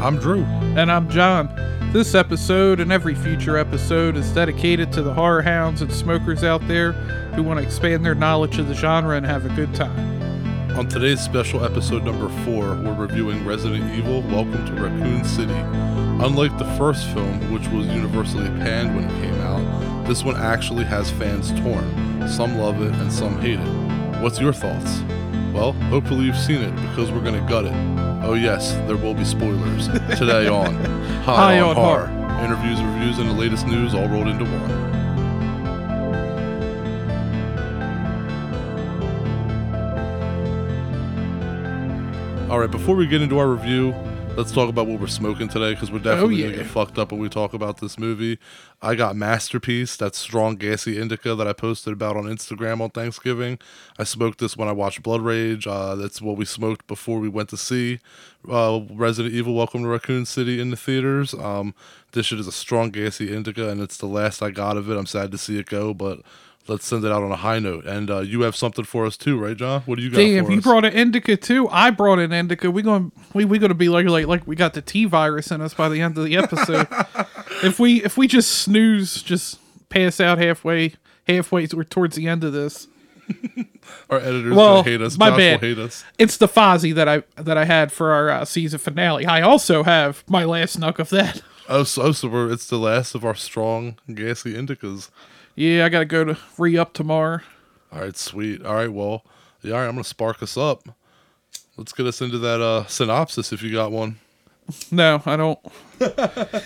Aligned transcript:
I'm 0.00 0.18
Drew. 0.18 0.44
And 0.76 0.92
I'm 0.92 1.08
John. 1.08 1.48
This 1.90 2.14
episode 2.14 2.80
and 2.80 2.92
every 2.92 3.14
future 3.14 3.56
episode 3.56 4.18
is 4.18 4.30
dedicated 4.30 4.92
to 4.92 5.02
the 5.02 5.14
horror 5.14 5.40
hounds 5.40 5.80
and 5.80 5.90
smokers 5.90 6.44
out 6.44 6.60
there 6.68 6.92
who 7.32 7.42
want 7.42 7.60
to 7.60 7.64
expand 7.64 8.04
their 8.04 8.14
knowledge 8.14 8.58
of 8.58 8.68
the 8.68 8.74
genre 8.74 9.16
and 9.16 9.24
have 9.24 9.46
a 9.46 9.56
good 9.56 9.74
time. 9.74 9.98
On 10.78 10.86
today's 10.86 11.20
special 11.22 11.64
episode 11.64 12.04
number 12.04 12.28
four, 12.44 12.74
we're 12.74 12.92
reviewing 12.92 13.46
Resident 13.46 13.94
Evil 13.94 14.20
Welcome 14.20 14.66
to 14.66 14.72
Raccoon 14.74 15.24
City. 15.24 15.54
Unlike 15.54 16.58
the 16.58 16.70
first 16.76 17.06
film, 17.08 17.50
which 17.50 17.66
was 17.68 17.86
universally 17.86 18.48
panned 18.48 18.94
when 18.94 19.04
it 19.04 19.22
came 19.22 19.40
out, 19.40 20.06
this 20.06 20.22
one 20.22 20.36
actually 20.36 20.84
has 20.84 21.10
fans 21.12 21.52
torn. 21.62 22.28
Some 22.28 22.58
love 22.58 22.82
it 22.82 22.92
and 22.96 23.10
some 23.10 23.40
hate 23.40 23.58
it. 23.58 24.20
What's 24.20 24.40
your 24.40 24.52
thoughts? 24.52 25.00
Well, 25.54 25.72
hopefully 25.88 26.26
you've 26.26 26.36
seen 26.36 26.60
it 26.60 26.76
because 26.90 27.10
we're 27.10 27.22
going 27.22 27.40
to 27.40 27.48
gut 27.48 27.64
it. 27.64 27.95
Oh, 28.26 28.34
yes, 28.34 28.72
there 28.88 28.96
will 28.96 29.14
be 29.14 29.24
spoilers 29.24 29.86
today 30.18 30.48
on 30.48 30.74
High, 31.22 31.36
High 31.36 31.60
on, 31.60 31.68
on 31.70 31.76
Horror. 31.76 32.06
Horror. 32.06 32.44
Interviews, 32.44 32.82
reviews, 32.82 33.18
and 33.20 33.30
the 33.30 33.32
latest 33.32 33.68
news 33.68 33.94
all 33.94 34.08
rolled 34.08 34.26
into 34.26 34.44
one. 34.44 34.96
All 42.50 42.58
right, 42.58 42.70
before 42.70 42.96
we 42.96 43.06
get 43.06 43.22
into 43.22 43.38
our 43.38 43.46
review, 43.46 43.94
let's 44.36 44.52
talk 44.52 44.68
about 44.68 44.86
what 44.86 45.00
we're 45.00 45.06
smoking 45.06 45.48
today 45.48 45.72
because 45.72 45.90
we're 45.90 45.98
definitely 45.98 46.36
yeah. 46.36 46.50
gonna 46.50 46.58
get 46.58 46.66
fucked 46.66 46.98
up 46.98 47.10
when 47.10 47.20
we 47.20 47.28
talk 47.28 47.54
about 47.54 47.80
this 47.80 47.98
movie. 47.98 48.38
I 48.82 48.94
got 48.94 49.16
Masterpiece, 49.16 49.96
that 49.96 50.14
strong 50.14 50.56
gassy 50.56 51.00
indica 51.00 51.34
that 51.34 51.48
I 51.48 51.54
posted 51.54 51.94
about 51.94 52.18
on 52.18 52.24
Instagram 52.24 52.82
on 52.82 52.90
Thanksgiving. 52.90 53.58
I 53.98 54.04
smoked 54.04 54.40
this 54.40 54.54
when 54.54 54.68
I 54.68 54.72
watched 54.72 55.02
Blood 55.02 55.22
Rage. 55.22 55.66
Uh, 55.66 55.94
that's 55.94 56.20
what 56.20 56.36
we 56.36 56.44
smoked 56.44 56.86
before 56.86 57.18
we 57.18 57.30
went 57.30 57.48
to 57.48 57.56
see 57.56 57.98
uh, 58.50 58.80
Resident 58.90 59.34
Evil: 59.34 59.54
Welcome 59.54 59.82
to 59.82 59.88
Raccoon 59.88 60.26
City 60.26 60.60
in 60.60 60.68
the 60.68 60.76
theaters. 60.76 61.32
Um, 61.32 61.74
this 62.12 62.26
shit 62.26 62.38
is 62.38 62.46
a 62.46 62.52
strong 62.52 62.90
gassy 62.90 63.34
indica, 63.34 63.70
and 63.70 63.80
it's 63.80 63.96
the 63.96 64.06
last 64.06 64.42
I 64.42 64.50
got 64.50 64.76
of 64.76 64.90
it. 64.90 64.98
I'm 64.98 65.06
sad 65.06 65.30
to 65.32 65.38
see 65.38 65.58
it 65.58 65.66
go, 65.66 65.94
but. 65.94 66.20
Let's 66.68 66.84
send 66.86 67.04
it 67.04 67.12
out 67.12 67.22
on 67.22 67.30
a 67.30 67.36
high 67.36 67.58
note. 67.60 67.86
And 67.86 68.10
uh, 68.10 68.20
you 68.20 68.40
have 68.42 68.56
something 68.56 68.84
for 68.84 69.06
us 69.06 69.16
too, 69.16 69.38
right, 69.38 69.56
John? 69.56 69.82
What 69.82 69.96
do 69.98 70.02
you 70.02 70.10
got 70.10 70.16
Damn, 70.18 70.50
you 70.50 70.58
us? 70.58 70.64
brought 70.64 70.84
an 70.84 70.92
indica 70.92 71.36
too. 71.36 71.68
I 71.68 71.90
brought 71.90 72.18
an 72.18 72.32
indica. 72.32 72.70
We 72.70 72.82
going 72.82 73.12
we 73.34 73.44
we 73.44 73.58
gonna 73.58 73.74
be 73.74 73.88
like 73.88 74.06
like 74.06 74.26
like 74.26 74.46
we 74.46 74.56
got 74.56 74.74
the 74.74 74.82
T 74.82 75.04
virus 75.04 75.50
in 75.50 75.60
us 75.60 75.74
by 75.74 75.88
the 75.88 76.00
end 76.00 76.18
of 76.18 76.24
the 76.24 76.36
episode. 76.36 76.88
if 77.62 77.78
we 77.78 78.02
if 78.02 78.16
we 78.16 78.26
just 78.26 78.50
snooze, 78.50 79.22
just 79.22 79.60
pass 79.88 80.20
out 80.20 80.38
halfway 80.38 80.94
halfway 81.28 81.66
or 81.74 81.84
towards 81.84 82.16
the 82.16 82.26
end 82.26 82.42
of 82.44 82.52
this. 82.52 82.88
Our 84.10 84.18
editors 84.18 84.54
Well, 84.54 84.82
gonna 84.82 84.90
hate 84.90 85.00
us. 85.00 85.18
my 85.18 85.30
Josh 85.30 85.38
bad. 85.38 85.60
will 85.60 85.68
hate 85.68 85.78
us. 85.78 86.04
It's 86.18 86.36
the 86.36 86.48
Fozzie 86.48 86.94
that 86.94 87.08
I 87.08 87.22
that 87.36 87.56
I 87.56 87.64
had 87.64 87.92
for 87.92 88.12
our 88.12 88.30
uh, 88.30 88.44
season 88.44 88.78
finale. 88.78 89.26
I 89.26 89.42
also 89.42 89.82
have 89.82 90.24
my 90.28 90.44
last 90.44 90.78
nug 90.80 90.98
of 90.98 91.10
that. 91.10 91.42
Oh, 91.68 91.82
so, 91.82 92.02
oh, 92.02 92.12
so 92.12 92.28
we're, 92.28 92.52
it's 92.52 92.68
the 92.68 92.78
last 92.78 93.16
of 93.16 93.24
our 93.24 93.34
strong 93.34 93.98
gassy 94.08 94.54
indicas. 94.54 95.10
Yeah, 95.56 95.86
I 95.86 95.88
gotta 95.88 96.04
go 96.04 96.22
to 96.22 96.38
re 96.58 96.76
up 96.76 96.92
tomorrow. 96.92 97.40
All 97.90 98.00
right, 98.02 98.16
sweet. 98.16 98.64
All 98.64 98.74
right, 98.74 98.92
well, 98.92 99.24
yeah, 99.62 99.72
all 99.72 99.80
right, 99.80 99.86
I'm 99.86 99.92
gonna 99.94 100.04
spark 100.04 100.42
us 100.42 100.56
up. 100.58 100.82
Let's 101.78 101.92
get 101.92 102.06
us 102.06 102.20
into 102.20 102.36
that 102.38 102.60
uh, 102.60 102.84
synopsis 102.86 103.52
if 103.52 103.62
you 103.62 103.72
got 103.72 103.90
one. 103.90 104.18
No, 104.90 105.22
I 105.24 105.36
don't. 105.36 105.60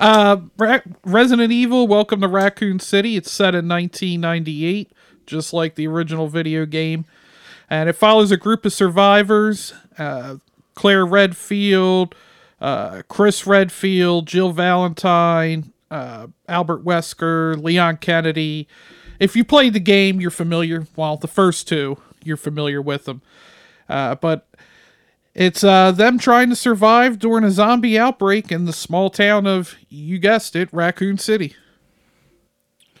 uh, 0.00 0.36
Ra- 0.58 0.80
Resident 1.04 1.52
Evil: 1.52 1.86
Welcome 1.86 2.20
to 2.22 2.26
Raccoon 2.26 2.80
City. 2.80 3.16
It's 3.16 3.30
set 3.30 3.54
in 3.54 3.68
1998, 3.68 4.90
just 5.26 5.52
like 5.52 5.76
the 5.76 5.86
original 5.86 6.26
video 6.26 6.66
game, 6.66 7.04
and 7.70 7.88
it 7.88 7.92
follows 7.92 8.32
a 8.32 8.36
group 8.36 8.64
of 8.64 8.72
survivors: 8.72 9.72
uh, 9.96 10.38
Claire 10.74 11.06
Redfield, 11.06 12.16
uh, 12.60 13.02
Chris 13.06 13.46
Redfield, 13.46 14.26
Jill 14.26 14.50
Valentine, 14.50 15.72
uh, 15.90 16.28
Albert 16.48 16.84
Wesker, 16.84 17.62
Leon 17.62 17.98
Kennedy. 17.98 18.68
If 19.18 19.36
you 19.36 19.44
played 19.44 19.72
the 19.72 19.80
game, 19.80 20.20
you're 20.20 20.30
familiar. 20.30 20.86
Well, 20.96 21.16
the 21.16 21.28
first 21.28 21.68
two, 21.68 21.98
you're 22.22 22.36
familiar 22.36 22.82
with 22.82 23.04
them. 23.04 23.22
Uh, 23.88 24.14
but 24.16 24.48
it's 25.34 25.62
uh, 25.62 25.92
them 25.92 26.18
trying 26.18 26.50
to 26.50 26.56
survive 26.56 27.18
during 27.18 27.44
a 27.44 27.50
zombie 27.50 27.98
outbreak 27.98 28.50
in 28.50 28.64
the 28.64 28.72
small 28.72 29.10
town 29.10 29.46
of, 29.46 29.76
you 29.88 30.18
guessed 30.18 30.56
it, 30.56 30.68
Raccoon 30.72 31.18
City. 31.18 31.54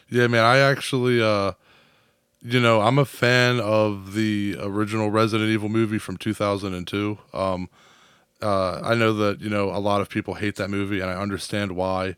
Yeah, 0.08 0.28
man, 0.28 0.44
I 0.44 0.58
actually, 0.58 1.20
uh, 1.20 1.52
you 2.42 2.60
know, 2.60 2.80
I'm 2.80 2.98
a 2.98 3.04
fan 3.04 3.58
of 3.58 4.14
the 4.14 4.56
original 4.60 5.10
Resident 5.10 5.50
Evil 5.50 5.68
movie 5.68 5.98
from 5.98 6.16
2002. 6.16 7.18
Um, 7.32 7.68
uh, 8.42 8.80
I 8.82 8.94
know 8.94 9.12
that 9.14 9.40
you 9.40 9.48
know 9.48 9.70
a 9.70 9.80
lot 9.80 10.00
of 10.00 10.08
people 10.08 10.34
hate 10.34 10.56
that 10.56 10.68
movie, 10.68 11.00
and 11.00 11.10
I 11.10 11.14
understand 11.14 11.72
why. 11.72 12.16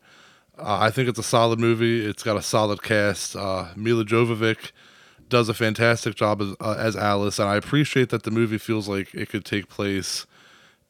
Uh, 0.59 0.77
I 0.81 0.91
think 0.91 1.07
it's 1.07 1.19
a 1.19 1.23
solid 1.23 1.59
movie. 1.59 2.05
It's 2.05 2.23
got 2.23 2.37
a 2.37 2.41
solid 2.41 2.81
cast. 2.83 3.35
Uh, 3.35 3.69
Milla 3.75 4.03
Jovovich 4.03 4.71
does 5.29 5.47
a 5.47 5.53
fantastic 5.53 6.15
job 6.15 6.41
as, 6.41 6.55
uh, 6.59 6.75
as 6.77 6.95
Alice, 6.95 7.39
and 7.39 7.47
I 7.47 7.55
appreciate 7.55 8.09
that 8.09 8.23
the 8.23 8.31
movie 8.31 8.57
feels 8.57 8.89
like 8.89 9.13
it 9.13 9.29
could 9.29 9.45
take 9.45 9.69
place 9.69 10.25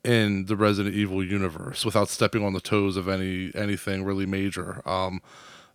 in 0.04 0.46
the 0.46 0.56
Resident 0.56 0.96
Evil 0.96 1.24
universe 1.24 1.84
without 1.84 2.08
stepping 2.10 2.44
on 2.44 2.54
the 2.54 2.62
toes 2.62 2.96
of 2.96 3.10
any 3.10 3.52
anything 3.54 4.06
really 4.06 4.26
major. 4.26 4.82
Um, 4.88 5.22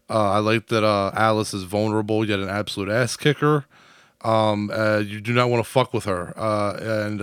uh, 0.08 0.32
I 0.32 0.38
like 0.38 0.68
that 0.68 0.82
uh, 0.82 1.12
Alice 1.14 1.54
is 1.54 1.64
vulnerable 1.64 2.26
yet 2.26 2.40
an 2.40 2.48
absolute 2.48 2.88
ass 2.88 3.16
kicker. 3.16 3.66
Um, 4.22 4.70
uh, 4.72 4.98
you 4.98 5.20
do 5.20 5.34
not 5.34 5.50
want 5.50 5.62
to 5.62 5.70
fuck 5.70 5.92
with 5.92 6.04
her. 6.06 6.32
And 6.36 7.20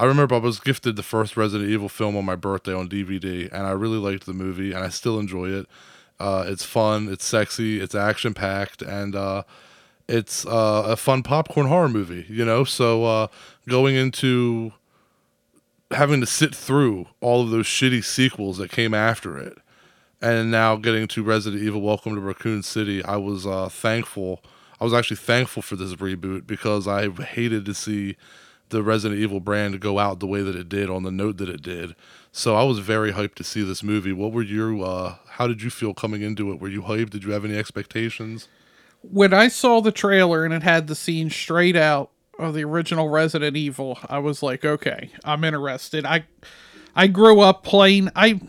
I 0.00 0.06
remember 0.06 0.34
I 0.34 0.38
was 0.38 0.60
gifted 0.60 0.96
the 0.96 1.02
first 1.02 1.36
Resident 1.36 1.68
Evil 1.68 1.90
film 1.90 2.16
on 2.16 2.24
my 2.24 2.34
birthday 2.34 2.72
on 2.72 2.88
DVD, 2.88 3.52
and 3.52 3.66
I 3.66 3.72
really 3.72 3.98
liked 3.98 4.24
the 4.24 4.32
movie, 4.32 4.72
and 4.72 4.82
I 4.82 4.88
still 4.88 5.20
enjoy 5.20 5.50
it. 5.50 5.66
Uh, 6.18 6.46
it's 6.46 6.64
fun, 6.64 7.08
it's 7.08 7.22
sexy, 7.22 7.82
it's 7.82 7.94
action 7.94 8.32
packed, 8.32 8.80
and 8.80 9.14
uh, 9.14 9.42
it's 10.08 10.46
uh, 10.46 10.84
a 10.86 10.96
fun 10.96 11.22
popcorn 11.22 11.66
horror 11.66 11.90
movie. 11.90 12.24
You 12.30 12.46
know, 12.46 12.64
so 12.64 13.04
uh, 13.04 13.26
going 13.68 13.94
into 13.94 14.72
having 15.90 16.20
to 16.20 16.26
sit 16.26 16.54
through 16.54 17.06
all 17.20 17.42
of 17.42 17.50
those 17.50 17.66
shitty 17.66 18.02
sequels 18.02 18.56
that 18.56 18.70
came 18.70 18.94
after 18.94 19.36
it 19.36 19.58
and 20.22 20.50
now 20.50 20.76
getting 20.76 21.08
to 21.08 21.22
Resident 21.22 21.62
Evil 21.62 21.82
Welcome 21.82 22.14
to 22.14 22.22
Raccoon 22.22 22.62
City, 22.62 23.04
I 23.04 23.18
was 23.18 23.46
uh, 23.46 23.68
thankful. 23.68 24.42
I 24.80 24.84
was 24.84 24.94
actually 24.94 25.18
thankful 25.18 25.60
for 25.60 25.76
this 25.76 25.94
reboot 25.96 26.46
because 26.46 26.88
I 26.88 27.10
hated 27.10 27.66
to 27.66 27.74
see 27.74 28.16
the 28.70 28.82
Resident 28.82 29.20
Evil 29.20 29.40
brand 29.40 29.80
go 29.80 29.98
out 29.98 30.20
the 30.20 30.26
way 30.26 30.42
that 30.42 30.56
it 30.56 30.68
did 30.68 30.88
on 30.88 31.02
the 31.02 31.10
note 31.10 31.36
that 31.38 31.48
it 31.48 31.62
did. 31.62 31.94
So 32.32 32.56
I 32.56 32.62
was 32.62 32.78
very 32.78 33.12
hyped 33.12 33.34
to 33.36 33.44
see 33.44 33.62
this 33.62 33.82
movie. 33.82 34.12
What 34.12 34.32
were 34.32 34.42
your 34.42 34.84
uh, 34.84 35.16
how 35.28 35.46
did 35.46 35.62
you 35.62 35.70
feel 35.70 35.94
coming 35.94 36.22
into 36.22 36.50
it? 36.52 36.60
Were 36.60 36.68
you 36.68 36.82
hyped? 36.82 37.10
Did 37.10 37.24
you 37.24 37.32
have 37.32 37.44
any 37.44 37.56
expectations? 37.56 38.48
When 39.02 39.32
I 39.32 39.48
saw 39.48 39.80
the 39.80 39.92
trailer 39.92 40.44
and 40.44 40.52
it 40.52 40.62
had 40.62 40.86
the 40.86 40.94
scene 40.94 41.30
straight 41.30 41.76
out 41.76 42.10
of 42.38 42.54
the 42.54 42.64
original 42.64 43.08
Resident 43.08 43.56
Evil, 43.56 43.98
I 44.08 44.18
was 44.18 44.42
like, 44.42 44.64
okay, 44.64 45.10
I'm 45.24 45.44
interested. 45.44 46.04
I 46.04 46.24
I 46.94 47.06
grew 47.06 47.40
up 47.40 47.62
playing 47.64 48.10
I 48.14 48.40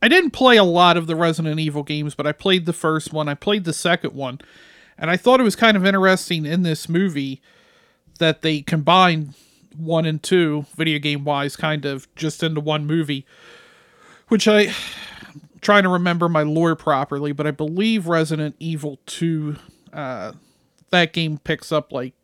I 0.00 0.08
didn't 0.08 0.30
play 0.30 0.56
a 0.56 0.64
lot 0.64 0.96
of 0.96 1.06
the 1.06 1.16
Resident 1.16 1.58
Evil 1.58 1.82
games, 1.82 2.14
but 2.14 2.26
I 2.26 2.32
played 2.32 2.66
the 2.66 2.72
first 2.72 3.12
one. 3.12 3.28
I 3.28 3.34
played 3.34 3.64
the 3.64 3.72
second 3.72 4.14
one. 4.14 4.40
And 4.96 5.10
I 5.10 5.16
thought 5.16 5.40
it 5.40 5.44
was 5.44 5.56
kind 5.56 5.76
of 5.76 5.86
interesting 5.86 6.44
in 6.44 6.62
this 6.62 6.88
movie 6.88 7.40
that 8.18 8.42
they 8.42 8.60
combine 8.62 9.34
one 9.76 10.04
and 10.06 10.22
two, 10.22 10.66
video 10.76 10.98
game 10.98 11.24
wise, 11.24 11.56
kind 11.56 11.84
of 11.84 12.12
just 12.16 12.42
into 12.42 12.60
one 12.60 12.86
movie. 12.86 13.24
Which 14.28 14.46
I 14.48 14.62
I'm 15.26 15.40
trying 15.60 15.84
to 15.84 15.88
remember 15.88 16.28
my 16.28 16.42
lore 16.42 16.76
properly, 16.76 17.32
but 17.32 17.46
I 17.46 17.50
believe 17.50 18.06
Resident 18.06 18.56
Evil 18.58 18.98
2 19.06 19.56
uh 19.92 20.32
that 20.90 21.12
game 21.12 21.38
picks 21.38 21.70
up 21.72 21.92
like 21.92 22.14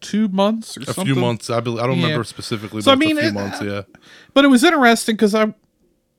two 0.00 0.26
months 0.28 0.76
or 0.76 0.80
A 0.82 0.86
something. 0.86 1.04
few 1.04 1.14
months. 1.14 1.48
I 1.48 1.60
bel 1.60 1.78
I 1.80 1.86
don't 1.86 1.98
Yeah. 1.98 2.04
remember 2.06 2.24
specifically, 2.24 2.78
but 2.78 2.84
So, 2.84 2.92
I 2.92 2.96
mean, 2.96 3.16
a 3.16 3.20
few 3.20 3.28
it- 3.30 3.34
months. 3.34 3.62
Yeah. 3.62 3.82
But 4.34 4.44
it 4.44 4.48
was 4.48 4.64
interesting 4.64 5.16
because 5.16 5.34
I 5.34 5.54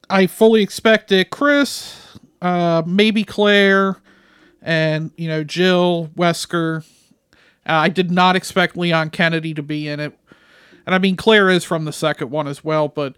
I 0.10 0.28
fully 0.28 0.62
expected 0.62 1.30
Chris, 1.30 1.96
uh, 2.42 2.84
maybe 2.86 3.24
Claire, 3.24 3.98
and 4.62 5.12
you 5.18 5.28
know 5.28 5.44
Jill 5.44 6.10
Wesker. 6.16 6.84
Uh, 7.68 7.74
I 7.74 7.90
did 7.90 8.12
not 8.12 8.36
expect 8.36 8.78
Leon 8.78 9.10
Kennedy 9.12 9.54
to 9.54 9.64
be 9.64 9.88
in 9.88 10.00
it, 10.00 10.18
and 10.86 10.94
I 10.94 10.98
mean 10.98 11.16
Claire 11.16 11.50
is 11.50 11.64
from 11.64 11.86
the 11.86 11.94
second 11.94 12.30
one 12.30 12.48
as 12.48 12.64
well. 12.64 12.88
But 12.88 13.16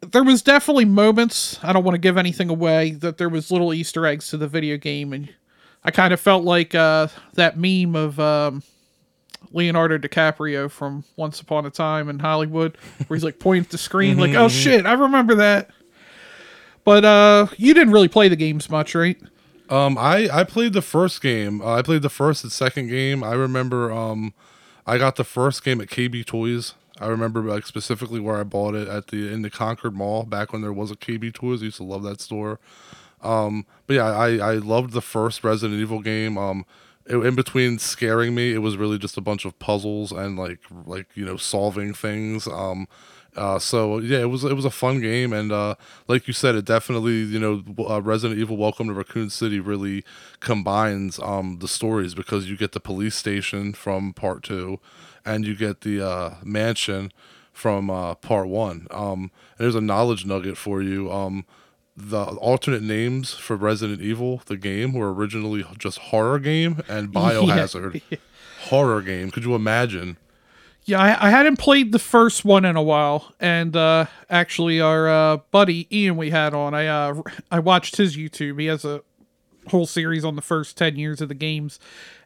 there 0.00 0.24
was 0.24 0.42
definitely 0.42 0.84
moments. 0.84 1.58
I 1.62 1.72
don't 1.72 1.84
want 1.84 1.94
to 1.94 2.00
give 2.00 2.18
anything 2.18 2.50
away. 2.50 2.92
That 2.92 3.18
there 3.18 3.28
was 3.28 3.50
little 3.50 3.72
Easter 3.72 4.06
eggs 4.06 4.28
to 4.28 4.36
the 4.36 4.48
video 4.48 4.76
game, 4.76 5.12
and 5.12 5.32
I 5.84 5.90
kind 5.90 6.12
of 6.12 6.20
felt 6.20 6.44
like 6.44 6.74
uh, 6.74 7.08
that 7.34 7.58
meme 7.58 7.96
of. 7.96 8.18
Um, 8.18 8.62
Leonardo 9.54 9.98
DiCaprio 9.98 10.70
from 10.70 11.04
Once 11.16 11.40
Upon 11.40 11.66
a 11.66 11.70
Time 11.70 12.08
in 12.08 12.18
Hollywood, 12.18 12.78
where 13.06 13.16
he's 13.16 13.24
like 13.24 13.38
pointing 13.38 13.64
at 13.64 13.70
the 13.70 13.76
screen, 13.76 14.16
like, 14.16 14.34
"Oh 14.34 14.48
shit, 14.48 14.86
I 14.86 14.94
remember 14.94 15.34
that." 15.34 15.68
But 16.84 17.04
uh, 17.04 17.46
you 17.56 17.74
didn't 17.74 17.92
really 17.92 18.08
play 18.08 18.28
the 18.28 18.36
games 18.36 18.70
much, 18.70 18.94
right? 18.94 19.20
Um, 19.68 19.96
I 19.96 20.28
I 20.32 20.44
played 20.44 20.72
the 20.72 20.82
first 20.82 21.22
game. 21.22 21.60
Uh, 21.60 21.74
I 21.74 21.82
played 21.82 22.02
the 22.02 22.10
first 22.10 22.42
and 22.44 22.52
second 22.52 22.88
game. 22.88 23.24
I 23.24 23.32
remember 23.32 23.90
um, 23.90 24.34
I 24.86 24.98
got 24.98 25.16
the 25.16 25.24
first 25.24 25.64
game 25.64 25.80
at 25.80 25.88
KB 25.88 26.24
Toys. 26.24 26.74
I 27.00 27.06
remember 27.06 27.40
like 27.42 27.66
specifically 27.66 28.20
where 28.20 28.36
I 28.36 28.42
bought 28.44 28.74
it 28.74 28.88
at 28.88 29.08
the 29.08 29.32
in 29.32 29.42
the 29.42 29.50
Concord 29.50 29.94
Mall 29.94 30.24
back 30.24 30.52
when 30.52 30.62
there 30.62 30.72
was 30.72 30.90
a 30.90 30.96
KB 30.96 31.32
Toys. 31.32 31.62
I 31.62 31.66
used 31.66 31.78
to 31.78 31.84
love 31.84 32.02
that 32.02 32.20
store. 32.20 32.60
Um, 33.22 33.66
but 33.86 33.94
yeah, 33.94 34.06
I 34.06 34.36
I 34.36 34.52
loved 34.54 34.92
the 34.92 35.00
first 35.00 35.44
Resident 35.44 35.80
Evil 35.80 36.00
game. 36.00 36.36
Um, 36.36 36.64
it, 37.06 37.16
in 37.16 37.34
between 37.34 37.78
scaring 37.78 38.34
me, 38.34 38.52
it 38.52 38.58
was 38.58 38.76
really 38.76 38.98
just 38.98 39.16
a 39.16 39.20
bunch 39.20 39.44
of 39.44 39.58
puzzles 39.58 40.12
and 40.12 40.38
like 40.38 40.60
like 40.86 41.06
you 41.14 41.24
know 41.24 41.36
solving 41.36 41.94
things. 41.94 42.46
Um, 42.46 42.86
uh, 43.36 43.58
so 43.58 43.98
yeah, 43.98 44.18
it 44.18 44.30
was 44.30 44.44
it 44.44 44.54
was 44.54 44.64
a 44.64 44.70
fun 44.70 45.00
game, 45.00 45.32
and 45.32 45.50
uh, 45.52 45.74
like 46.06 46.26
you 46.26 46.34
said, 46.34 46.54
it 46.54 46.64
definitely 46.64 47.22
you 47.22 47.38
know 47.38 47.62
uh, 47.88 48.02
Resident 48.02 48.38
Evil: 48.38 48.56
Welcome 48.56 48.88
to 48.88 48.92
Raccoon 48.94 49.30
City 49.30 49.58
really 49.58 50.04
combines 50.40 51.18
um, 51.20 51.58
the 51.60 51.68
stories 51.68 52.14
because 52.14 52.50
you 52.50 52.56
get 52.56 52.72
the 52.72 52.80
police 52.80 53.14
station 53.14 53.72
from 53.72 54.12
Part 54.12 54.42
Two, 54.42 54.80
and 55.24 55.46
you 55.46 55.54
get 55.54 55.80
the 55.80 56.06
uh, 56.06 56.34
mansion 56.42 57.10
from 57.52 57.88
uh, 57.88 58.14
Part 58.16 58.48
One. 58.48 58.86
Um, 58.90 59.30
and 59.56 59.64
there's 59.64 59.74
a 59.74 59.80
knowledge 59.80 60.26
nugget 60.26 60.58
for 60.58 60.82
you. 60.82 61.10
Um, 61.10 61.46
the 61.96 62.24
alternate 62.24 62.82
names 62.82 63.32
for 63.32 63.56
Resident 63.56 64.00
Evil, 64.00 64.42
the 64.46 64.56
game, 64.56 64.92
were 64.92 65.12
originally 65.12 65.64
just 65.78 65.98
horror 65.98 66.38
game 66.38 66.82
and 66.88 67.08
Biohazard. 67.12 68.02
Horror 68.64 69.00
game. 69.00 69.30
Could 69.30 69.44
you 69.44 69.54
imagine? 69.54 70.18
Yeah, 70.84 71.00
I, 71.00 71.28
I 71.28 71.30
hadn't 71.30 71.58
played 71.58 71.92
the 71.92 71.98
first 71.98 72.44
one 72.44 72.64
in 72.64 72.74
a 72.74 72.82
while, 72.82 73.32
and 73.38 73.76
uh, 73.76 74.06
actually, 74.28 74.80
our 74.80 75.08
uh, 75.08 75.36
buddy 75.52 75.86
Ian 75.96 76.16
we 76.16 76.30
had 76.30 76.54
on, 76.54 76.74
I 76.74 76.86
uh, 76.86 77.22
I 77.50 77.60
watched 77.60 77.96
his 77.96 78.16
YouTube. 78.16 78.58
He 78.58 78.66
has 78.66 78.84
a 78.84 79.02
whole 79.68 79.86
series 79.86 80.24
on 80.24 80.34
the 80.34 80.42
first 80.42 80.76
ten 80.76 80.96
years 80.96 81.20
of 81.20 81.28
the 81.28 81.34
games, 81.34 81.78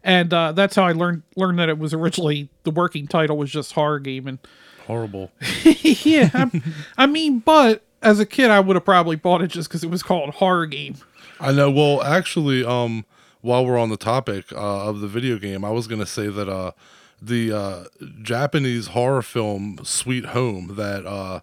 and 0.03 0.33
uh, 0.33 0.53
that's 0.53 0.75
how 0.75 0.85
I 0.85 0.93
learned 0.93 1.23
learned 1.37 1.59
that 1.59 1.69
it 1.69 1.79
was 1.79 1.93
originally 1.93 2.49
the 2.63 2.71
working 2.71 3.07
title 3.07 3.37
was 3.37 3.51
just 3.51 3.73
horror 3.73 4.01
game. 4.01 4.27
And 4.27 4.39
Horrible. 4.87 5.33
yeah, 5.65 6.31
I, 6.33 6.63
I 6.97 7.07
mean, 7.07 7.41
but 7.41 7.83
as 8.03 8.21
a 8.21 8.27
kid, 8.27 8.51
I 8.51 8.61
would 8.61 8.77
have 8.77 8.85
probably 8.85 9.17
bought 9.17 9.43
it 9.43 9.49
just 9.49 9.69
because 9.69 9.83
it 9.83 9.91
was 9.91 10.03
called 10.03 10.31
horror 10.35 10.67
game. 10.67 10.97
I 11.41 11.53
know. 11.53 11.71
Well, 11.71 12.03
actually, 12.03 12.65
um, 12.65 13.05
while 13.41 13.67
we're 13.67 13.79
on 13.79 13.91
the 13.91 13.97
topic 13.97 14.53
uh, 14.53 14.89
of 14.89 15.01
the 15.01 15.09
video 15.09 15.39
game, 15.39 15.65
I 15.65 15.71
was 15.71 15.87
gonna 15.87 16.07
say 16.07 16.29
that 16.29 16.49
uh, 16.49 16.71
the 17.27 17.53
uh, 17.53 17.85
Japanese 18.23 18.89
horror 18.89 19.23
film 19.23 19.79
Sweet 19.83 20.27
Home 20.27 20.77
that 20.77 21.07
uh, 21.07 21.41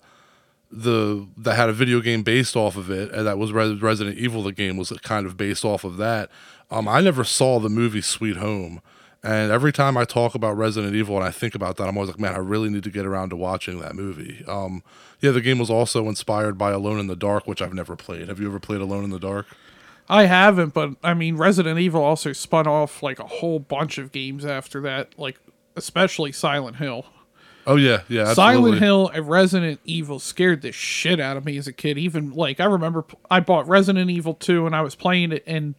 the 0.72 1.28
that 1.38 1.56
had 1.56 1.70
a 1.70 1.74
video 1.74 2.00
game 2.02 2.24
based 2.24 2.56
off 2.56 2.76
of 2.76 2.90
it, 2.90 3.12
and 3.12 3.28
that 3.28 3.38
was 3.38 3.52
Res- 3.52 3.82
Resident 3.82 4.18
Evil. 4.18 4.44
The 4.44 4.52
game 4.52 4.78
was 4.78 4.92
kind 5.04 5.26
of 5.26 5.38
based 5.38 5.64
off 5.64 5.84
of 5.84 5.98
that. 5.98 6.30
Um, 6.72 6.88
I 6.88 7.02
never 7.02 7.24
saw 7.24 7.60
the 7.60 7.70
movie 7.70 8.02
Sweet 8.02 8.38
Home, 8.38 8.82
and 9.24 9.52
every 9.52 9.72
time 9.72 9.98
I 9.98 10.06
talk 10.06 10.36
about 10.36 10.58
Resident 10.58 10.96
Evil 10.96 11.16
and 11.16 11.26
I 11.26 11.32
think 11.32 11.56
about 11.56 11.78
that, 11.78 11.88
I'm 11.88 11.98
always 11.98 12.10
like, 12.10 12.20
man, 12.20 12.34
I 12.34 12.40
really 12.40 12.70
need 12.70 12.84
to 12.84 12.92
get 12.92 13.06
around 13.06 13.30
to 13.30 13.36
watching 13.36 13.80
that 13.80 13.96
movie. 13.96 14.44
Um, 14.48 14.84
yeah, 15.22 15.32
the 15.32 15.42
game 15.42 15.60
was 15.60 15.70
also 15.70 16.08
inspired 16.10 16.58
by 16.58 16.72
Alone 16.72 17.00
in 17.00 17.08
the 17.08 17.16
Dark, 17.16 17.48
which 17.48 17.62
I've 17.62 17.74
never 17.74 17.96
played. 17.96 18.28
Have 18.28 18.40
you 18.40 18.48
ever 18.48 18.60
played 18.60 18.82
Alone 18.82 19.04
in 19.04 19.10
the 19.12 19.20
Dark? 19.20 19.48
I 20.10 20.26
haven't, 20.26 20.74
but 20.74 20.92
I 21.02 21.14
mean, 21.14 21.38
Resident 21.38 21.80
Evil 21.80 22.04
also 22.04 22.34
spun 22.34 22.68
off 22.68 23.02
like 23.02 23.20
a 23.20 23.26
whole 23.28 23.60
bunch 23.60 23.98
of 23.98 24.12
games 24.12 24.46
after 24.46 24.82
that, 24.82 25.18
like 25.18 25.40
especially 25.76 26.32
Silent 26.32 26.78
Hill. 26.78 27.06
Oh 27.66 27.76
yeah, 27.78 28.02
yeah. 28.10 28.22
Absolutely. 28.22 28.34
Silent 28.34 28.80
Hill 28.80 29.08
and 29.10 29.30
Resident 29.30 29.80
Evil 29.86 30.20
scared 30.20 30.62
the 30.62 30.72
shit 30.72 31.20
out 31.20 31.38
of 31.38 31.46
me 31.46 31.58
as 31.58 31.68
a 31.68 31.74
kid. 31.74 31.98
Even 31.98 32.32
like 32.32 32.60
I 32.60 32.66
remember 32.66 33.06
I 33.32 33.40
bought 33.40 33.68
Resident 33.68 34.10
Evil 34.10 34.34
2 34.34 34.66
and 34.66 34.76
I 34.76 34.82
was 34.82 34.96
playing 34.96 35.32
it 35.32 35.44
in 35.46 35.76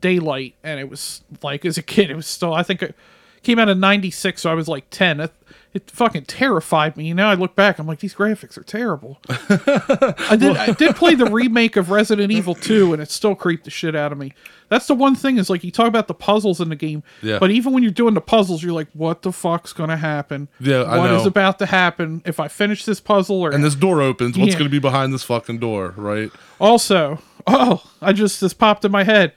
daylight 0.00 0.54
and 0.62 0.80
it 0.80 0.88
was 0.88 1.22
like 1.42 1.64
as 1.66 1.76
a 1.76 1.82
kid 1.82 2.10
it 2.10 2.16
was 2.16 2.26
still 2.26 2.54
I 2.54 2.62
think 2.62 2.82
it 2.82 2.94
came 3.42 3.58
out 3.58 3.68
in 3.68 3.80
96 3.80 4.42
so 4.42 4.50
I 4.50 4.54
was 4.54 4.68
like 4.68 4.88
10. 4.90 5.20
It, 5.20 5.32
it 5.72 5.88
fucking 5.90 6.24
terrified 6.24 6.96
me. 6.96 7.12
Now 7.14 7.30
I 7.30 7.34
look 7.34 7.54
back 7.54 7.78
I'm 7.78 7.86
like 7.86 8.00
these 8.00 8.14
graphics 8.14 8.58
are 8.58 8.62
terrible. 8.62 9.18
I 9.28 10.36
did 10.38 10.56
I 10.56 10.72
did 10.72 10.96
play 10.96 11.14
the 11.14 11.26
remake 11.30 11.76
of 11.76 11.90
Resident 11.90 12.32
Evil 12.32 12.54
2 12.54 12.92
and 12.92 13.00
it 13.02 13.10
still 13.10 13.34
creeped 13.34 13.64
the 13.64 13.70
shit 13.70 13.94
out 13.96 14.12
of 14.12 14.18
me. 14.18 14.32
That's 14.68 14.86
the 14.86 14.94
one 14.94 15.14
thing 15.14 15.36
is 15.38 15.48
like 15.50 15.64
you 15.64 15.70
talk 15.70 15.86
about 15.88 16.06
the 16.08 16.14
puzzles 16.14 16.60
in 16.60 16.68
the 16.68 16.76
game, 16.76 17.02
Yeah. 17.22 17.38
but 17.38 17.50
even 17.50 17.72
when 17.72 17.82
you're 17.82 17.92
doing 17.92 18.14
the 18.14 18.20
puzzles 18.20 18.62
you're 18.62 18.72
like 18.72 18.88
what 18.94 19.22
the 19.22 19.32
fuck's 19.32 19.72
to 19.90 19.96
happen? 19.96 20.48
Yeah, 20.58 20.82
I 20.82 20.98
What 20.98 21.10
is 21.12 21.22
know. 21.22 21.28
about 21.28 21.58
to 21.60 21.66
happen 21.66 22.22
if 22.24 22.40
I 22.40 22.48
finish 22.48 22.84
this 22.84 23.00
puzzle 23.00 23.40
or 23.40 23.50
and 23.52 23.62
this 23.64 23.74
door 23.76 24.02
opens. 24.02 24.36
What's 24.36 24.52
Yeah. 24.52 24.58
to 24.66 24.70
be 24.70 24.78
behind 24.80 25.12
this 25.14 25.22
fucking 25.22 25.58
door, 25.60 25.94
right? 25.96 26.30
also 26.60 27.20
oh 27.46 27.82
I 28.02 28.12
just 28.12 28.40
this 28.40 28.52
popped 28.52 28.84
in 28.84 28.92
my 28.92 29.04
head 29.04 29.32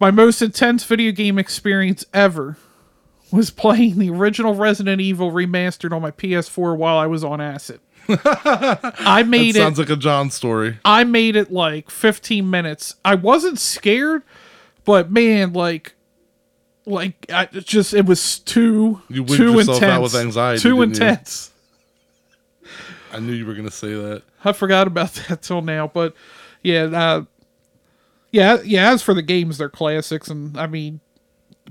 my 0.00 0.10
most 0.10 0.40
intense 0.40 0.84
video 0.84 1.12
game 1.12 1.38
experience 1.38 2.04
ever 2.14 2.56
was 3.32 3.50
playing 3.50 3.98
the 3.98 4.10
original 4.10 4.54
Resident 4.54 5.00
Evil 5.00 5.30
remastered 5.32 5.92
on 5.92 6.02
my 6.02 6.10
PS4 6.10 6.76
while 6.76 6.98
I 6.98 7.06
was 7.06 7.22
on 7.24 7.40
acid. 7.40 7.80
I 8.08 9.22
made 9.26 9.50
It 9.50 9.56
it 9.56 9.60
sounds 9.60 9.78
like 9.78 9.90
a 9.90 9.96
John 9.96 10.30
story. 10.30 10.78
I 10.84 11.04
made 11.04 11.36
it 11.36 11.52
like 11.52 11.90
15 11.90 12.48
minutes. 12.48 12.96
I 13.04 13.14
wasn't 13.14 13.58
scared, 13.58 14.22
but 14.84 15.10
man, 15.12 15.52
like, 15.52 15.94
like 16.86 17.26
I 17.32 17.48
it 17.52 17.66
just 17.66 17.94
it 17.94 18.06
was 18.06 18.38
too 18.40 19.00
You 19.08 19.24
too 19.24 19.52
yourself 19.52 19.76
intense, 19.76 19.82
out 19.92 20.02
with 20.02 20.14
anxiety, 20.16 20.60
too 20.60 20.70
didn't 20.80 20.96
you? 20.98 21.04
intense. 21.04 21.50
I 23.12 23.18
knew 23.20 23.32
you 23.32 23.46
were 23.46 23.54
going 23.54 23.66
to 23.66 23.70
say 23.74 23.92
that. 23.92 24.22
I 24.44 24.52
forgot 24.52 24.86
about 24.86 25.12
that 25.28 25.42
till 25.42 25.62
now, 25.62 25.86
but 25.88 26.14
yeah, 26.62 26.84
uh, 26.84 27.24
yeah, 28.32 28.58
yeah. 28.64 28.90
As 28.90 29.02
for 29.02 29.14
the 29.14 29.22
games, 29.22 29.58
they're 29.58 29.68
classics, 29.68 30.28
and 30.28 30.56
I 30.58 30.66
mean, 30.66 31.00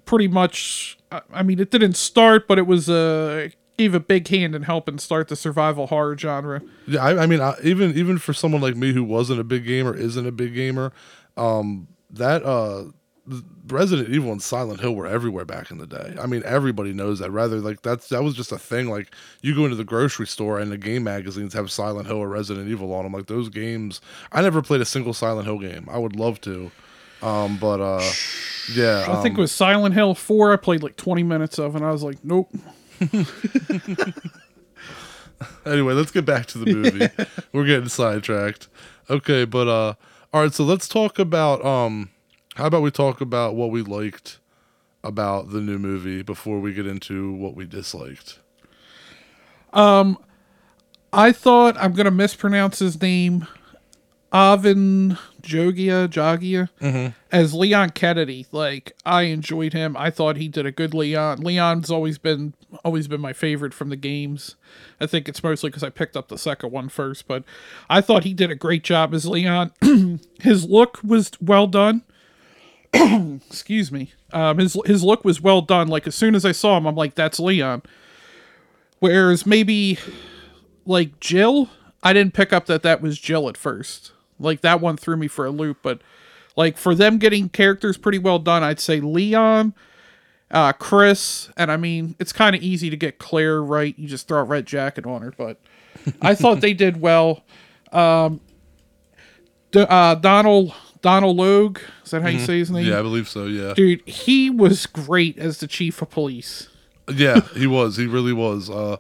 pretty 0.06 0.28
much. 0.28 0.98
I, 1.12 1.42
mean, 1.42 1.60
it 1.60 1.72
didn't 1.72 1.98
start, 1.98 2.48
but 2.48 2.60
it 2.60 2.68
was 2.68 2.88
uh 2.90 3.50
gave 3.80 3.96
a 3.96 4.00
big 4.00 4.28
hand 4.28 4.54
in 4.56 4.64
helping 4.64 5.00
start 5.00 5.30
the 5.30 5.36
survival 5.38 5.88
horror 5.88 6.18
genre. 6.18 6.62
Yeah, 6.86 7.04
I, 7.04 7.24
I 7.24 7.26
mean, 7.26 7.40
I, 7.40 7.56
even 7.64 7.98
even 7.98 8.18
for 8.18 8.34
someone 8.34 8.62
like 8.62 8.76
me 8.76 8.94
who 8.94 9.04
wasn't 9.04 9.40
a 9.40 9.44
big 9.44 9.66
gamer, 9.66 9.96
isn't 9.96 10.28
a 10.28 10.32
big 10.32 10.54
gamer, 10.54 10.92
um, 11.38 11.88
that 12.12 12.44
uh, 12.44 12.86
Resident 13.68 14.10
Evil 14.10 14.32
and 14.32 14.42
Silent 14.42 14.82
Hill 14.82 14.96
were 14.96 15.08
everywhere 15.08 15.46
back 15.46 15.72
in 15.72 15.78
the 15.78 15.88
day. 15.88 16.16
I 16.20 16.26
mean, 16.26 16.42
everybody 16.46 16.94
knows 16.94 17.20
that. 17.20 17.32
Rather, 17.32 17.58
like 17.58 17.82
that's 17.82 18.10
that 18.10 18.24
was 18.24 18.36
just 18.36 18.52
a 18.52 18.58
thing. 18.58 18.90
Like 18.90 19.14
you 19.42 19.56
go 19.56 19.64
into 19.64 19.76
the 19.76 19.84
grocery 19.84 20.28
store 20.28 20.60
and 20.60 20.72
the 20.72 20.78
game 20.78 21.04
magazines 21.04 21.54
have 21.54 21.72
Silent 21.72 22.08
Hill 22.08 22.18
or 22.18 22.28
Resident 22.28 22.68
Evil 22.68 22.94
on 22.94 23.04
them. 23.04 23.14
Like 23.14 23.28
those 23.28 23.50
games, 23.50 24.02
I 24.32 24.42
never 24.42 24.62
played 24.62 24.82
a 24.82 24.86
single 24.86 25.14
Silent 25.14 25.46
Hill 25.46 25.60
game. 25.60 25.88
I 25.90 25.98
would 26.00 26.16
love 26.16 26.42
to, 26.42 26.72
um, 27.22 27.58
but 27.58 27.82
uh, 27.82 28.12
yeah, 28.74 29.06
I 29.08 29.22
think 29.22 29.34
it 29.34 29.40
um, 29.40 29.42
was 29.42 29.52
Silent 29.52 29.96
Hill 29.96 30.16
Four. 30.16 30.54
I 30.54 30.56
played 30.58 30.84
like 30.84 30.96
20 30.96 31.24
minutes 31.24 31.60
of, 31.60 31.76
and 31.76 31.86
I 31.86 31.92
was 31.92 32.04
like, 32.04 32.18
nope. 32.24 32.50
anyway, 35.66 35.94
let's 35.94 36.12
get 36.12 36.26
back 36.26 36.46
to 36.48 36.58
the 36.58 36.74
movie. 36.74 37.10
We're 37.54 37.66
getting 37.66 37.90
sidetracked. 37.90 38.68
Okay, 39.10 39.46
but 39.46 39.68
uh 39.68 39.94
all 40.34 40.44
right, 40.44 40.54
so 40.54 40.64
let's 40.64 40.88
talk 40.88 41.18
about 41.20 41.64
um 41.66 42.10
how 42.56 42.68
about 42.68 42.82
we 42.82 42.92
talk 42.92 43.22
about 43.22 43.56
what 43.56 43.72
we 43.72 43.82
liked 43.82 44.40
about 45.04 45.52
the 45.52 45.62
new 45.62 45.78
movie 45.78 46.22
before 46.22 46.60
we 46.60 46.74
get 46.74 46.86
into 46.86 47.32
what 47.34 47.56
we 47.56 47.66
disliked. 47.66 48.40
Um, 49.72 50.18
I 51.14 51.32
thought 51.32 51.78
I'm 51.78 51.94
gonna 51.94 52.12
mispronounce 52.12 52.80
his 52.80 53.02
name, 53.02 53.48
Avan 54.34 55.18
Jogia 55.42 56.08
Jogia, 56.08 56.70
as 57.32 57.54
Leon 57.54 57.92
Kennedy. 57.92 58.46
Like 58.52 58.94
I 59.06 59.24
enjoyed 59.24 59.74
him. 59.74 59.96
I 59.98 60.10
thought 60.10 60.38
he 60.38 60.48
did 60.48 60.66
a 60.66 60.72
good 60.72 60.94
Leon. 60.94 61.42
Leon's 61.42 61.90
always 61.92 62.18
been 62.18 62.54
always 62.84 63.08
been 63.08 63.22
my 63.22 63.34
favorite 63.34 63.74
from 63.74 63.90
the 63.90 63.96
games. 63.96 64.56
I 65.00 65.06
think 65.06 65.28
it's 65.28 65.44
mostly 65.44 65.70
because 65.70 65.84
I 65.84 65.90
picked 65.90 66.16
up 66.18 66.28
the 66.28 66.38
second 66.38 66.72
one 66.72 66.90
first, 66.90 67.28
but 67.28 67.44
I 67.90 68.02
thought 68.02 68.24
he 68.24 68.34
did 68.34 68.52
a 68.52 68.56
great 68.56 68.84
job 68.84 69.14
as 69.14 69.26
Leon. 69.26 69.72
his 70.42 70.66
look 70.66 71.00
was 71.04 71.32
well 71.42 71.68
done. 71.68 72.04
Excuse 72.94 73.92
me. 73.92 74.14
Um, 74.34 74.58
his 74.58 74.78
his 74.86 75.04
look 75.04 75.24
was 75.24 75.42
well 75.42 75.62
done. 75.62 75.88
Like 75.88 76.08
as 76.08 76.16
soon 76.16 76.36
as 76.36 76.46
I 76.46 76.52
saw 76.52 76.78
him, 76.78 76.86
I'm 76.86 76.96
like, 76.96 77.16
that's 77.16 77.40
Leon. 77.40 77.84
Whereas 79.00 79.46
maybe 79.46 79.98
like 80.86 81.20
Jill, 81.20 81.70
I 82.04 82.14
didn't 82.14 82.34
pick 82.34 82.52
up 82.52 82.66
that 82.66 82.84
that 82.84 83.02
was 83.02 83.20
Jill 83.20 83.48
at 83.48 83.58
first. 83.58 84.12
Like 84.40 84.62
that 84.62 84.82
one 84.82 84.98
threw 84.98 85.18
me 85.18 85.28
for 85.28 85.46
a 85.46 85.52
loop, 85.52 85.80
but 85.82 86.02
like 86.56 86.78
for 86.78 86.96
them 86.96 87.18
getting 87.18 87.50
characters 87.50 87.98
pretty 87.98 88.20
well 88.20 88.40
done, 88.40 88.64
I'd 88.64 88.80
say 88.80 89.00
Leon, 89.00 89.74
uh, 90.52 90.74
Chris, 90.74 91.50
and 91.58 91.72
I 91.72 91.78
mean 91.78 92.16
it's 92.20 92.34
kind 92.34 92.56
of 92.56 92.62
easy 92.62 92.90
to 92.90 92.98
get 92.98 93.20
Claire 93.20 93.62
right. 93.62 93.98
You 93.98 94.08
just 94.08 94.28
throw 94.28 94.40
a 94.40 94.44
red 94.44 94.66
jacket 94.66 95.06
on 95.06 95.22
her, 95.22 95.34
but 95.38 95.60
I 96.22 96.36
thought 96.36 96.62
they 96.62 96.74
did 96.74 97.00
well. 97.02 97.44
Um, 97.92 98.40
D- 99.72 99.86
uh, 99.88 100.16
Donald 100.16 100.74
Donald 101.02 101.38
Logue, 101.38 101.80
is 102.04 102.12
that 102.12 102.22
how 102.22 102.28
you 102.30 102.40
say 102.40 102.60
his 102.60 102.70
name? 102.72 102.86
Yeah, 102.86 103.00
I 103.00 103.02
believe 103.02 103.30
so, 103.30 103.46
yeah. 103.46 103.74
Dude, 103.74 104.08
he 104.08 104.50
was 104.50 104.86
great 104.86 105.38
as 105.38 105.60
the 105.60 105.68
chief 105.68 106.02
of 106.02 106.10
police. 106.10 106.68
Yeah, 107.14 107.42
he 107.56 107.68
was. 107.68 107.98
He 107.98 108.06
really 108.06 108.34
was. 108.34 108.70
Uh 108.70 108.98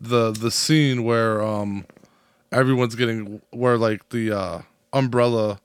the 0.00 0.30
the 0.30 0.50
scene 0.50 1.04
where 1.04 1.42
um 1.42 1.86
everyone's 2.52 2.94
getting 2.94 3.40
where 3.50 3.76
like 3.76 4.08
the 4.10 4.32
uh 4.32 4.62
umbrella 4.92 5.60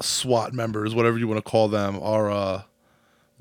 SWAT 0.00 0.52
members, 0.52 0.94
whatever 0.94 1.18
you 1.18 1.28
want 1.28 1.44
to 1.44 1.50
call 1.50 1.68
them, 1.68 1.98
are 2.02 2.30
uh 2.30 2.62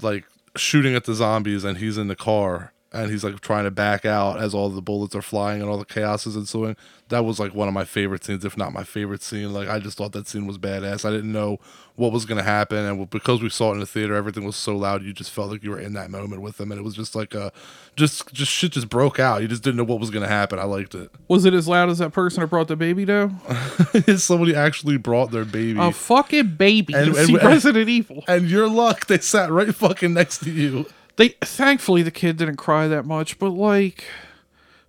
like 0.02 0.26
shooting 0.56 0.96
at 0.96 1.06
the 1.06 1.14
zombies 1.14 1.64
and 1.64 1.78
he's 1.78 1.98
in 1.98 2.08
the 2.08 2.16
car 2.16 2.73
and 2.94 3.10
he's 3.12 3.24
like 3.24 3.40
trying 3.42 3.64
to 3.66 3.72
back 3.72 4.06
out 4.06 4.40
as 4.40 4.54
all 4.54 4.70
the 4.70 4.82
bullets 4.82 5.16
are 5.16 5.22
flying 5.22 5.62
and 5.62 5.70
all 5.70 5.78
the 5.78 5.86
chaos 5.86 6.26
is 6.28 6.36
ensuing. 6.36 6.76
That 7.10 7.26
was 7.26 7.40
like 7.40 7.54
one 7.54 7.68
of 7.68 7.74
my 7.74 7.84
favorite 7.86 8.24
scenes, 8.24 8.46
if 8.46 8.58
not 8.58 8.72
my 8.74 8.84
favorite 8.84 9.22
scene. 9.22 9.52
Like 9.54 9.68
I 9.68 9.80
just 9.80 9.98
thought 9.98 10.14
that 10.14 10.28
scene 10.28 10.48
was 10.48 10.58
badass. 10.58 11.06
I 11.06 11.12
didn't 11.12 11.32
know 11.32 11.60
what 11.96 12.12
was 12.12 12.26
gonna 12.26 12.42
happen, 12.44 12.78
and 12.80 13.08
because 13.10 13.42
we 13.44 13.50
saw 13.50 13.70
it 13.70 13.74
in 13.76 13.80
the 13.80 13.86
theater, 13.86 14.16
everything 14.16 14.46
was 14.46 14.56
so 14.56 14.76
loud. 14.76 15.04
You 15.04 15.14
just 15.14 15.30
felt 15.30 15.52
like 15.52 15.64
you 15.64 15.70
were 15.70 15.80
in 15.80 15.94
that 15.94 16.10
moment 16.10 16.42
with 16.42 16.58
them, 16.58 16.72
and 16.72 16.80
it 16.80 16.84
was 16.84 16.96
just 16.96 17.14
like 17.14 17.36
a, 17.36 17.52
just 17.96 18.34
just 18.34 18.52
shit 18.52 18.72
just 18.72 18.90
broke 18.90 19.20
out. 19.20 19.44
You 19.44 19.48
just 19.48 19.62
didn't 19.62 19.78
know 19.78 19.84
what 19.84 20.00
was 20.00 20.10
gonna 20.10 20.28
happen. 20.28 20.58
I 20.58 20.64
liked 20.64 20.96
it. 20.96 21.12
Was 21.28 21.46
it 21.46 21.54
as 21.54 21.68
loud 21.68 21.90
as 21.90 22.00
that 22.00 22.12
person 22.12 22.42
that 22.42 22.48
brought 22.48 22.68
the 22.68 22.76
baby 22.76 23.06
though? 23.06 23.30
Somebody 24.18 24.56
actually 24.56 24.98
brought 24.98 25.30
their 25.32 25.46
baby. 25.46 25.80
A 25.80 25.92
fucking 25.92 26.56
baby 26.56 26.94
And- 26.96 27.14
to 27.14 27.20
and- 27.20 27.28
see 27.62 27.70
and- 27.70 27.90
Evil. 27.90 28.24
and 28.28 28.50
your 28.50 28.68
luck, 28.68 29.06
they 29.08 29.20
sat 29.20 29.52
right 29.52 29.74
fucking 29.76 30.14
next 30.14 30.40
to 30.44 30.52
you. 30.52 30.86
They 31.16 31.30
thankfully 31.42 32.02
the 32.02 32.12
kid 32.12 32.38
didn't 32.38 32.58
cry 32.58 32.88
that 32.88 33.06
much, 33.06 33.38
but 33.38 33.50
like 33.50 34.06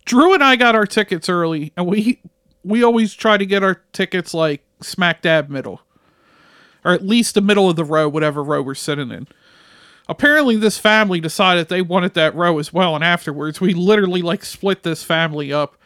Drew 0.04 0.34
and 0.34 0.42
I 0.42 0.56
got 0.56 0.74
our 0.74 0.86
tickets 0.86 1.28
early, 1.28 1.72
and 1.76 1.86
we 1.86 2.20
we 2.62 2.82
always 2.82 3.14
try 3.14 3.36
to 3.36 3.46
get 3.46 3.62
our 3.62 3.82
tickets 3.92 4.32
like 4.34 4.64
smack 4.80 5.22
dab 5.22 5.48
middle, 5.48 5.82
or 6.84 6.92
at 6.92 7.04
least 7.04 7.34
the 7.34 7.40
middle 7.40 7.68
of 7.68 7.76
the 7.76 7.84
row, 7.84 8.08
whatever 8.08 8.42
row 8.42 8.62
we're 8.62 8.74
sitting 8.74 9.10
in. 9.10 9.28
Apparently, 10.08 10.56
this 10.56 10.78
family 10.78 11.20
decided 11.20 11.68
they 11.68 11.82
wanted 11.82 12.14
that 12.14 12.34
row 12.34 12.58
as 12.58 12.72
well, 12.72 12.94
and 12.94 13.04
afterwards 13.04 13.60
we 13.60 13.74
literally 13.74 14.22
like 14.22 14.44
split 14.44 14.82
this 14.82 15.02
family 15.02 15.52
up. 15.52 15.76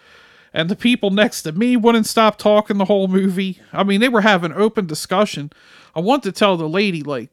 And 0.52 0.68
the 0.70 0.76
people 0.76 1.10
next 1.10 1.42
to 1.42 1.52
me 1.52 1.76
wouldn't 1.76 2.06
stop 2.06 2.38
talking 2.38 2.78
the 2.78 2.86
whole 2.86 3.06
movie. 3.06 3.60
I 3.72 3.84
mean, 3.84 4.00
they 4.00 4.08
were 4.08 4.22
having 4.22 4.52
open 4.52 4.86
discussion. 4.86 5.52
I 5.94 6.00
want 6.00 6.22
to 6.22 6.32
tell 6.32 6.56
the 6.56 6.68
lady, 6.68 7.02
like, 7.02 7.30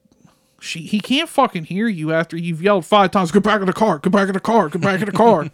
she 0.65 0.81
he 0.81 0.99
can't 0.99 1.29
fucking 1.29 1.65
hear 1.65 1.87
you 1.87 2.11
after 2.11 2.35
you've 2.37 2.61
yelled 2.61 2.85
five 2.85 3.11
times. 3.11 3.31
Go 3.31 3.39
back 3.39 3.61
in 3.61 3.67
the 3.67 3.73
car. 3.73 3.99
Go 3.99 4.09
back 4.09 4.27
in 4.27 4.33
the 4.33 4.39
car. 4.39 4.69
Go 4.69 4.79
back 4.79 4.99
in 4.99 5.05
the 5.05 5.11
car. 5.11 5.49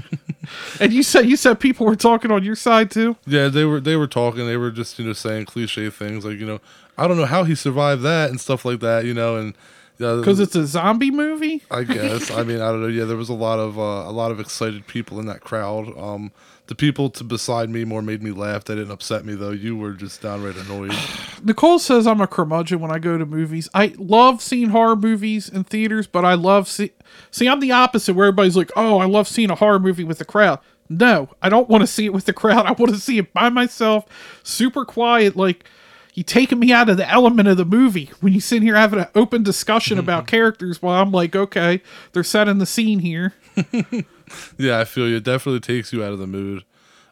and 0.80 0.92
you 0.92 1.02
said 1.02 1.26
you 1.26 1.36
said 1.36 1.60
people 1.60 1.86
were 1.86 1.96
talking 1.96 2.30
on 2.30 2.42
your 2.42 2.56
side 2.56 2.90
too. 2.90 3.16
Yeah, 3.26 3.48
they 3.48 3.64
were 3.64 3.80
they 3.80 3.96
were 3.96 4.06
talking. 4.06 4.46
They 4.46 4.56
were 4.56 4.70
just 4.70 4.98
you 4.98 5.04
know 5.04 5.12
saying 5.12 5.46
cliche 5.46 5.90
things 5.90 6.24
like 6.24 6.38
you 6.38 6.46
know 6.46 6.60
I 6.96 7.06
don't 7.06 7.16
know 7.16 7.26
how 7.26 7.44
he 7.44 7.54
survived 7.54 8.02
that 8.02 8.30
and 8.30 8.40
stuff 8.40 8.64
like 8.64 8.80
that. 8.80 9.04
You 9.04 9.14
know, 9.14 9.36
and 9.36 9.54
yeah, 9.98 10.16
Because 10.16 10.40
it's 10.40 10.56
a 10.56 10.66
zombie 10.66 11.10
movie. 11.10 11.62
I 11.70 11.84
guess. 11.84 12.30
I 12.30 12.42
mean, 12.44 12.60
I 12.60 12.70
don't 12.70 12.82
know. 12.82 12.88
Yeah, 12.88 13.04
there 13.04 13.16
was 13.16 13.28
a 13.28 13.34
lot 13.34 13.58
of 13.58 13.78
uh, 13.78 13.82
a 13.82 14.12
lot 14.12 14.30
of 14.30 14.40
excited 14.40 14.86
people 14.86 15.20
in 15.20 15.26
that 15.26 15.40
crowd. 15.40 15.96
Um, 15.98 16.32
the 16.72 16.76
people 16.76 17.10
to 17.10 17.22
beside 17.22 17.68
me 17.68 17.84
more 17.84 18.00
made 18.00 18.22
me 18.22 18.30
laugh. 18.30 18.64
They 18.64 18.74
didn't 18.74 18.92
upset 18.92 19.26
me 19.26 19.34
though. 19.34 19.50
You 19.50 19.76
were 19.76 19.92
just 19.92 20.22
downright 20.22 20.56
annoyed. 20.56 20.94
Nicole 21.44 21.78
says 21.78 22.06
I'm 22.06 22.22
a 22.22 22.26
curmudgeon 22.26 22.80
when 22.80 22.90
I 22.90 22.98
go 22.98 23.18
to 23.18 23.26
movies. 23.26 23.68
I 23.74 23.94
love 23.98 24.40
seeing 24.40 24.70
horror 24.70 24.96
movies 24.96 25.50
in 25.50 25.64
theaters, 25.64 26.06
but 26.06 26.24
I 26.24 26.32
love 26.32 26.66
see 26.68 26.92
see 27.30 27.46
I'm 27.46 27.60
the 27.60 27.72
opposite 27.72 28.14
where 28.14 28.28
everybody's 28.28 28.56
like, 28.56 28.70
"Oh, 28.74 28.96
I 28.96 29.04
love 29.04 29.28
seeing 29.28 29.50
a 29.50 29.54
horror 29.54 29.78
movie 29.78 30.02
with 30.02 30.16
the 30.16 30.24
crowd." 30.24 30.60
No, 30.88 31.28
I 31.42 31.50
don't 31.50 31.68
want 31.68 31.82
to 31.82 31.86
see 31.86 32.06
it 32.06 32.14
with 32.14 32.24
the 32.24 32.32
crowd. 32.32 32.64
I 32.66 32.72
want 32.72 32.94
to 32.94 32.98
see 32.98 33.18
it 33.18 33.34
by 33.34 33.50
myself, 33.50 34.06
super 34.42 34.86
quiet 34.86 35.36
like 35.36 35.68
you 36.14 36.22
taking 36.22 36.58
me 36.58 36.72
out 36.72 36.88
of 36.88 36.96
the 36.96 37.10
element 37.10 37.48
of 37.48 37.58
the 37.58 37.66
movie 37.66 38.10
when 38.20 38.32
you 38.32 38.40
sit 38.40 38.62
here 38.62 38.76
having 38.76 39.00
an 39.00 39.08
open 39.14 39.42
discussion 39.42 39.98
about 39.98 40.26
characters 40.26 40.80
while 40.80 41.02
I'm 41.02 41.12
like, 41.12 41.36
okay, 41.36 41.82
they're 42.12 42.24
setting 42.24 42.56
the 42.56 42.66
scene 42.66 43.00
here. 43.00 43.34
yeah, 44.58 44.78
I 44.78 44.84
feel 44.84 45.08
you. 45.08 45.16
It 45.16 45.24
definitely 45.24 45.60
takes 45.60 45.92
you 45.92 46.04
out 46.04 46.12
of 46.12 46.18
the 46.18 46.26
mood. 46.26 46.64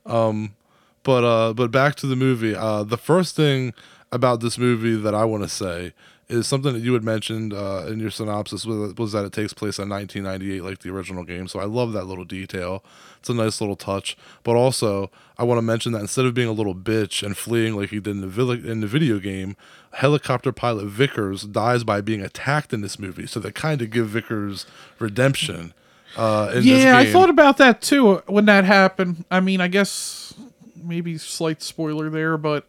Um, 0.06 0.54
but 1.02 1.24
uh, 1.24 1.52
but 1.54 1.70
back 1.70 1.94
to 1.96 2.06
the 2.06 2.16
movie. 2.16 2.54
Uh, 2.54 2.82
the 2.82 2.96
first 2.98 3.36
thing 3.36 3.74
about 4.12 4.40
this 4.40 4.58
movie 4.58 4.96
that 4.96 5.14
I 5.14 5.24
want 5.24 5.42
to 5.42 5.48
say 5.48 5.92
is 6.30 6.46
something 6.46 6.72
that 6.72 6.80
you 6.80 6.92
had 6.92 7.02
mentioned 7.02 7.52
uh, 7.52 7.86
in 7.88 7.98
your 7.98 8.10
synopsis 8.10 8.64
was, 8.64 8.94
was 8.94 9.10
that 9.12 9.24
it 9.24 9.32
takes 9.32 9.52
place 9.52 9.80
in 9.80 9.88
1998, 9.88 10.62
like 10.62 10.78
the 10.78 10.88
original 10.90 11.24
game. 11.24 11.48
So 11.48 11.58
I 11.58 11.64
love 11.64 11.92
that 11.92 12.04
little 12.04 12.24
detail. 12.24 12.84
It's 13.18 13.28
a 13.28 13.34
nice 13.34 13.60
little 13.60 13.74
touch. 13.74 14.16
But 14.44 14.54
also, 14.54 15.10
I 15.38 15.44
want 15.44 15.58
to 15.58 15.62
mention 15.62 15.90
that 15.92 16.00
instead 16.00 16.26
of 16.26 16.34
being 16.34 16.48
a 16.48 16.52
little 16.52 16.74
bitch 16.74 17.24
and 17.24 17.36
fleeing 17.36 17.74
like 17.74 17.90
he 17.90 17.98
did 17.98 18.12
in 18.12 18.20
the 18.20 18.28
vil- 18.28 18.52
in 18.52 18.80
the 18.80 18.86
video 18.86 19.18
game, 19.18 19.56
helicopter 19.94 20.52
pilot 20.52 20.86
Vickers 20.86 21.42
dies 21.42 21.82
by 21.82 22.00
being 22.00 22.22
attacked 22.22 22.72
in 22.72 22.80
this 22.80 22.98
movie. 22.98 23.26
So 23.26 23.40
they 23.40 23.50
kind 23.50 23.82
of 23.82 23.90
give 23.90 24.08
Vickers 24.08 24.66
redemption. 25.00 25.74
Uh, 26.16 26.50
in 26.54 26.64
this 26.64 26.82
Yeah, 26.84 26.96
I 26.96 27.10
thought 27.10 27.30
about 27.30 27.56
that 27.58 27.80
too 27.80 28.08
uh, 28.08 28.20
when 28.26 28.46
that 28.46 28.64
happened. 28.64 29.24
I 29.30 29.40
mean, 29.40 29.60
I 29.60 29.68
guess 29.68 30.34
maybe 30.82 31.18
slight 31.18 31.62
spoiler 31.62 32.10
there, 32.10 32.36
but 32.36 32.66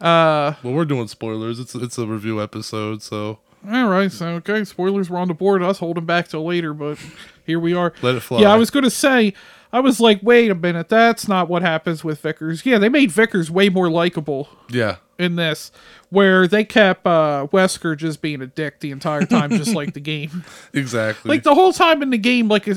uh 0.00 0.54
Well, 0.62 0.74
we're 0.74 0.84
doing 0.84 1.08
spoilers. 1.08 1.58
It's 1.58 1.74
it's 1.74 1.98
a 1.98 2.06
review 2.06 2.42
episode, 2.42 3.02
so 3.02 3.38
all 3.66 3.88
right, 3.88 4.12
so 4.12 4.26
okay, 4.36 4.64
spoilers 4.64 5.08
were 5.08 5.18
on 5.18 5.28
the 5.28 5.34
board. 5.34 5.62
Us 5.62 5.78
holding 5.78 6.04
back 6.04 6.28
till 6.28 6.44
later, 6.44 6.74
but 6.74 6.98
here 7.46 7.58
we 7.58 7.72
are. 7.72 7.94
let 8.02 8.14
it 8.14 8.20
fly. 8.20 8.40
Yeah, 8.40 8.52
I 8.52 8.56
was 8.56 8.70
going 8.70 8.84
to 8.84 8.90
say, 8.90 9.32
I 9.74 9.80
was 9.80 9.98
like, 9.98 10.20
wait 10.22 10.50
a 10.50 10.54
minute, 10.54 10.88
that's 10.88 11.26
not 11.26 11.48
what 11.48 11.62
happens 11.62 12.04
with 12.04 12.20
Vickers. 12.20 12.64
Yeah, 12.64 12.78
they 12.78 12.88
made 12.88 13.10
Vickers 13.10 13.50
way 13.50 13.68
more 13.68 13.90
likable 13.90 14.48
Yeah, 14.70 14.96
in 15.18 15.34
this, 15.36 15.72
where 16.10 16.46
they 16.46 16.64
kept 16.64 17.04
uh, 17.06 17.48
Wesker 17.52 17.96
just 17.96 18.22
being 18.22 18.40
a 18.40 18.46
dick 18.46 18.78
the 18.80 18.92
entire 18.92 19.26
time, 19.26 19.50
just 19.50 19.74
like 19.80 19.92
the 19.94 20.00
game. 20.00 20.44
exactly. 20.72 21.28
Like 21.28 21.42
the 21.42 21.54
whole 21.54 21.72
time 21.72 22.02
in 22.02 22.10
the 22.10 22.18
game, 22.18 22.48
like 22.48 22.68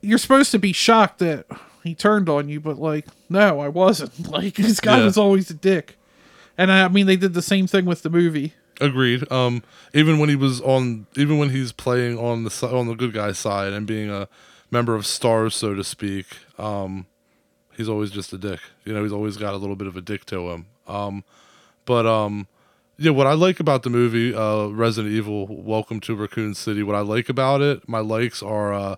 you're 0.00 0.18
supposed 0.18 0.50
to 0.52 0.58
be 0.58 0.72
shocked 0.72 1.18
that 1.20 1.46
he 1.82 1.94
turned 1.94 2.28
on 2.28 2.48
you, 2.48 2.60
but 2.60 2.78
like, 2.78 3.06
no, 3.28 3.60
I 3.60 3.68
wasn't. 3.68 4.28
Like 4.28 4.54
this 4.56 4.80
guy 4.80 4.98
Yeah. 4.98 5.04
was 5.06 5.16
always 5.18 5.50
a 5.50 5.54
dick. 5.54 5.96
And 6.56 6.70
I 6.70 6.88
mean, 6.88 7.06
they 7.06 7.16
did 7.16 7.34
the 7.34 7.42
same 7.42 7.66
thing 7.66 7.84
with 7.84 8.02
the 8.02 8.10
movie. 8.10 8.52
Agreed. 8.80 9.30
Um, 9.32 9.62
even 9.94 10.18
when 10.18 10.28
he 10.28 10.36
was 10.36 10.60
on, 10.60 11.06
even 11.16 11.38
when 11.38 11.50
he's 11.50 11.72
playing 11.72 12.18
on 12.18 12.44
the 12.44 12.68
on 12.70 12.86
the 12.88 12.94
good 12.94 13.12
guy 13.12 13.32
side 13.32 13.72
and 13.72 13.86
being 13.86 14.10
a 14.10 14.28
member 14.70 14.94
of 14.94 15.06
Stars, 15.06 15.54
so 15.54 15.74
to 15.74 15.84
speak, 15.84 16.26
um, 16.58 17.06
he's 17.76 17.88
always 17.88 18.10
just 18.10 18.32
a 18.32 18.38
dick. 18.38 18.60
You 18.84 18.92
know, 18.92 19.02
he's 19.02 19.12
always 19.12 19.36
got 19.36 19.54
a 19.54 19.56
little 19.56 19.76
bit 19.76 19.86
of 19.86 19.96
a 19.96 20.00
dick 20.00 20.24
to 20.26 20.50
him. 20.50 20.66
Um, 20.86 21.24
but 21.84 22.06
um, 22.06 22.46
yeah, 22.98 23.12
what 23.12 23.26
I 23.26 23.34
like 23.34 23.60
about 23.60 23.82
the 23.82 23.90
movie, 23.90 24.34
uh, 24.34 24.66
Resident 24.66 25.14
Evil: 25.14 25.46
Welcome 25.48 26.00
to 26.00 26.14
Raccoon 26.14 26.54
City. 26.54 26.82
What 26.82 26.96
I 26.96 27.00
like 27.00 27.28
about 27.28 27.60
it, 27.60 27.88
my 27.88 28.00
likes 28.00 28.42
are, 28.42 28.72
uh, 28.74 28.96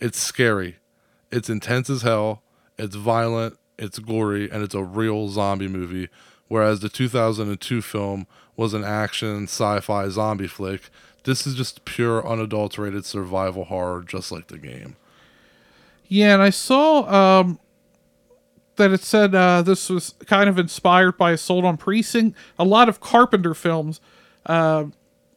it's 0.00 0.18
scary, 0.18 0.76
it's 1.30 1.50
intense 1.50 1.90
as 1.90 2.02
hell, 2.02 2.42
it's 2.78 2.94
violent, 2.96 3.58
it's 3.78 3.98
gory, 3.98 4.50
and 4.50 4.62
it's 4.62 4.74
a 4.74 4.82
real 4.82 5.28
zombie 5.28 5.68
movie. 5.68 6.08
Whereas 6.46 6.80
the 6.80 6.88
2002 6.88 7.82
film 7.82 8.26
was 8.56 8.72
an 8.72 8.82
action 8.82 9.44
sci-fi 9.44 10.08
zombie 10.08 10.46
flick, 10.46 10.90
this 11.24 11.46
is 11.46 11.54
just 11.54 11.84
pure 11.84 12.26
unadulterated 12.26 13.04
survival 13.04 13.64
horror, 13.64 14.02
just 14.02 14.32
like 14.32 14.46
the 14.46 14.56
game. 14.56 14.96
Yeah, 16.08 16.34
and 16.34 16.42
I 16.42 16.50
saw 16.50 17.40
um, 17.40 17.60
that 18.76 18.90
it 18.90 19.02
said 19.02 19.34
uh, 19.34 19.62
this 19.62 19.90
was 19.90 20.14
kind 20.26 20.48
of 20.48 20.58
inspired 20.58 21.18
by 21.18 21.32
Assault 21.32 21.64
on 21.64 21.76
Precinct. 21.76 22.36
A 22.58 22.64
lot 22.64 22.88
of 22.88 23.00
Carpenter 23.00 23.54
films, 23.54 24.00
uh, 24.46 24.86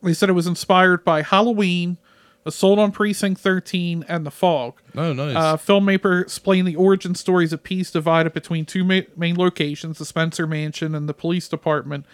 they 0.02 0.14
said 0.14 0.30
it 0.30 0.34
was 0.34 0.48
inspired 0.48 1.04
by 1.04 1.22
Halloween, 1.22 1.98
Assault 2.46 2.80
on 2.80 2.92
Precinct 2.92 3.40
13, 3.40 4.06
and 4.08 4.26
The 4.26 4.32
Fog. 4.32 4.82
Oh, 4.96 5.14
nice. 5.14 5.36
Uh, 5.36 5.58
filmmaker 5.58 6.22
explained 6.22 6.68
the 6.68 6.76
origin 6.76 7.14
stories 7.14 7.54
of 7.54 7.62
Peace 7.64 7.92
divided 7.92 8.34
between 8.34 8.66
two 8.66 8.84
ma- 8.84 9.02
main 9.16 9.36
locations, 9.36 10.00
the 10.00 10.06
Spencer 10.06 10.48
Mansion 10.48 10.96
and 10.96 11.08
the 11.08 11.14
police 11.14 11.48
department. 11.48 12.06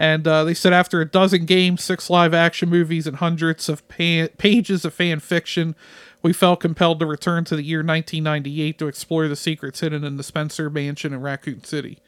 And 0.00 0.26
uh, 0.26 0.44
they 0.44 0.54
said 0.54 0.72
after 0.72 1.02
a 1.02 1.04
dozen 1.04 1.44
games, 1.44 1.84
six 1.84 2.08
live 2.08 2.32
action 2.32 2.70
movies, 2.70 3.06
and 3.06 3.18
hundreds 3.18 3.68
of 3.68 3.86
pa- 3.86 4.28
pages 4.38 4.86
of 4.86 4.94
fan 4.94 5.20
fiction, 5.20 5.74
we 6.22 6.32
felt 6.32 6.60
compelled 6.60 7.00
to 7.00 7.06
return 7.06 7.44
to 7.44 7.54
the 7.54 7.62
year 7.62 7.80
1998 7.80 8.78
to 8.78 8.88
explore 8.88 9.28
the 9.28 9.36
secrets 9.36 9.80
hidden 9.80 10.02
in 10.02 10.16
the 10.16 10.22
Spencer 10.22 10.70
Mansion 10.70 11.12
in 11.12 11.20
Raccoon 11.20 11.64
City. 11.64 11.98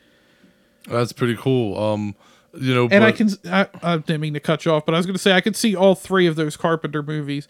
That's 0.88 1.12
pretty 1.12 1.36
cool. 1.36 1.78
Um, 1.78 2.16
you 2.58 2.74
know, 2.74 2.84
And 2.84 2.90
but, 2.90 3.02
I 3.02 3.12
can, 3.12 3.28
I, 3.44 3.68
I 3.82 3.96
didn't 3.98 4.22
mean 4.22 4.32
to 4.32 4.40
cut 4.40 4.64
you 4.64 4.72
off, 4.72 4.86
but 4.86 4.94
I 4.94 4.96
was 4.96 5.04
going 5.04 5.14
to 5.14 5.22
say 5.22 5.32
I 5.32 5.42
could 5.42 5.54
see 5.54 5.76
all 5.76 5.94
three 5.94 6.26
of 6.26 6.34
those 6.34 6.56
Carpenter 6.56 7.02
movies. 7.02 7.46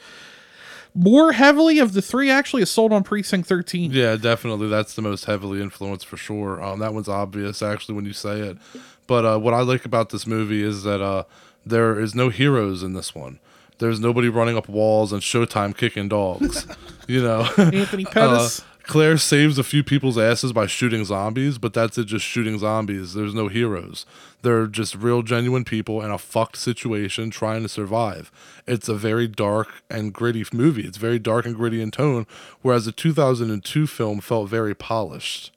More 0.93 1.33
heavily 1.33 1.79
of 1.79 1.93
the 1.93 2.03
three, 2.03 2.31
actually, 2.31 2.63
Assault 2.63 2.93
on 2.93 3.05
Precinct 3.05 3.49
13. 3.49 3.93
Yeah, 3.93 4.17
definitely. 4.17 4.69
That's 4.69 4.95
the 4.95 5.03
most 5.03 5.25
heavily 5.25 5.63
influenced 5.63 6.05
for 6.05 6.17
sure. 6.17 6.61
Um, 6.61 6.81
that 6.81 6.93
one's 6.93 7.09
obvious 7.09 7.63
actually 7.63 7.95
when 7.95 8.05
you 8.07 8.13
say 8.13 8.41
it. 8.41 8.59
But 9.07 9.25
uh, 9.25 9.39
what 9.39 9.55
I 9.55 9.61
like 9.61 9.85
about 9.85 10.11
this 10.11 10.27
movie 10.27 10.63
is 10.63 10.83
that 10.85 11.01
uh, 11.01 11.25
there 11.65 11.99
is 11.99 12.15
no 12.15 12.29
heroes 12.29 12.83
in 12.83 12.95
this 12.95 13.15
one. 13.15 13.39
There's 13.79 14.01
nobody 14.01 14.29
running 14.29 14.57
up 14.57 14.69
walls 14.69 15.13
and 15.13 15.23
Showtime 15.23 15.77
kicking 15.77 16.09
dogs. 16.09 16.67
you 17.09 17.23
know, 17.23 17.49
Anthony 17.57 18.05
Pettis. 18.11 18.61
Uh, 18.61 18.65
Claire 18.85 19.17
saves 19.17 19.59
a 19.59 19.65
few 19.65 19.85
people's 19.85 20.19
asses 20.19 20.53
by 20.53 20.67
shooting 20.67 21.05
zombies, 21.05 21.57
but 21.57 21.73
that's 21.73 21.99
it, 21.99 22.07
just 22.07 22.25
shooting 22.25 22.59
zombies. 22.59 23.15
There's 23.15 23.35
no 23.35 23.49
heroes. 23.49 24.05
They're 24.43 24.67
just 24.67 24.97
real, 24.97 25.23
genuine 25.23 25.65
people 25.65 26.03
in 26.03 26.11
a 26.11 26.19
fucked 26.19 26.57
situation 26.57 27.31
trying 27.31 27.63
to 27.63 27.69
survive. 27.69 28.33
It's 28.67 28.89
a 28.89 28.95
very 28.95 29.29
dark 29.29 29.83
and 29.89 30.13
gritty 30.13 30.45
movie. 30.53 30.87
It's 30.87 30.99
very 30.99 31.21
dark 31.21 31.47
and 31.47 31.55
gritty 31.55 31.81
in 31.81 31.93
tone, 31.93 32.27
whereas 32.61 32.85
the 32.85 32.93
2002 32.93 33.87
film 33.87 34.21
felt 34.21 34.49
very 34.49 34.75
polished. 34.75 35.53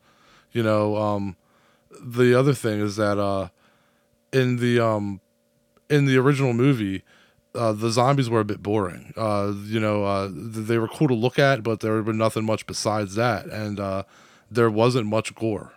You 0.51 0.63
know, 0.63 0.95
um, 0.97 1.35
the 2.05 2.37
other 2.37 2.53
thing 2.53 2.79
is 2.79 2.95
that 2.97 3.17
uh, 3.17 3.49
in 4.31 4.57
the 4.57 4.79
um, 4.79 5.19
in 5.89 6.05
the 6.05 6.17
original 6.17 6.53
movie, 6.53 7.03
uh, 7.55 7.73
the 7.73 7.89
zombies 7.89 8.29
were 8.29 8.41
a 8.41 8.45
bit 8.45 8.61
boring. 8.61 9.13
Uh, 9.17 9.53
you 9.63 9.79
know, 9.79 10.03
uh, 10.05 10.29
they 10.31 10.77
were 10.77 10.87
cool 10.87 11.07
to 11.07 11.15
look 11.15 11.39
at, 11.39 11.63
but 11.63 11.79
there 11.79 12.01
were 12.01 12.13
nothing 12.13 12.45
much 12.45 12.67
besides 12.67 13.15
that, 13.15 13.47
and 13.47 13.79
uh, 13.79 14.03
there 14.51 14.69
wasn't 14.69 15.07
much 15.07 15.33
gore. 15.35 15.73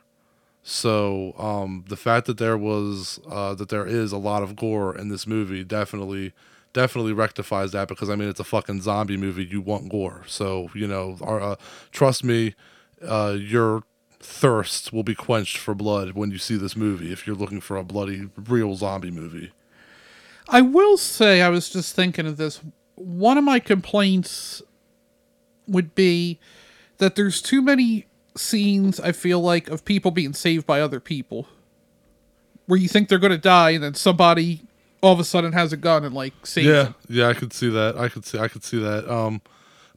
So 0.63 1.35
um, 1.39 1.85
the 1.89 1.97
fact 1.97 2.27
that 2.27 2.37
there 2.37 2.59
was 2.59 3.21
uh, 3.31 3.55
that 3.55 3.71
there 3.71 3.87
is 3.87 4.13
a 4.13 4.19
lot 4.19 4.43
of 4.43 4.55
gore 4.55 4.97
in 4.97 5.09
this 5.09 5.27
movie 5.27 5.65
definitely 5.65 6.35
definitely 6.75 7.15
rectifies 7.15 7.73
that 7.73 7.89
because 7.89 8.11
I 8.11 8.17
mean 8.17 8.29
it's 8.29 8.41
a 8.41 8.45
fucking 8.45 8.83
zombie 8.83 9.17
movie. 9.17 9.47
You 9.47 9.63
want 9.63 9.89
gore, 9.89 10.25
so 10.27 10.69
you 10.75 10.87
know. 10.87 11.17
Our, 11.23 11.41
uh, 11.41 11.57
trust 11.91 12.23
me, 12.23 12.55
uh, 13.03 13.37
your 13.39 13.85
thirst 14.21 14.93
will 14.93 15.03
be 15.05 15.15
quenched 15.15 15.57
for 15.59 15.75
blood 15.75 16.13
when 16.13 16.31
you 16.31 16.39
see 16.39 16.57
this 16.57 16.77
movie. 16.77 17.13
If 17.13 17.27
you're 17.27 17.37
looking 17.37 17.61
for 17.61 17.77
a 17.77 17.85
bloody 17.85 18.29
real 18.37 18.75
zombie 18.75 19.11
movie. 19.11 19.53
I 20.49 20.61
will 20.63 20.97
say, 20.97 21.43
I 21.43 21.49
was 21.51 21.69
just 21.69 21.95
thinking 21.95 22.27
of 22.27 22.37
this. 22.37 22.61
One 22.95 23.37
of 23.39 23.45
my 23.45 23.61
complaints 23.61 24.63
would 25.67 25.95
be 25.95 26.39
that 26.97 27.15
there's 27.15 27.41
too 27.43 27.61
many 27.63 28.07
scenes, 28.37 28.99
I 28.99 29.13
feel 29.13 29.41
like, 29.41 29.69
of 29.69 29.85
people 29.85 30.11
being 30.11 30.33
saved 30.33 30.67
by 30.67 30.81
other 30.81 31.01
people. 31.01 31.47
Where 32.67 32.79
you 32.79 32.89
think 32.89 33.09
they're 33.09 33.19
going 33.19 33.33
to 33.33 33.39
die, 33.39 33.71
and 33.71 33.85
then 33.85 33.95
somebody 33.95 34.63
all 35.03 35.13
of 35.13 35.21
a 35.21 35.25
sudden 35.25 35.53
has 35.53 35.73
a 35.73 35.77
gun 35.77 36.05
and, 36.05 36.15
like, 36.15 36.47
saves 36.47 36.67
Yeah, 36.67 36.83
them. 36.85 36.95
yeah, 37.09 37.29
I 37.29 37.35
could 37.35 37.53
see 37.53 37.69
that. 37.71 37.97
I 37.97 38.09
could 38.09 38.25
see, 38.27 38.39
I 38.39 38.49
could 38.49 38.65
see 38.65 38.79
that. 38.79 39.09
Um, 39.11 39.41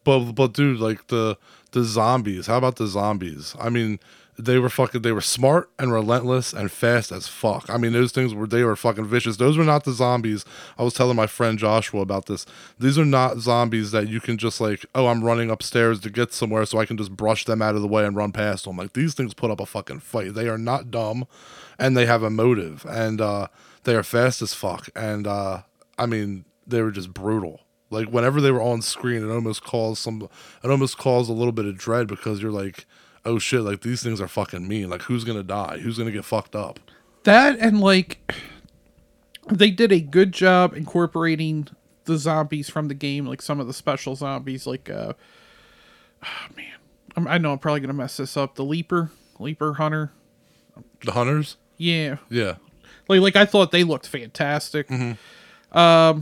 but 0.04 0.32
but 0.34 0.54
dude, 0.54 0.80
like 0.80 1.08
the 1.08 1.38
the 1.72 1.84
zombies. 1.84 2.48
How 2.48 2.58
about 2.58 2.76
the 2.76 2.88
zombies? 2.88 3.56
I 3.60 3.70
mean, 3.70 4.00
they 4.38 4.58
were 4.58 4.70
fucking. 4.70 5.02
They 5.02 5.12
were 5.12 5.22
smart 5.22 5.70
and 5.78 5.92
relentless 5.92 6.54
and 6.54 6.72
fast 6.72 7.12
as 7.12 7.28
fuck. 7.28 7.70
I 7.70 7.78
mean, 7.78 7.94
those 7.94 8.12
things 8.12 8.34
were 8.34 8.48
they 8.48 8.64
were 8.64 8.76
fucking 8.76 9.06
vicious. 9.06 9.38
Those 9.38 9.58
were 9.58 9.64
not 9.64 9.84
the 9.84 9.92
zombies. 9.92 10.46
I 10.78 10.84
was 10.84 10.94
telling 10.94 11.16
my 11.16 11.28
friend 11.28 11.60
Joshua 11.60 12.02
about 12.02 12.26
this. 12.26 12.46
These 12.80 12.98
are 12.98 13.06
not 13.06 13.40
zombies 13.40 13.92
that 13.92 14.08
you 14.08 14.20
can 14.20 14.38
just 14.38 14.62
like, 14.62 14.86
oh, 14.96 15.08
I'm 15.08 15.24
running 15.24 15.52
upstairs 15.52 16.00
to 16.02 16.10
get 16.10 16.34
somewhere 16.34 16.66
so 16.66 16.80
I 16.80 16.86
can 16.86 16.98
just 16.98 17.16
brush 17.16 17.46
them 17.46 17.62
out 17.62 17.76
of 17.76 17.82
the 17.82 17.88
way 17.88 18.06
and 18.06 18.16
run 18.16 18.32
past 18.32 18.66
them. 18.66 18.78
Like 18.78 18.94
these 18.94 19.14
things 19.14 19.34
put 19.34 19.52
up 19.52 19.60
a 19.60 19.66
fucking 19.66 20.00
fight. 20.00 20.34
They 20.34 20.48
are 20.48 20.58
not 20.58 20.92
dumb, 20.92 21.28
and 21.78 21.96
they 21.96 22.06
have 22.06 22.24
a 22.24 22.30
motive, 22.30 22.86
and 22.90 23.22
uh, 23.22 23.48
they 23.84 23.96
are 23.96 24.04
fast 24.04 24.42
as 24.42 24.54
fuck. 24.54 24.90
And 24.96 25.28
uh, 25.28 25.64
I 25.98 26.06
mean, 26.06 26.46
they 26.66 26.82
were 26.82 26.92
just 26.92 27.14
brutal. 27.14 27.62
Like 27.92 28.08
whenever 28.08 28.42
they 28.42 28.52
were 28.52 28.62
on 28.62 28.82
screen, 28.82 29.24
it 29.24 29.32
almost 29.32 29.64
caused 29.64 30.02
some, 30.02 30.28
it 30.64 30.72
almost 30.72 30.98
caused 30.98 31.30
a 31.30 31.34
little 31.34 31.52
bit 31.52 31.66
of 31.66 31.78
dread 31.78 32.08
because 32.08 32.42
you're 32.42 32.52
like, 32.52 32.86
oh 33.26 33.38
shit, 33.38 33.62
like 33.62 33.82
these 33.82 34.02
things 34.02 34.20
are 34.20 34.28
fucking 34.28 34.68
mean. 34.68 34.90
Like 34.90 35.04
who's 35.04 35.24
gonna 35.24 35.44
die? 35.44 35.78
Who's 35.78 35.98
gonna 35.98 36.12
get 36.12 36.26
fucked 36.26 36.56
up? 36.56 36.80
That 37.24 37.60
and, 37.60 37.80
like, 37.80 38.34
they 39.48 39.70
did 39.70 39.92
a 39.92 40.00
good 40.00 40.32
job 40.32 40.76
incorporating 40.76 41.68
the 42.06 42.18
zombies 42.18 42.68
from 42.68 42.88
the 42.88 42.96
game, 42.96 43.28
like 43.28 43.44
some 43.44 43.60
of 43.60 43.68
the 43.68 43.74
special 43.74 44.16
zombies, 44.16 44.66
like, 44.66 44.90
uh, 44.90 45.14
oh 46.24 46.48
man, 46.56 46.74
I'm, 47.16 47.28
I 47.28 47.38
know 47.38 47.52
I'm 47.52 47.60
probably 47.60 47.82
going 47.82 47.90
to 47.90 47.94
mess 47.94 48.18
this 48.18 48.36
up. 48.36 48.56
The 48.56 48.66
Leaper, 48.66 49.12
Leaper 49.38 49.74
Hunter. 49.74 50.12
The 51.06 51.12
hunters? 51.12 51.58
Yeah. 51.78 52.18
Yeah. 52.30 52.56
Like, 53.08 53.22
like 53.22 53.36
I 53.36 53.46
thought 53.46 53.72
they 53.72 53.84
looked 53.84 54.08
fantastic. 54.08 54.90
Um, 54.90 55.18
Mm-hmm. 55.72 56.22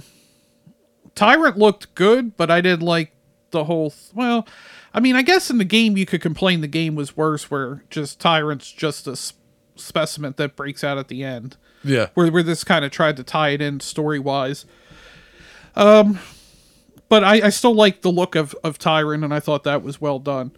Tyrant 1.20 1.58
looked 1.58 1.94
good, 1.96 2.38
but 2.38 2.50
I 2.50 2.62
didn't 2.62 2.86
like 2.86 3.12
the 3.52 3.66
whole. 3.66 3.90
Th- 3.92 4.12
well, 4.14 4.48
I 4.94 5.00
mean, 5.00 5.16
I 5.16 5.22
guess 5.22 5.50
in 5.50 5.58
the 5.58 5.66
game 5.66 5.98
you 5.98 6.06
could 6.06 6.22
complain 6.22 6.62
the 6.62 6.68
game 6.68 6.96
was 6.96 7.18
worse, 7.18 7.52
where 7.52 7.84
just 7.90 8.20
Tyrant's 8.20 8.72
just 8.72 9.06
a 9.08 9.12
s- 9.12 9.34
specimen 9.76 10.34
that 10.38 10.56
breaks 10.56 10.84
out 10.84 10.98
at 10.98 11.10
the 11.10 11.24
end. 11.24 11.58
Yeah. 11.84 12.08
Where 12.14 12.32
where 12.32 12.44
this 12.44 12.64
kind 12.64 12.86
of 12.86 12.92
tried 12.92 13.18
to 13.18 13.24
tie 13.24 13.50
it 13.50 13.62
in 13.62 13.80
story 13.82 14.20
wise. 14.20 14.66
Um, 15.76 16.20
but 17.10 17.24
I, 17.24 17.48
I 17.48 17.50
still 17.50 17.74
like 17.74 18.02
the 18.02 18.12
look 18.12 18.36
of 18.36 18.56
of 18.64 18.78
Tyrant, 18.78 19.24
and 19.24 19.34
I 19.34 19.40
thought 19.40 19.64
that 19.66 19.82
was 19.82 20.00
well 20.00 20.20
done. 20.20 20.52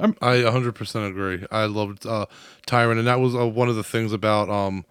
I 0.00 0.06
100% 0.36 1.08
agree. 1.08 1.44
I 1.50 1.64
loved 1.64 2.06
uh, 2.06 2.26
Tyrant, 2.66 2.98
and 3.00 3.08
that 3.08 3.18
was 3.18 3.34
uh, 3.34 3.48
one 3.48 3.68
of 3.68 3.74
the 3.74 3.82
things 3.82 4.12
about 4.12 4.48
um, 4.48 4.84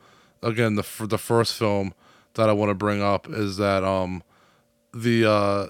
again 0.44 0.76
the 0.76 0.82
f- 0.82 1.02
the 1.08 1.18
first 1.18 1.54
film 1.54 1.94
that 2.34 2.50
I 2.50 2.54
want 2.54 2.70
to 2.72 2.76
bring 2.76 3.02
up 3.02 3.28
is 3.30 3.56
that 3.58 3.84
um, 3.86 4.22
the 5.02 5.30
uh, 5.30 5.68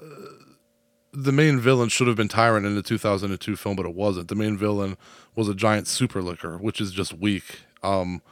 the 1.12 1.32
main 1.32 1.60
villain 1.60 1.88
should 1.88 2.06
have 2.06 2.16
been 2.16 2.28
Tyrant 2.28 2.66
in 2.66 2.74
the 2.74 2.82
2002 2.82 3.56
film, 3.56 3.76
but 3.76 3.86
it 3.86 3.94
wasn't. 3.94 4.28
The 4.28 4.34
main 4.34 4.56
villain 4.56 4.96
was 5.34 5.48
a 5.48 5.54
giant 5.54 5.86
super 5.86 6.22
Licker, 6.22 6.58
which 6.58 6.80
is 6.80 6.92
just 6.92 7.14
weak. 7.14 7.60
Um, 7.82 8.22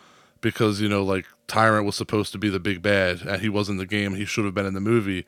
because 0.40 0.80
you 0.80 0.88
know, 0.88 1.02
like 1.02 1.26
Tyrant 1.46 1.86
was 1.86 1.96
supposed 1.96 2.32
to 2.32 2.38
be 2.38 2.48
the 2.48 2.60
big 2.60 2.82
bad, 2.82 3.22
and 3.22 3.40
he 3.40 3.48
was 3.48 3.68
in 3.68 3.76
the 3.76 3.86
game. 3.86 4.14
He 4.14 4.24
should 4.24 4.44
have 4.44 4.54
been 4.54 4.66
in 4.66 4.74
the 4.74 4.80
movie, 4.80 5.26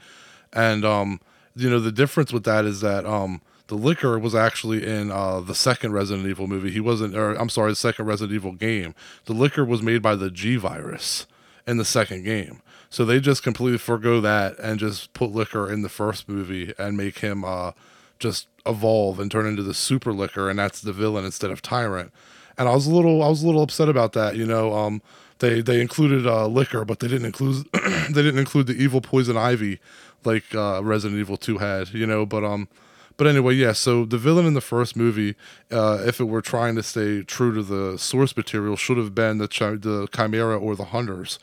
and 0.52 0.84
um, 0.84 1.20
you 1.54 1.68
know, 1.68 1.80
the 1.80 1.92
difference 1.92 2.32
with 2.32 2.44
that 2.44 2.64
is 2.64 2.80
that 2.80 3.04
um, 3.04 3.40
the 3.68 3.74
Licker 3.74 4.18
was 4.18 4.34
actually 4.34 4.86
in 4.86 5.10
uh, 5.10 5.40
the 5.40 5.54
second 5.54 5.92
Resident 5.92 6.26
Evil 6.26 6.46
movie. 6.46 6.70
He 6.70 6.80
wasn't, 6.80 7.16
or 7.16 7.34
I'm 7.34 7.48
sorry, 7.48 7.72
the 7.72 7.76
second 7.76 8.06
Resident 8.06 8.34
Evil 8.34 8.52
game. 8.52 8.94
The 9.24 9.32
Licker 9.32 9.64
was 9.64 9.82
made 9.82 10.02
by 10.02 10.14
the 10.14 10.30
G 10.30 10.56
virus 10.56 11.26
in 11.66 11.76
the 11.76 11.84
second 11.84 12.24
game. 12.24 12.62
So 12.90 13.04
they 13.04 13.20
just 13.20 13.42
completely 13.42 13.78
forego 13.78 14.20
that 14.20 14.58
and 14.58 14.78
just 14.80 15.12
put 15.12 15.32
Licker 15.32 15.70
in 15.70 15.82
the 15.82 15.88
first 15.88 16.28
movie 16.28 16.72
and 16.78 16.96
make 16.96 17.18
him 17.18 17.44
uh, 17.44 17.72
just 18.18 18.48
evolve 18.66 19.20
and 19.20 19.30
turn 19.30 19.46
into 19.46 19.62
the 19.62 19.74
super 19.74 20.12
Licker, 20.12 20.48
and 20.48 20.58
that's 20.58 20.80
the 20.80 20.92
villain 20.92 21.24
instead 21.24 21.50
of 21.50 21.62
Tyrant. 21.62 22.12
And 22.56 22.68
I 22.68 22.74
was 22.74 22.86
a 22.86 22.94
little, 22.94 23.22
I 23.22 23.28
was 23.28 23.42
a 23.42 23.46
little 23.46 23.62
upset 23.62 23.88
about 23.88 24.14
that. 24.14 24.36
You 24.36 24.46
know, 24.46 24.74
um, 24.74 25.02
they 25.38 25.60
they 25.60 25.80
included 25.80 26.26
uh, 26.26 26.46
Licker, 26.46 26.84
but 26.84 27.00
they 27.00 27.08
didn't 27.08 27.26
include 27.26 27.66
they 27.72 28.22
didn't 28.22 28.38
include 28.38 28.66
the 28.66 28.74
evil 28.74 29.00
poison 29.00 29.36
ivy 29.36 29.80
like 30.24 30.54
uh, 30.54 30.80
Resident 30.82 31.20
Evil 31.20 31.36
Two 31.36 31.58
had. 31.58 31.92
You 31.94 32.06
know, 32.06 32.26
but 32.26 32.44
um, 32.44 32.68
but 33.16 33.26
anyway, 33.26 33.54
yeah. 33.54 33.72
So 33.72 34.04
the 34.04 34.18
villain 34.18 34.46
in 34.46 34.54
the 34.54 34.60
first 34.60 34.96
movie, 34.96 35.36
uh, 35.70 36.02
if 36.06 36.20
it 36.20 36.24
were 36.24 36.42
trying 36.42 36.74
to 36.76 36.82
stay 36.82 37.22
true 37.22 37.54
to 37.54 37.62
the 37.62 37.98
source 37.98 38.36
material, 38.36 38.76
should 38.76 38.96
have 38.96 39.14
been 39.14 39.38
the 39.38 39.48
chi- 39.48 39.76
the 39.76 40.08
Chimera 40.14 40.58
or 40.58 40.74
the 40.74 40.86
Hunters, 40.86 41.38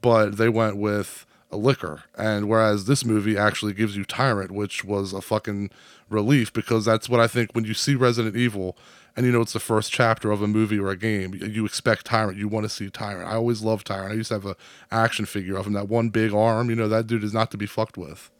but 0.00 0.36
they 0.36 0.48
went 0.48 0.76
with 0.76 1.26
a 1.52 1.56
Licker. 1.56 2.04
And 2.16 2.48
whereas 2.48 2.84
this 2.86 3.04
movie 3.04 3.36
actually 3.36 3.72
gives 3.72 3.96
you 3.96 4.04
Tyrant, 4.04 4.52
which 4.52 4.84
was 4.84 5.12
a 5.12 5.20
fucking 5.20 5.70
relief 6.08 6.52
because 6.52 6.84
that's 6.84 7.08
what 7.08 7.20
I 7.20 7.26
think 7.26 7.50
when 7.52 7.64
you 7.64 7.74
see 7.74 7.94
Resident 7.94 8.36
Evil 8.36 8.76
and 9.16 9.26
you 9.26 9.32
know 9.32 9.40
it's 9.40 9.52
the 9.52 9.58
first 9.60 9.90
chapter 9.92 10.30
of 10.30 10.40
a 10.40 10.46
movie 10.46 10.78
or 10.78 10.90
a 10.90 10.96
game, 10.96 11.34
you- 11.34 11.64
expect 11.64 12.06
Tyrant. 12.06 12.38
You 12.38 12.46
want 12.46 12.64
to 12.64 12.68
see 12.70 12.88
Tyrant. 12.88 13.28
I 13.28 13.34
always 13.34 13.60
loved 13.62 13.88
Tyrant. 13.88 14.12
I 14.12 14.14
used 14.14 14.28
to 14.28 14.34
have 14.34 14.46
a 14.46 14.56
action 14.92 15.26
figure 15.26 15.56
of 15.56 15.66
him, 15.66 15.72
that 15.72 15.88
one 15.88 16.10
big 16.10 16.32
arm. 16.32 16.70
You 16.70 16.76
know 16.76 16.88
that 16.88 17.08
dude 17.08 17.24
is 17.24 17.34
not 17.34 17.50
to 17.50 17.56
be 17.56 17.66
fucked 17.66 17.96
with. 17.98 18.30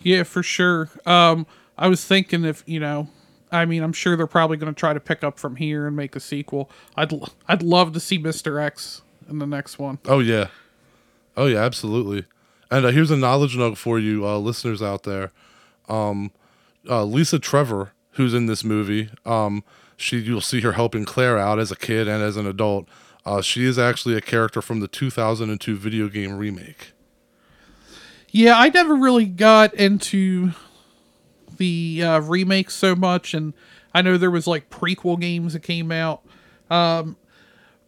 Yeah, 0.00 0.24
for 0.24 0.42
sure. 0.42 0.90
Um, 1.06 1.46
I 1.78 1.86
was 1.88 2.04
thinking 2.04 2.44
if 2.44 2.64
you 2.66 2.80
know, 2.80 3.08
I 3.52 3.64
mean, 3.64 3.82
I'm 3.84 3.92
sure 3.92 4.16
they're 4.16 4.26
probably 4.26 4.56
going 4.56 4.74
to 4.74 4.78
try 4.78 4.92
to 4.92 5.00
pick 5.00 5.22
up 5.22 5.38
from 5.38 5.56
here 5.56 5.86
and 5.86 5.96
make 5.96 6.16
a 6.16 6.20
sequel. 6.20 6.68
I'd 6.96 7.12
l- 7.12 7.28
I'd 7.48 7.62
love 7.62 7.92
to 7.92 8.00
see 8.00 8.18
Mister 8.18 8.58
X 8.58 9.02
in 9.32 9.38
the 9.38 9.46
next 9.46 9.78
one. 9.78 9.98
Oh 10.06 10.20
yeah, 10.20 10.48
oh 11.36 11.46
yeah, 11.46 11.58
absolutely. 11.58 12.24
And 12.70 12.86
uh, 12.86 12.88
here's 12.88 13.10
a 13.10 13.16
knowledge 13.16 13.56
note 13.56 13.76
for 13.76 13.98
you, 13.98 14.26
uh, 14.26 14.38
listeners 14.38 14.82
out 14.82 15.02
there. 15.02 15.32
Um, 15.88 16.30
uh, 16.88 17.04
Lisa 17.04 17.38
Trevor, 17.38 17.92
who's 18.12 18.34
in 18.34 18.46
this 18.46 18.64
movie, 18.64 19.10
um, 19.26 19.62
she 19.96 20.18
you'll 20.18 20.40
see 20.40 20.60
her 20.60 20.72
helping 20.72 21.04
Claire 21.04 21.38
out 21.38 21.58
as 21.58 21.70
a 21.70 21.76
kid 21.76 22.08
and 22.08 22.22
as 22.22 22.36
an 22.36 22.46
adult. 22.46 22.88
Uh, 23.24 23.40
she 23.40 23.64
is 23.64 23.78
actually 23.78 24.16
a 24.16 24.20
character 24.20 24.60
from 24.60 24.80
the 24.80 24.88
2002 24.88 25.76
video 25.76 26.08
game 26.08 26.36
remake. 26.36 26.92
Yeah, 28.30 28.58
I 28.58 28.70
never 28.70 28.94
really 28.94 29.26
got 29.26 29.74
into 29.74 30.52
the 31.58 32.02
uh, 32.02 32.20
remakes 32.20 32.74
so 32.74 32.96
much, 32.96 33.34
and 33.34 33.52
I 33.94 34.02
know 34.02 34.16
there 34.16 34.30
was 34.30 34.46
like 34.46 34.70
prequel 34.70 35.20
games 35.20 35.52
that 35.52 35.60
came 35.60 35.92
out. 35.92 36.22
Um, 36.70 37.16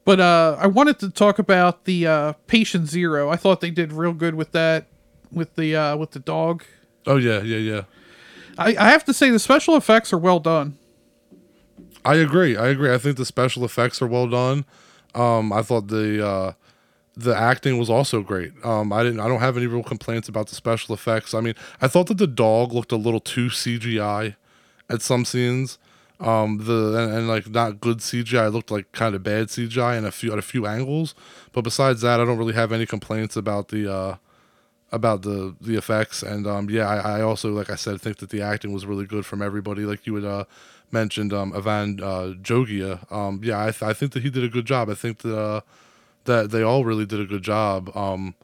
but 0.04 0.20
uh, 0.20 0.56
I 0.58 0.66
wanted 0.66 0.98
to 1.00 1.10
talk 1.10 1.38
about 1.38 1.84
the 1.84 2.06
uh, 2.06 2.32
Patient 2.46 2.88
Zero. 2.88 3.30
I 3.30 3.36
thought 3.36 3.60
they 3.60 3.70
did 3.70 3.92
real 3.92 4.12
good 4.12 4.34
with 4.34 4.52
that, 4.52 4.86
with 5.32 5.54
the 5.56 5.76
uh, 5.76 5.96
with 5.96 6.12
the 6.12 6.20
dog. 6.20 6.64
Oh 7.06 7.16
yeah, 7.16 7.42
yeah, 7.42 7.58
yeah. 7.58 7.82
I, 8.58 8.76
I 8.76 8.90
have 8.90 9.04
to 9.06 9.14
say 9.14 9.30
the 9.30 9.38
special 9.38 9.76
effects 9.76 10.12
are 10.12 10.18
well 10.18 10.40
done. 10.40 10.78
I 12.04 12.16
agree. 12.16 12.56
I 12.56 12.68
agree. 12.68 12.92
I 12.92 12.98
think 12.98 13.16
the 13.16 13.24
special 13.24 13.64
effects 13.64 14.02
are 14.02 14.06
well 14.06 14.28
done. 14.28 14.64
Um, 15.14 15.52
I 15.52 15.62
thought 15.62 15.88
the 15.88 16.26
uh, 16.26 16.52
the 17.16 17.34
acting 17.34 17.78
was 17.78 17.88
also 17.88 18.22
great. 18.22 18.52
Um, 18.64 18.92
I 18.92 19.02
didn't. 19.02 19.20
I 19.20 19.28
don't 19.28 19.40
have 19.40 19.56
any 19.56 19.66
real 19.66 19.82
complaints 19.82 20.28
about 20.28 20.48
the 20.48 20.54
special 20.54 20.94
effects. 20.94 21.32
I 21.34 21.40
mean, 21.40 21.54
I 21.80 21.88
thought 21.88 22.08
that 22.08 22.18
the 22.18 22.26
dog 22.26 22.72
looked 22.72 22.92
a 22.92 22.96
little 22.96 23.20
too 23.20 23.46
CGI 23.46 24.36
at 24.90 25.02
some 25.02 25.24
scenes. 25.24 25.78
Um, 26.20 26.58
the 26.64 26.96
and, 26.96 27.12
and 27.12 27.28
like 27.28 27.48
not 27.50 27.80
good 27.80 27.98
CGI. 27.98 28.46
It 28.46 28.50
looked 28.50 28.70
like 28.70 28.92
kind 28.92 29.14
of 29.14 29.22
bad 29.22 29.48
CGI 29.48 29.98
in 29.98 30.04
a 30.04 30.12
few 30.12 30.32
at 30.32 30.38
a 30.38 30.42
few 30.42 30.66
angles. 30.66 31.14
But 31.52 31.62
besides 31.62 32.02
that, 32.02 32.20
I 32.20 32.24
don't 32.24 32.38
really 32.38 32.54
have 32.54 32.72
any 32.72 32.86
complaints 32.86 33.36
about 33.36 33.68
the 33.68 33.92
uh, 33.92 34.16
about 34.92 35.22
the 35.22 35.54
the 35.60 35.76
effects. 35.76 36.22
And 36.22 36.46
um, 36.46 36.70
yeah, 36.70 36.88
I, 36.88 37.18
I 37.18 37.22
also 37.22 37.50
like 37.52 37.68
I 37.68 37.74
said 37.74 38.00
think 38.00 38.18
that 38.18 38.30
the 38.30 38.42
acting 38.42 38.72
was 38.72 38.86
really 38.86 39.06
good 39.06 39.26
from 39.26 39.42
everybody. 39.42 39.82
Like 39.82 40.06
you 40.06 40.14
had 40.14 40.24
uh, 40.24 40.44
mentioned, 40.90 41.32
um, 41.32 41.52
Ivan 41.52 42.00
uh, 42.00 42.34
Jogia. 42.40 43.10
Um, 43.12 43.40
yeah, 43.42 43.60
I, 43.60 43.70
th- 43.70 43.82
I 43.82 43.92
think 43.92 44.12
that 44.12 44.22
he 44.22 44.30
did 44.30 44.44
a 44.44 44.48
good 44.48 44.66
job. 44.66 44.88
I 44.88 44.94
think 44.94 45.18
that 45.18 45.36
uh, 45.36 45.60
that 46.24 46.50
they 46.50 46.62
all 46.62 46.84
really 46.84 47.06
did 47.06 47.20
a 47.20 47.26
good 47.26 47.42
job. 47.42 47.94
Um, 47.96 48.34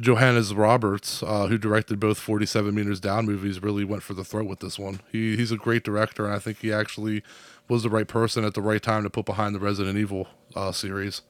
Johannes 0.00 0.54
Roberts, 0.54 1.22
uh, 1.22 1.46
who 1.46 1.58
directed 1.58 2.00
both 2.00 2.18
47 2.18 2.74
Meters 2.74 3.00
Down 3.00 3.26
movies, 3.26 3.62
really 3.62 3.84
went 3.84 4.02
for 4.02 4.14
the 4.14 4.24
throat 4.24 4.46
with 4.46 4.60
this 4.60 4.78
one. 4.78 5.00
He 5.12 5.36
he's 5.36 5.52
a 5.52 5.56
great 5.56 5.84
director, 5.84 6.24
and 6.24 6.34
I 6.34 6.38
think 6.38 6.58
he 6.58 6.72
actually 6.72 7.22
was 7.68 7.82
the 7.82 7.90
right 7.90 8.08
person 8.08 8.44
at 8.44 8.54
the 8.54 8.62
right 8.62 8.82
time 8.82 9.02
to 9.04 9.10
put 9.10 9.26
behind 9.26 9.54
the 9.54 9.60
Resident 9.60 9.98
Evil 9.98 10.28
uh, 10.56 10.72
series. 10.72 11.22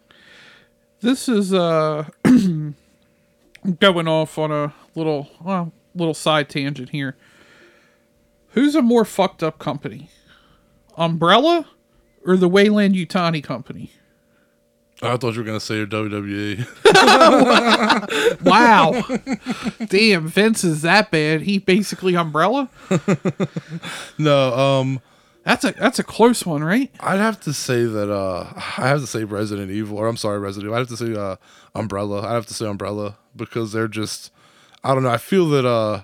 This 1.00 1.28
is 1.28 1.52
uh 1.52 2.08
going 2.24 4.08
off 4.08 4.38
on 4.38 4.52
a 4.52 4.72
little 4.94 5.28
well, 5.42 5.72
little 5.94 6.14
side 6.14 6.48
tangent 6.48 6.90
here. 6.90 7.16
Who's 8.50 8.74
a 8.74 8.82
more 8.82 9.04
fucked 9.04 9.42
up 9.42 9.58
company? 9.58 10.10
Umbrella 10.96 11.68
or 12.26 12.36
the 12.36 12.48
Weyland 12.48 12.94
Yutani 12.94 13.42
company? 13.42 13.92
I 15.02 15.16
thought 15.16 15.34
you 15.34 15.40
were 15.40 15.46
gonna 15.46 15.60
say 15.60 15.82
E. 15.82 15.86
WWE. 15.86 16.66
Wow. 18.42 19.02
Damn, 19.86 20.26
Vince 20.28 20.64
is 20.64 20.82
that 20.82 21.10
bad. 21.10 21.42
He 21.42 21.58
basically 21.58 22.14
Umbrella? 22.16 22.68
no, 24.18 24.54
um, 24.54 25.00
That's 25.44 25.64
a 25.64 25.72
that's 25.72 25.98
a 25.98 26.04
close 26.04 26.44
one, 26.44 26.62
right? 26.62 26.90
I'd 27.00 27.18
have 27.18 27.40
to 27.40 27.52
say 27.52 27.84
that 27.84 28.10
uh, 28.12 28.52
I 28.56 28.88
have 28.88 29.00
to 29.00 29.06
say 29.06 29.24
Resident 29.24 29.70
Evil, 29.70 29.98
or 29.98 30.06
I'm 30.06 30.16
sorry, 30.16 30.38
Resident 30.38 30.66
Evil. 30.66 30.76
I 30.76 30.78
have 30.80 30.88
to 30.88 30.96
say 30.96 31.14
uh, 31.14 31.36
Umbrella. 31.74 32.22
I 32.22 32.34
have 32.34 32.46
to 32.46 32.54
say 32.54 32.66
Umbrella 32.66 33.16
because 33.34 33.72
they're 33.72 33.88
just, 33.88 34.30
I 34.84 34.92
don't 34.94 35.02
know. 35.02 35.10
I 35.10 35.16
feel 35.18 35.48
that 35.50 35.64
uh, 35.66 36.02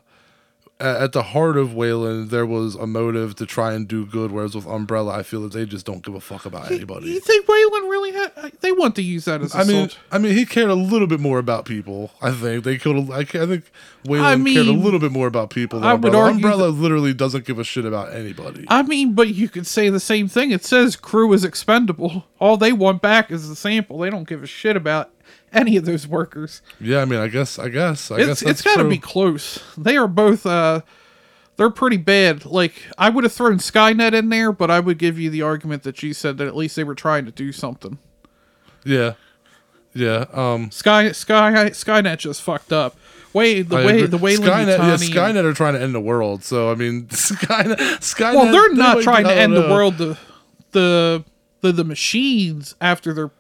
at 0.79 1.13
the 1.13 1.23
heart 1.23 1.57
of 1.57 1.75
Weyland, 1.75 2.29
there 2.29 2.45
was 2.45 2.75
a 2.75 2.87
motive 2.87 3.35
to 3.37 3.47
try 3.47 3.73
and 3.73 3.89
do 3.89 4.05
good, 4.05 4.31
whereas 4.31 4.55
with 4.55 4.67
Umbrella, 4.67 5.13
I 5.13 5.23
feel 5.23 5.43
that 5.43 5.53
they 5.53 5.65
just 5.65 5.87
don't 5.87 6.05
give 6.05 6.15
a 6.15 6.21
fuck 6.21 6.45
about 6.45 6.69
You 6.69 6.77
anybody. 6.77 7.09
You 7.13 7.21
think 7.21 7.49
Weyland 7.49 7.91
really 7.91 8.13
had 8.13 8.53
they 8.61 8.73
want 8.73 8.95
to 8.97 9.03
use 9.03 9.25
that 9.25 9.41
as 9.41 9.55
a 9.55 9.59
I 9.59 9.65
mean? 9.65 9.91
I 10.13 10.19
mean, 10.19 10.37
he 10.37 10.45
cared 10.45 10.69
a 10.69 10.75
little 10.75 11.07
bit 11.07 11.19
more 11.19 11.39
about 11.39 11.65
people. 11.65 12.11
I 12.21 12.31
think 12.31 12.65
they 12.65 12.77
killed. 12.77 13.11
I, 13.11 13.21
I 13.21 13.25
think 13.25 13.65
Weyland 14.05 14.47
I 14.47 14.53
cared 14.53 14.67
a 14.67 14.73
little 14.73 15.01
bit 15.01 15.13
more 15.13 15.27
about 15.27 15.49
people. 15.49 15.81
Than 15.81 15.89
I 15.89 15.95
would 15.95 16.05
Umbrella. 16.05 16.27
argue 16.27 16.47
Umbrella 16.47 16.69
literally 16.69 17.15
doesn't 17.15 17.47
give 17.47 17.59
a 17.59 17.65
shit 17.65 17.87
about 17.87 18.13
anybody. 18.13 18.67
I 18.69 18.83
mean, 18.83 19.15
but 19.15 19.29
you 19.29 19.49
could 19.49 19.67
say 19.67 19.89
the 19.89 20.01
same 20.01 20.29
thing. 20.29 20.51
It 20.51 20.65
says 20.65 20.95
crew 20.97 21.33
is 21.33 21.43
expendable. 21.43 22.25
All 22.39 22.59
they 22.59 22.75
want 22.75 23.01
back 23.01 23.31
is 23.31 23.49
the 23.49 23.57
sample. 23.57 23.99
They 23.99 24.11
don't 24.11 24.29
give 24.29 24.43
a 24.43 24.47
shit 24.47 24.77
about 24.77 25.11
any 25.57 25.77
of 25.77 25.85
those 25.85 26.07
workers. 26.07 26.63
yeah, 26.81 27.01
I 27.01 27.05
mean, 27.05 27.19
I 27.19 27.29
guess, 27.29 27.59
I 27.59 27.69
guess, 27.69 28.11
I 28.11 28.17
It's 28.19 28.27
guess 28.27 28.43
it's 28.43 28.63
got 28.63 28.77
to 28.77 28.89
be 28.89 28.99
close. 28.99 29.59
They 29.77 29.97
are 29.97 30.07
both 30.09 30.47
uh 30.47 30.83
they're 31.57 31.71
pretty 31.71 31.97
bad. 31.97 32.45
Like 32.45 32.75
I 32.99 33.09
would 33.09 33.25
have 33.25 33.33
thrown 33.33 33.59
Skynet 33.59 34.13
in 34.13 34.29
there, 34.29 34.53
but 34.53 34.71
I 34.71 34.79
would 34.81 34.99
give 34.99 35.19
you 35.19 35.31
the 35.31 35.43
argument 35.43 35.83
that 35.85 36.03
you 36.03 36.13
said 36.13 36.37
that 36.39 36.47
at 36.47 36.55
least 36.55 36.77
they 36.77 36.85
were 36.85 36.95
trying 36.95 37.25
to 37.25 37.33
do 37.33 37.51
something. 37.51 37.99
Yeah, 38.85 39.15
yeah. 39.95 40.27
Um, 40.33 40.71
Sky 40.71 41.13
Sky 41.13 41.71
Skynet 41.71 42.19
just 42.19 42.43
fucked 42.43 42.73
up. 42.73 42.97
Way 43.33 43.63
the 43.63 43.77
I 43.77 43.85
way 43.87 43.95
agree. 43.97 44.07
the 44.07 44.19
way 44.19 44.37
Skynet, 44.37 44.79
yeah, 44.79 44.95
Skynet 44.97 45.45
are 45.45 45.53
trying 45.53 45.75
to 45.75 45.81
end 45.83 45.95
the 45.95 46.01
world. 46.01 46.45
So 46.45 46.71
I 46.71 46.75
mean, 46.75 47.07
Skynet, 47.09 47.77
Skynet. 48.01 48.35
Well, 48.35 48.53
they're 48.53 48.75
not 48.75 49.03
trying 49.03 49.25
to 49.25 49.35
end 49.35 49.57
the 49.57 49.63
world. 49.69 49.99
The 49.99 50.19
the 50.73 51.25
the 51.63 51.73
the 51.73 51.85
machines 51.85 52.75
after 52.81 53.13
they're 53.15 53.31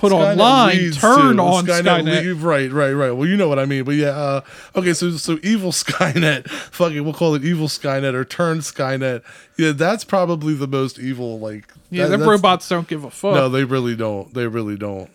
put 0.00 0.12
Skynet 0.12 0.32
online 0.32 0.90
turn 0.92 1.36
to- 1.36 1.42
on 1.42 1.66
Skynet. 1.66 2.04
le- 2.26 2.34
right, 2.34 2.70
right, 2.72 2.92
right. 2.92 3.10
Well, 3.12 3.28
you 3.28 3.36
know 3.36 3.48
what 3.48 3.58
I 3.58 3.66
mean. 3.66 3.84
But 3.84 3.94
yeah, 3.94 4.08
uh, 4.08 4.40
okay. 4.74 4.92
So 4.92 5.12
so 5.12 5.38
evil 5.42 5.70
Skynet, 5.72 6.48
fucking, 6.50 7.04
we'll 7.04 7.12
call 7.14 7.34
it 7.34 7.44
evil 7.44 7.68
Skynet 7.68 8.14
or 8.14 8.24
turn 8.24 8.58
Skynet. 8.58 9.22
Yeah, 9.56 9.72
that's 9.72 10.04
probably 10.04 10.54
the 10.54 10.66
most 10.66 10.98
evil. 10.98 11.38
Like, 11.38 11.72
yeah, 11.90 12.04
that- 12.04 12.10
them 12.10 12.20
that's- 12.20 12.30
robots 12.38 12.68
don't 12.68 12.88
give 12.88 13.04
a 13.04 13.10
fuck. 13.10 13.34
No, 13.34 13.48
they 13.48 13.64
really 13.64 13.94
don't. 13.94 14.32
They 14.34 14.46
really 14.46 14.76
don't. 14.76 15.10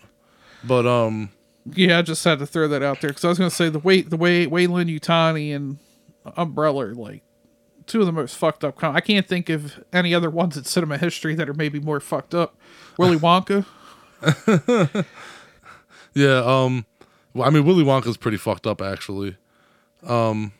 But 0.64 0.86
um, 0.86 1.30
Yeah, 1.74 1.98
I 1.98 2.02
just 2.02 2.24
had 2.24 2.38
to 2.38 2.46
throw 2.46 2.66
that 2.68 2.82
out 2.82 3.00
there 3.00 3.10
because 3.10 3.24
I 3.24 3.28
was 3.28 3.38
going 3.38 3.50
to 3.50 3.54
say 3.56 3.68
the 3.68 3.78
way 3.78 4.00
the 4.02 4.16
way 4.16 4.46
Weyland 4.46 4.88
Yutani 4.90 5.54
and 5.54 5.78
Umbrella 6.36 6.86
are 6.86 6.94
like 6.94 7.22
two 7.86 8.00
of 8.00 8.06
the 8.06 8.12
most 8.12 8.36
fucked 8.36 8.64
up. 8.64 8.76
Com- 8.76 8.96
I 8.96 9.00
can't 9.00 9.28
think 9.28 9.48
of 9.48 9.82
any 9.92 10.12
other 10.12 10.28
ones 10.30 10.56
in 10.56 10.64
cinema 10.64 10.98
history 10.98 11.36
that 11.36 11.48
are 11.48 11.54
maybe 11.54 11.78
more 11.78 12.00
fucked 12.00 12.34
up. 12.34 12.56
Willy 12.98 13.16
Wonka. 13.26 13.64
Yeah, 16.14 16.38
um 16.44 16.86
well, 17.34 17.46
I 17.46 17.50
mean 17.50 17.64
Willy 17.66 17.84
Wonka's 17.84 18.16
pretty 18.16 18.38
fucked 18.38 18.66
up 18.66 18.80
actually. 18.80 19.36
Um 20.06 20.52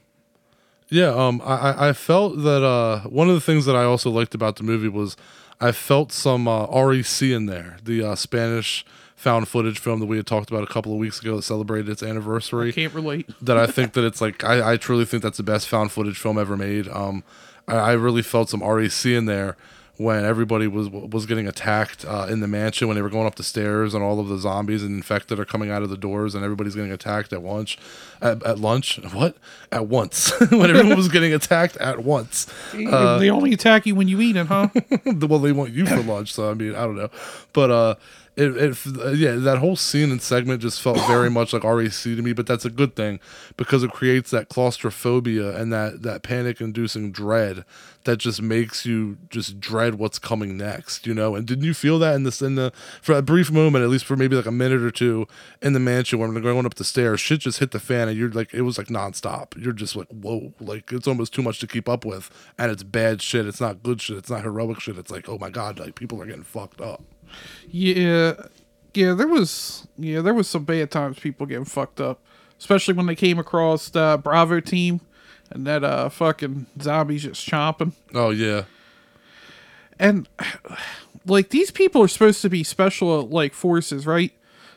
yeah, 0.88 1.08
um 1.08 1.40
I 1.44 1.54
I- 1.72 1.88
I 1.88 1.92
felt 1.92 2.42
that 2.42 2.62
uh 2.62 3.00
one 3.08 3.28
of 3.28 3.34
the 3.34 3.40
things 3.40 3.64
that 3.66 3.74
I 3.76 3.84
also 3.84 4.10
liked 4.10 4.34
about 4.34 4.56
the 4.56 4.62
movie 4.64 4.88
was 4.88 5.16
I 5.58 5.72
felt 5.72 6.12
some 6.12 6.46
uh, 6.46 6.66
REC 6.66 7.22
in 7.22 7.46
there, 7.46 7.78
the 7.82 8.02
uh, 8.02 8.14
Spanish 8.14 8.84
found 9.14 9.48
footage 9.48 9.78
film 9.78 10.00
that 10.00 10.06
we 10.06 10.18
had 10.18 10.26
talked 10.26 10.50
about 10.50 10.62
a 10.62 10.66
couple 10.66 10.92
of 10.92 10.98
weeks 10.98 11.18
ago 11.22 11.36
that 11.36 11.42
celebrated 11.44 11.88
its 11.88 12.02
anniversary 12.02 12.68
I 12.68 12.72
Can't 12.72 12.92
relate. 12.92 13.30
that 13.40 13.56
I 13.56 13.66
think 13.66 13.94
that 13.94 14.04
it's 14.04 14.20
like 14.20 14.44
I, 14.44 14.72
I 14.72 14.76
truly 14.76 15.06
think 15.06 15.22
that's 15.22 15.38
the 15.38 15.42
best 15.42 15.66
found 15.66 15.92
footage 15.92 16.18
film 16.18 16.36
ever 16.38 16.58
made. 16.58 16.88
Um, 16.88 17.24
I, 17.66 17.76
I 17.76 17.92
really 17.92 18.20
felt 18.20 18.50
some 18.50 18.62
REC 18.62 19.06
in 19.06 19.24
there 19.24 19.56
when 19.98 20.24
everybody 20.24 20.66
was 20.66 20.90
was 20.90 21.24
getting 21.24 21.48
attacked 21.48 22.04
uh, 22.04 22.26
in 22.28 22.40
the 22.40 22.46
mansion 22.46 22.86
when 22.86 22.96
they 22.96 23.02
were 23.02 23.08
going 23.08 23.26
up 23.26 23.36
the 23.36 23.42
stairs 23.42 23.94
and 23.94 24.04
all 24.04 24.20
of 24.20 24.28
the 24.28 24.36
zombies 24.36 24.82
and 24.82 24.94
infected 24.94 25.38
are 25.38 25.44
coming 25.44 25.70
out 25.70 25.82
of 25.82 25.88
the 25.90 25.96
doors 25.96 26.34
and 26.34 26.44
everybody's 26.44 26.74
getting 26.74 26.92
attacked 26.92 27.32
at 27.32 27.42
lunch 27.42 27.78
at, 28.20 28.42
at 28.44 28.58
lunch? 28.58 28.98
What? 29.12 29.36
At 29.72 29.86
once. 29.86 30.32
When 30.56 30.70
everyone 30.70 30.96
was 30.96 31.08
getting 31.08 31.34
attacked 31.34 31.76
at 31.78 32.04
once. 32.04 32.46
Uh, 32.74 33.18
they 33.18 33.30
only 33.30 33.52
attack 33.52 33.84
you 33.86 33.94
when 33.94 34.08
you 34.08 34.20
eat 34.20 34.36
it, 34.36 34.46
huh? 34.46 34.68
well 35.04 35.38
they 35.38 35.52
want 35.52 35.72
you 35.72 35.86
for 35.86 36.02
lunch 36.02 36.32
so 36.32 36.50
i 36.50 36.54
mean 36.54 36.74
i 36.74 36.80
don't 36.84 36.96
know. 36.96 37.10
But 37.52 37.70
uh 37.70 37.94
it, 38.36 38.56
it 38.56 39.16
yeah 39.16 39.32
that 39.32 39.58
whole 39.58 39.76
scene 39.76 40.10
and 40.10 40.20
segment 40.20 40.60
just 40.60 40.82
felt 40.82 40.98
very 41.06 41.30
much 41.30 41.52
like 41.52 41.64
rec 41.64 41.90
to 41.92 42.22
me 42.22 42.32
but 42.32 42.46
that's 42.46 42.64
a 42.64 42.70
good 42.70 42.94
thing 42.94 43.18
because 43.56 43.82
it 43.82 43.90
creates 43.90 44.30
that 44.30 44.48
claustrophobia 44.48 45.56
and 45.56 45.72
that 45.72 46.02
that 46.02 46.22
panic 46.22 46.60
inducing 46.60 47.10
dread 47.10 47.64
that 48.04 48.18
just 48.18 48.40
makes 48.40 48.86
you 48.86 49.18
just 49.30 49.58
dread 49.58 49.96
what's 49.96 50.18
coming 50.18 50.56
next 50.56 51.06
you 51.06 51.14
know? 51.14 51.34
And 51.34 51.46
didn't 51.46 51.64
you 51.64 51.74
feel 51.74 51.98
that 51.98 52.14
in 52.14 52.22
this 52.22 52.40
in 52.42 52.54
the 52.54 52.72
for 53.02 53.14
a 53.14 53.22
brief 53.22 53.50
moment 53.50 53.84
at 53.84 53.90
least 53.90 54.04
for 54.04 54.16
maybe 54.16 54.36
like 54.36 54.46
a 54.46 54.52
minute 54.52 54.82
or 54.82 54.90
two 54.90 55.26
in 55.62 55.72
the 55.72 55.80
mansion 55.80 56.18
when 56.18 56.32
they're 56.32 56.42
going 56.42 56.66
up 56.66 56.74
the 56.74 56.84
stairs 56.84 57.20
shit 57.20 57.40
just 57.40 57.58
hit 57.58 57.70
the 57.70 57.80
fan 57.80 58.08
and 58.08 58.16
you're 58.18 58.30
like 58.30 58.52
it 58.54 58.62
was 58.62 58.78
like 58.78 58.88
nonstop. 58.88 59.56
You're 59.62 59.72
just 59.72 59.96
like 59.96 60.08
whoa 60.08 60.52
like 60.60 60.92
it's 60.92 61.06
almost 61.06 61.34
too 61.34 61.42
much 61.42 61.58
to 61.60 61.66
keep 61.66 61.88
up 61.88 62.04
with 62.04 62.30
and 62.58 62.70
it's 62.70 62.82
bad 62.82 63.22
shit. 63.22 63.46
It's 63.46 63.60
not 63.60 63.82
good 63.82 64.00
shit. 64.00 64.16
It's 64.16 64.30
not 64.30 64.42
heroic 64.42 64.80
shit. 64.80 64.98
It's 64.98 65.10
like 65.10 65.28
oh 65.28 65.38
my 65.38 65.50
god 65.50 65.78
like 65.78 65.94
people 65.94 66.20
are 66.22 66.26
getting 66.26 66.42
fucked 66.42 66.80
up 66.80 67.02
yeah, 67.68 68.34
yeah. 68.94 69.14
There 69.14 69.28
was 69.28 69.86
yeah, 69.98 70.20
there 70.20 70.34
was 70.34 70.48
some 70.48 70.64
bad 70.64 70.90
times. 70.90 71.18
People 71.18 71.46
getting 71.46 71.64
fucked 71.64 72.00
up, 72.00 72.20
especially 72.58 72.94
when 72.94 73.06
they 73.06 73.14
came 73.16 73.38
across 73.38 73.88
the 73.88 74.20
Bravo 74.22 74.60
team 74.60 75.00
and 75.50 75.66
that 75.66 75.84
uh 75.84 76.08
fucking 76.08 76.66
zombies 76.80 77.22
just 77.22 77.48
chomping. 77.48 77.92
oh 78.14 78.30
yeah 78.30 78.64
and 79.98 80.28
like 81.26 81.50
these 81.50 81.70
people 81.70 82.02
are 82.02 82.08
supposed 82.08 82.42
to 82.42 82.48
be 82.48 82.62
special 82.62 83.26
like 83.28 83.52
forces, 83.54 84.06
right? 84.06 84.32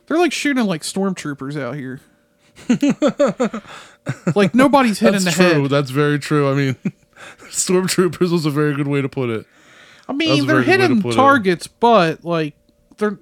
They're 0.07 0.17
like 0.17 0.31
shooting 0.33 0.65
like 0.65 0.81
stormtroopers 0.81 1.59
out 1.59 1.75
here. 1.75 2.01
like 4.35 4.53
nobody's 4.53 4.99
hitting 4.99 5.13
that's 5.13 5.25
the 5.25 5.31
true 5.31 5.61
head. 5.61 5.71
that's 5.71 5.91
very 5.91 6.19
true 6.19 6.51
i 6.51 6.53
mean 6.53 6.75
stormtroopers 7.43 8.31
was 8.31 8.45
a 8.45 8.49
very 8.49 8.75
good 8.75 8.87
way 8.87 9.01
to 9.01 9.07
put 9.07 9.29
it 9.29 9.45
I 10.09 10.13
mean, 10.13 10.47
they're 10.47 10.61
very 10.63 10.65
good 10.65 10.81
hitting 10.81 11.07
it. 11.11 11.15
targets, 11.15 11.67
but 11.67 12.25
like 12.25 12.55
they're 12.97 13.19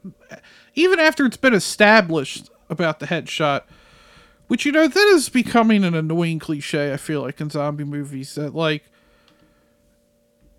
even 0.73 0.99
after 0.99 1.25
it's 1.25 1.37
been 1.37 1.53
established 1.53 2.49
about 2.69 2.99
the 2.99 3.07
headshot, 3.07 3.63
which 4.47 4.65
you 4.65 4.71
know 4.71 4.87
that 4.87 5.07
is 5.09 5.27
becoming 5.29 5.83
an 5.83 5.93
annoying 5.93 6.39
cliche. 6.39 6.93
I 6.93 6.97
feel 6.97 7.21
like 7.21 7.41
in 7.41 7.49
zombie 7.49 7.83
movies 7.83 8.35
that 8.35 8.55
like 8.55 8.83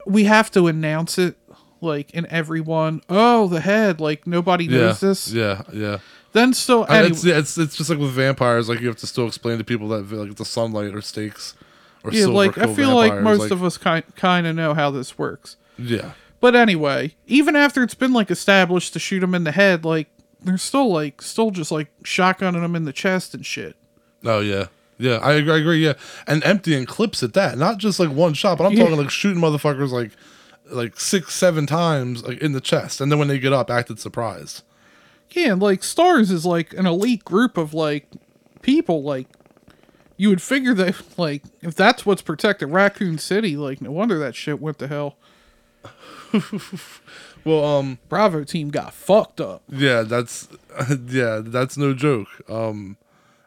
we 0.07 0.25
have 0.25 0.51
to 0.53 0.67
announce 0.67 1.19
it 1.19 1.37
like 1.81 2.11
in 2.13 2.27
everyone. 2.31 3.01
Oh, 3.09 3.49
the 3.49 3.61
head! 3.61 4.01
Like 4.01 4.27
nobody 4.27 4.65
yeah 4.65 4.79
knows 4.79 5.01
this. 5.01 5.33
yeah 5.33 5.63
yeah 5.73 5.99
Then 6.33 6.53
still, 6.53 6.85
I- 6.89 6.99
anyway, 6.99 7.11
it's, 7.13 7.25
yeah, 7.25 7.39
it's 7.39 7.57
it's 7.59 7.77
just 7.77 7.89
like 7.91 7.99
with 7.99 8.11
vampires 8.11 8.69
like 8.69 8.81
you 8.81 8.87
have 8.89 8.97
to 8.97 9.07
still 9.07 9.27
explain 9.27 9.59
to 9.59 9.65
people 9.65 9.89
that 9.89 10.11
like 10.13 10.37
the 10.37 10.45
sunlight 10.45 10.95
or 10.95 11.01
stakes 11.01 11.55
or 12.05 12.13
yeah, 12.13 12.27
like 12.27 12.59
I 12.59 12.73
feel 12.75 12.95
like 12.95 13.13
vampires, 13.13 13.39
most 13.39 13.51
of 13.51 13.65
us 13.65 13.79
kind 13.79 14.05
kind 14.15 14.47
of 14.47 14.55
know 14.55 14.75
how 14.75 14.91
this 14.91 15.17
works. 15.19 15.57
Yeah 15.79 16.13
But 16.41 16.55
anyway, 16.55 17.15
even 17.27 17.57
after 17.57 17.83
it's 17.83 17.95
been 17.95 18.13
like 18.13 18.31
established 18.31 18.93
to 18.93 18.99
shoot 18.99 19.23
him 19.23 19.35
in 19.35 19.45
the 19.45 19.53
head, 19.53 19.85
like 19.85 20.09
they're 20.41 20.59
still 20.59 20.93
like 20.93 21.21
still 21.23 21.51
just 21.51 21.71
like 21.73 21.89
shotgunning 22.03 22.63
him 22.65 22.77
in 22.77 22.85
the 22.85 22.93
chest 22.93 23.35
and 23.35 23.45
shit. 23.45 23.77
Oh 24.25 24.41
yeah, 24.41 24.67
yeah. 24.99 25.17
I 25.17 25.33
agree. 25.35 25.53
I 25.53 25.57
agree. 25.59 25.85
Yeah, 25.85 25.95
and 26.27 26.45
emptying 26.45 26.87
clips 26.87 27.23
at 27.23 27.33
that, 27.35 27.59
not 27.59 27.79
just 27.79 27.99
like 27.99 28.11
one 28.11 28.35
shot, 28.35 28.59
but 28.59 28.65
I'm 28.65 28.73
Yeah. 28.73 28.85
talking 28.85 28.99
like 28.99 29.11
shooting 29.11 29.43
motherfuckers 29.43 29.91
like 29.91 30.13
like 30.71 31.01
six, 31.01 31.35
seven 31.35 31.67
times 31.67 32.23
like 32.23 32.39
in 32.39 32.53
the 32.53 32.61
chest, 32.61 33.01
and 33.01 33.11
then 33.11 33.19
when 33.19 33.29
they 33.29 33.39
get 33.39 33.53
up, 33.53 33.71
acted 33.71 33.99
surprised. 33.99 34.63
Yeah, 35.31 35.53
and 35.53 35.63
like 35.63 35.83
Stars 35.83 36.31
is 36.31 36.47
like 36.47 36.73
an 36.75 36.87
elite 36.87 37.25
group 37.25 37.57
of 37.57 37.75
like 37.75 38.07
people. 38.63 39.03
Like 39.03 39.27
you 40.17 40.29
would 40.29 40.43
figure 40.43 40.75
that 40.75 40.95
like 41.19 41.43
if 41.63 41.75
that's 41.75 42.07
what's 42.07 42.23
protected 42.23 42.69
Raccoon 42.71 43.19
City, 43.19 43.57
like 43.57 43.81
no 43.81 43.91
wonder 43.91 44.19
that 44.21 44.35
shit 44.37 44.61
went 44.61 44.79
to 44.79 44.87
hell. 44.89 45.17
Well, 47.45 47.65
um, 47.65 47.99
Bravo 48.11 48.45
team 48.45 48.69
got 48.69 48.93
fucked 48.93 49.41
up. 49.41 49.63
yeah, 49.71 50.03
that's 50.03 50.49
yeah, 51.07 51.41
that's 51.43 51.79
no 51.79 51.95
joke. 51.95 52.29
Um, 52.49 52.99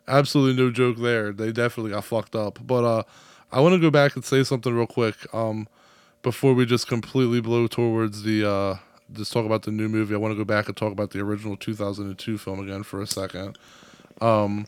absolutely 0.08 0.62
no 0.62 0.72
joke 0.72 0.98
there. 0.98 1.32
They 1.32 1.52
definitely 1.52 1.92
got 1.92 2.06
fucked 2.06 2.36
up. 2.36 2.60
But 2.66 2.84
uh, 2.84 3.04
I 3.52 3.60
want 3.60 3.74
to 3.74 3.80
go 3.80 3.92
back 3.92 4.16
and 4.16 4.26
say 4.26 4.44
something 4.44 4.74
real 4.74 4.88
quick 4.88 5.16
um, 5.36 5.68
before 6.24 6.54
we 6.54 6.66
just 6.66 6.88
completely 6.88 7.42
blow 7.42 7.68
towards 7.68 8.24
the 8.24 8.50
uh, 8.50 8.78
just 9.14 9.34
talk 9.34 9.46
about 9.46 9.64
the 9.64 9.72
new 9.72 9.90
movie. 9.90 10.16
I 10.16 10.18
want 10.18 10.32
to 10.32 10.38
go 10.38 10.46
back 10.46 10.68
and 10.68 10.76
talk 10.76 10.92
about 10.92 11.12
the 11.12 11.20
original 11.20 11.56
2002 11.56 12.38
film 12.38 12.60
again 12.60 12.84
for 12.84 13.02
a 13.02 13.08
second. 13.08 13.58
Um, 14.20 14.66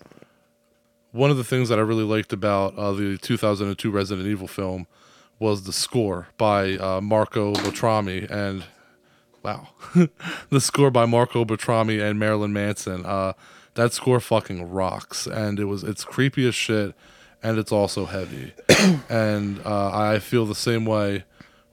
one 1.11 1.31
of 1.31 1.37
the 1.37 1.43
things 1.43 1.69
that 1.69 1.79
I 1.79 1.81
really 1.81 2.03
liked 2.03 2.33
about 2.33 2.75
uh, 2.77 2.91
the 2.91 3.17
2002 3.17 3.89
Resident 3.89 4.27
Evil 4.27 4.47
film 4.47 4.85
was 5.39 5.63
the 5.63 5.73
score 5.73 6.27
by 6.37 6.73
uh, 6.77 7.01
Marco 7.01 7.53
Beltrami 7.53 8.27
and 8.29 8.63
wow, 9.43 9.69
the 10.49 10.61
score 10.61 10.91
by 10.91 11.05
Marco 11.05 11.45
Beltrami 11.45 11.99
and 11.99 12.17
Marilyn 12.17 12.53
Manson. 12.53 13.05
Uh, 13.05 13.33
that 13.75 13.91
score 13.91 14.19
fucking 14.19 14.69
rocks, 14.69 15.25
and 15.27 15.59
it 15.59 15.65
was 15.65 15.83
it's 15.83 16.03
creepy 16.03 16.47
as 16.47 16.55
shit, 16.55 16.95
and 17.41 17.57
it's 17.57 17.71
also 17.71 18.05
heavy, 18.05 18.53
and 19.09 19.59
uh, 19.65 19.89
I 19.91 20.19
feel 20.19 20.45
the 20.45 20.55
same 20.55 20.85
way 20.85 21.23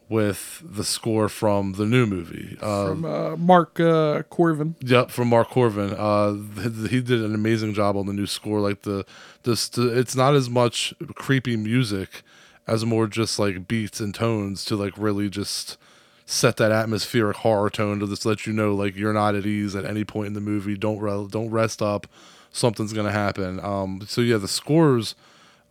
with 0.08 0.60
the 0.64 0.82
score 0.82 1.28
from 1.28 1.74
the 1.74 1.86
new 1.86 2.04
movie. 2.04 2.58
Uh, 2.60 2.88
From 2.88 3.04
uh, 3.04 3.36
Mark 3.36 3.78
uh, 3.78 4.22
Korven. 4.28 4.74
Yep, 4.80 5.10
from 5.10 5.28
Mark 5.28 5.50
Korven. 5.50 5.94
Uh, 5.96 6.62
th- 6.62 6.90
he 6.90 7.00
did 7.00 7.22
an 7.22 7.32
amazing 7.32 7.74
job 7.74 7.96
on 7.96 8.06
the 8.06 8.12
new 8.12 8.26
score. 8.26 8.60
Like 8.60 8.82
the 8.82 9.06
this, 9.44 9.68
the, 9.68 9.96
it's 9.96 10.16
not 10.16 10.34
as 10.34 10.50
much 10.50 10.92
creepy 11.14 11.56
music 11.56 12.22
as 12.70 12.87
more 12.87 13.09
just 13.09 13.38
like 13.38 13.66
beats 13.66 13.98
and 13.98 14.14
tones 14.14 14.64
to 14.64 14.76
like 14.76 14.96
really 14.96 15.28
just 15.28 15.76
set 16.24 16.56
that 16.56 16.70
atmospheric 16.70 17.38
horror 17.38 17.68
tone 17.68 17.98
to 17.98 18.06
just 18.06 18.24
let 18.24 18.46
you 18.46 18.52
know 18.52 18.72
like 18.72 18.94
you're 18.94 19.12
not 19.12 19.35
at 19.35 19.44
ease 19.44 19.74
at 19.74 19.85
any 19.85 20.04
point 20.04 20.28
in 20.28 20.35
the 20.35 20.40
movie. 20.40 20.76
Don't 20.76 21.00
re- 21.00 21.26
don't 21.28 21.50
rest 21.50 21.83
up. 21.83 22.06
Something's 22.52 22.92
gonna 22.92 23.11
happen. 23.11 23.59
Um, 23.59 24.02
so 24.06 24.20
yeah, 24.20 24.37
the 24.37 24.46
scores 24.46 25.16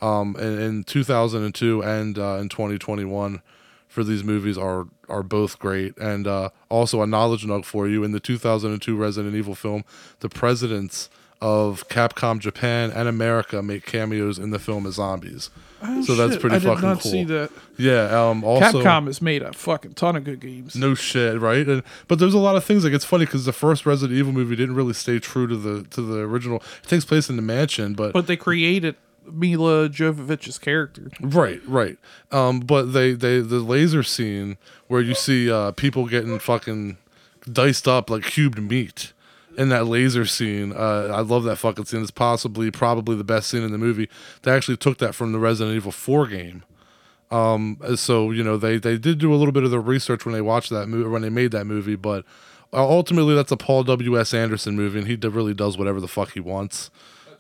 um, 0.02 0.36
in, 0.38 0.60
in 0.60 0.84
2002 0.84 1.82
and 1.82 2.20
uh, 2.20 2.36
in 2.36 2.50
2021 2.50 3.42
for 3.88 4.04
these 4.04 4.24
movies 4.24 4.58
are 4.58 4.88
are 5.08 5.24
both 5.24 5.58
great. 5.58 5.98
And 5.98 6.28
uh, 6.28 6.50
also 6.68 7.02
a 7.02 7.08
knowledge 7.08 7.46
nug 7.46 7.64
for 7.64 7.88
you 7.88 8.04
in 8.04 8.12
the 8.12 8.20
2002 8.20 8.98
Resident 8.98 9.36
Evil 9.36 9.56
film, 9.56 9.86
the 10.20 10.30
presidents 10.30 11.10
of 11.42 11.88
Capcom 11.88 12.40
Japan 12.40 12.92
and 12.92 13.08
America 13.08 13.62
make 13.64 13.86
cameos 13.86 14.38
in 14.38 14.50
the 14.52 14.60
film 14.60 14.86
as 14.86 14.96
zombies. 14.96 15.50
so 15.82 15.86
that's 15.88 16.10
Oh, 16.12 16.30
Shit, 16.32 16.42
pretty 16.42 16.56
I 16.58 16.60
did 16.60 16.68
fucking 16.68 16.82
not 16.82 17.00
cool. 17.02 17.12
see 17.12 17.24
that. 17.24 17.50
Yeah. 17.78 18.08
Um. 18.30 18.44
Also, 18.44 18.84
Capcom 18.84 19.06
has 19.08 19.22
made 19.22 19.42
a 19.42 19.54
fucking 19.54 19.94
ton 19.94 20.18
of 20.18 20.26
good 20.26 20.42
games. 20.42 20.76
no 20.76 20.94
shit, 20.96 21.40
right? 21.40 21.66
And 21.66 21.84
but 22.10 22.20
there's 22.20 22.34
a 22.34 22.40
lot 22.40 22.58
of 22.58 22.66
things 22.66 22.84
like 22.84 22.92
it's 22.92 23.06
funny 23.06 23.24
because 23.26 23.46
the 23.46 23.54
first 23.54 23.86
Resident 23.86 24.18
Evil 24.20 24.34
movie 24.34 24.58
didn't 24.58 24.76
really 24.76 24.94
stay 24.94 25.20
true 25.20 25.48
to 25.48 25.56
the 25.56 25.84
to 25.92 26.02
the 26.02 26.20
original. 26.20 26.58
It 26.84 26.90
takes 26.90 27.06
place 27.06 27.30
in 27.30 27.38
the 27.38 27.42
mansion, 27.42 27.94
but 27.94 28.12
But 28.12 28.28
they 28.28 28.36
created 28.36 28.96
Milla 29.32 29.88
Jovovich's 29.88 30.58
character. 30.58 31.10
Right, 31.22 31.62
right. 31.66 31.98
Um, 32.32 32.60
but 32.62 32.92
they, 32.94 33.14
they 33.14 33.40
the 33.40 33.60
laser 33.60 34.04
scene 34.04 34.58
where 34.88 35.00
you 35.02 35.14
see 35.14 35.50
uh, 35.50 35.72
people 35.72 36.08
getting 36.08 36.40
fucking 36.40 36.98
diced 37.50 37.88
up 37.88 38.10
like 38.10 38.24
cubed 38.24 38.60
meat 38.62 39.14
in 39.58 39.70
that 39.70 39.88
laser 39.88 40.26
scene. 40.26 40.74
Uh, 40.74 41.12
I 41.14 41.22
love 41.22 41.44
that 41.44 41.58
fucking 41.58 41.86
scene. 41.86 42.02
It's 42.02 42.12
possibly 42.12 42.72
probably 42.72 43.16
the 43.16 43.24
best 43.24 43.50
scene 43.50 43.64
in 43.64 43.72
the 43.72 43.78
movie. 43.78 44.10
They 44.44 44.52
actually 44.52 44.78
took 44.78 44.98
that 45.00 45.16
from 45.16 45.32
the 45.32 45.40
Resident 45.40 45.76
Evil 45.76 45.92
4 45.92 46.28
game. 46.28 46.64
Um, 47.32 47.78
so 47.96 48.32
you 48.32 48.44
know 48.44 48.58
they 48.58 48.80
they 48.80 48.98
did 48.98 49.20
do 49.20 49.32
a 49.32 49.38
little 49.38 49.52
bit 49.52 49.64
of 49.64 49.70
the 49.70 49.80
research 49.80 50.26
when 50.26 50.34
they 50.34 50.42
watched 50.42 50.72
that 50.72 50.88
movie 50.88 51.08
when 51.08 51.22
they 51.22 51.30
made 51.30 51.52
that 51.52 51.66
movie, 51.66 51.96
but 51.96 52.26
uh, 52.74 52.88
ultimately 52.88 53.36
that's 53.36 53.52
a 53.52 53.58
Paul 53.58 53.84
W 53.84 54.20
S 54.20 54.34
Anderson 54.34 54.76
movie, 54.76 54.98
and 54.98 55.08
he 55.08 55.16
really 55.16 55.54
does 55.54 55.78
whatever 55.78 56.02
the 56.02 56.08
fuck 56.08 56.32
he 56.32 56.40
wants. 56.40 56.90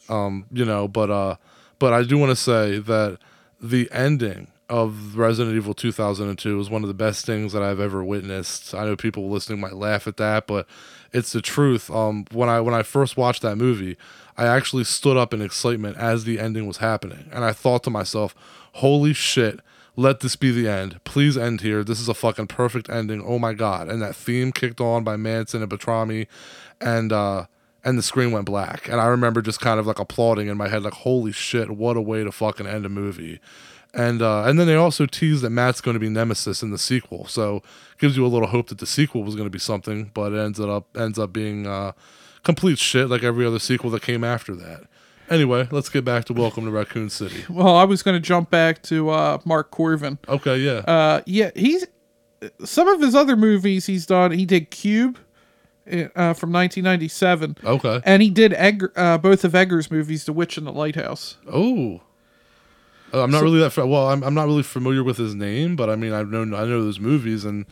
Um, 0.07 0.45
you 0.51 0.63
know, 0.63 0.87
but 0.87 1.09
uh, 1.09 1.35
but 1.79 1.93
I 1.93 2.03
do 2.03 2.19
want 2.19 2.29
to 2.29 2.35
say 2.35 2.77
that 2.77 3.17
the 3.59 3.89
ending 3.91 4.51
of 4.69 5.17
Resident 5.17 5.55
Evil 5.55 5.73
2002 5.73 6.59
is 6.59 6.69
one 6.69 6.83
of 6.83 6.87
the 6.87 6.93
best 6.93 7.25
things 7.25 7.53
that 7.53 7.63
I've 7.63 7.79
ever 7.79 8.03
witnessed. 8.03 8.75
I 8.75 8.85
know 8.85 8.95
people 8.95 9.27
listening 9.29 9.59
might 9.59 9.73
laugh 9.73 10.05
at 10.05 10.17
that, 10.17 10.45
but 10.45 10.67
it's 11.11 11.31
the 11.31 11.41
truth. 11.41 11.89
Um, 11.89 12.25
when 12.31 12.49
I 12.49 12.61
when 12.61 12.73
I 12.73 12.83
first 12.83 13.17
watched 13.17 13.41
that 13.41 13.57
movie, 13.57 13.97
I 14.37 14.45
actually 14.45 14.83
stood 14.83 15.17
up 15.17 15.33
in 15.33 15.41
excitement 15.41 15.97
as 15.97 16.23
the 16.23 16.39
ending 16.39 16.67
was 16.67 16.77
happening, 16.77 17.29
and 17.31 17.43
I 17.43 17.53
thought 17.53 17.83
to 17.83 17.89
myself, 17.89 18.35
"Holy 18.73 19.13
shit!" 19.13 19.59
Let 19.95 20.21
this 20.21 20.37
be 20.37 20.51
the 20.51 20.69
end. 20.69 21.03
Please 21.03 21.37
end 21.37 21.59
here. 21.59 21.83
This 21.83 21.99
is 21.99 22.07
a 22.07 22.13
fucking 22.13 22.47
perfect 22.47 22.89
ending. 22.89 23.21
Oh 23.21 23.37
my 23.37 23.53
god! 23.53 23.89
And 23.89 24.01
that 24.01 24.15
theme 24.15 24.53
kicked 24.53 24.79
on 24.79 25.03
by 25.03 25.17
Manson 25.17 25.61
and 25.61 25.69
Beltrami, 25.69 26.27
and 26.79 27.11
uh, 27.11 27.47
and 27.83 27.97
the 27.97 28.03
screen 28.03 28.31
went 28.31 28.45
black. 28.45 28.87
And 28.87 29.01
I 29.01 29.07
remember 29.07 29.41
just 29.41 29.59
kind 29.59 29.77
of 29.77 29.85
like 29.85 29.99
applauding 29.99 30.47
in 30.47 30.55
my 30.55 30.69
head, 30.69 30.83
like, 30.83 30.93
"Holy 30.93 31.33
shit! 31.33 31.71
What 31.71 31.97
a 31.97 32.01
way 32.01 32.23
to 32.23 32.31
fucking 32.31 32.65
end 32.65 32.85
a 32.85 32.89
movie." 32.89 33.41
And 33.93 34.21
uh, 34.21 34.43
and 34.43 34.59
then 34.59 34.67
they 34.67 34.75
also 34.75 35.07
tease 35.07 35.41
that 35.41 35.49
Matt's 35.49 35.81
going 35.81 35.95
to 35.95 35.99
be 35.99 36.09
Nemesis 36.09 36.61
in 36.61 36.69
the 36.69 36.77
sequel, 36.77 37.25
so 37.25 37.63
gives 37.97 38.15
you 38.15 38.25
a 38.25 38.27
little 38.27 38.49
hope 38.49 38.67
that 38.67 38.77
the 38.77 38.85
sequel 38.85 39.23
was 39.23 39.35
going 39.35 39.47
to 39.47 39.51
be 39.51 39.59
something, 39.59 40.11
but 40.13 40.31
it 40.31 40.37
ends 40.37 40.59
up 40.59 40.95
ends 40.95 41.17
up 41.17 41.33
being 41.33 41.65
uh, 41.65 41.93
complete 42.43 42.77
shit 42.77 43.09
like 43.09 43.23
every 43.23 43.45
other 43.45 43.57
sequel 43.57 43.89
that 43.89 44.03
came 44.03 44.23
after 44.23 44.53
that. 44.55 44.83
Anyway, 45.29 45.67
let's 45.71 45.89
get 45.89 46.03
back 46.03 46.25
to 46.25 46.33
Welcome 46.33 46.65
to 46.65 46.71
Raccoon 46.71 47.09
City. 47.09 47.45
Well, 47.49 47.75
I 47.75 47.83
was 47.83 48.01
going 48.01 48.15
to 48.15 48.19
jump 48.19 48.49
back 48.49 48.81
to 48.83 49.09
uh, 49.09 49.37
Mark 49.45 49.71
Korven. 49.71 50.17
Okay, 50.27 50.57
yeah. 50.57 50.79
Uh, 50.87 51.21
yeah, 51.25 51.51
he's 51.55 51.85
some 52.63 52.87
of 52.87 53.01
his 53.01 53.15
other 53.15 53.35
movies 53.35 53.85
he's 53.85 54.05
done. 54.05 54.31
He 54.31 54.45
did 54.45 54.71
Cube 54.71 55.19
uh, 55.87 56.33
from 56.33 56.51
1997, 56.51 57.57
okay. 57.63 58.01
and 58.05 58.21
he 58.21 58.29
did 58.29 58.53
Edgar, 58.53 58.93
uh, 58.95 59.17
both 59.17 59.43
of 59.43 59.55
Edgar's 59.55 59.91
movies, 59.91 60.25
The 60.25 60.33
Witch 60.33 60.57
and 60.57 60.65
the 60.65 60.71
Lighthouse. 60.71 61.37
Oh. 61.51 62.01
Uh, 63.13 63.23
I'm 63.23 63.31
not 63.31 63.41
really 63.41 63.59
that 63.59 63.71
fa- 63.71 63.87
well. 63.87 64.09
I'm, 64.09 64.23
I'm 64.23 64.33
not 64.33 64.45
really 64.47 64.63
familiar 64.63 65.03
with 65.03 65.17
his 65.17 65.33
name, 65.35 65.75
but 65.75 65.89
I 65.89 65.95
mean 65.95 66.13
I've 66.13 66.29
known 66.29 66.53
I 66.53 66.59
know 66.65 66.83
those 66.83 66.99
movies, 66.99 67.43
and 67.45 67.65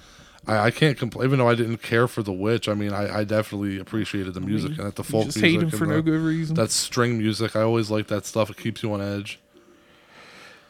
I, 0.47 0.57
I 0.67 0.71
can't 0.71 0.97
complain. 0.97 1.27
Even 1.27 1.39
though 1.39 1.49
I 1.49 1.55
didn't 1.55 1.81
care 1.83 2.07
for 2.07 2.23
The 2.23 2.33
Witch, 2.33 2.67
I 2.67 2.73
mean 2.73 2.91
I, 2.93 3.19
I 3.19 3.23
definitely 3.23 3.77
appreciated 3.79 4.33
the 4.33 4.41
music 4.41 4.77
and 4.77 4.87
that 4.87 4.95
the 4.95 5.03
folk 5.03 5.25
just 5.25 5.37
music 5.37 5.51
hate 5.61 5.63
him 5.63 5.69
for 5.77 5.85
the- 5.85 5.93
no 5.93 6.01
good 6.01 6.21
reason. 6.21 6.55
that 6.55 6.71
string 6.71 7.17
music. 7.17 7.55
I 7.55 7.61
always 7.61 7.91
like 7.91 8.07
that 8.07 8.25
stuff. 8.25 8.49
It 8.49 8.57
keeps 8.57 8.81
you 8.83 8.91
on 8.93 9.01
edge. 9.01 9.39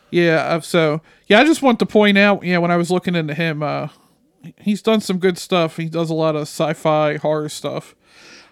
Yeah, 0.09 0.59
so 0.61 1.01
yeah, 1.27 1.39
I 1.39 1.43
just 1.43 1.61
want 1.61 1.79
to 1.79 1.85
point 1.85 2.17
out, 2.17 2.43
yeah, 2.43 2.57
when 2.59 2.71
I 2.71 2.77
was 2.77 2.89
looking 2.89 3.13
into 3.15 3.33
him, 3.33 3.61
uh, 3.61 3.89
he's 4.57 4.81
done 4.81 5.01
some 5.01 5.17
good 5.19 5.37
stuff. 5.37 5.75
He 5.77 5.85
does 5.89 6.09
a 6.09 6.13
lot 6.13 6.35
of 6.35 6.43
sci-fi 6.43 7.17
horror 7.17 7.49
stuff. 7.49 7.93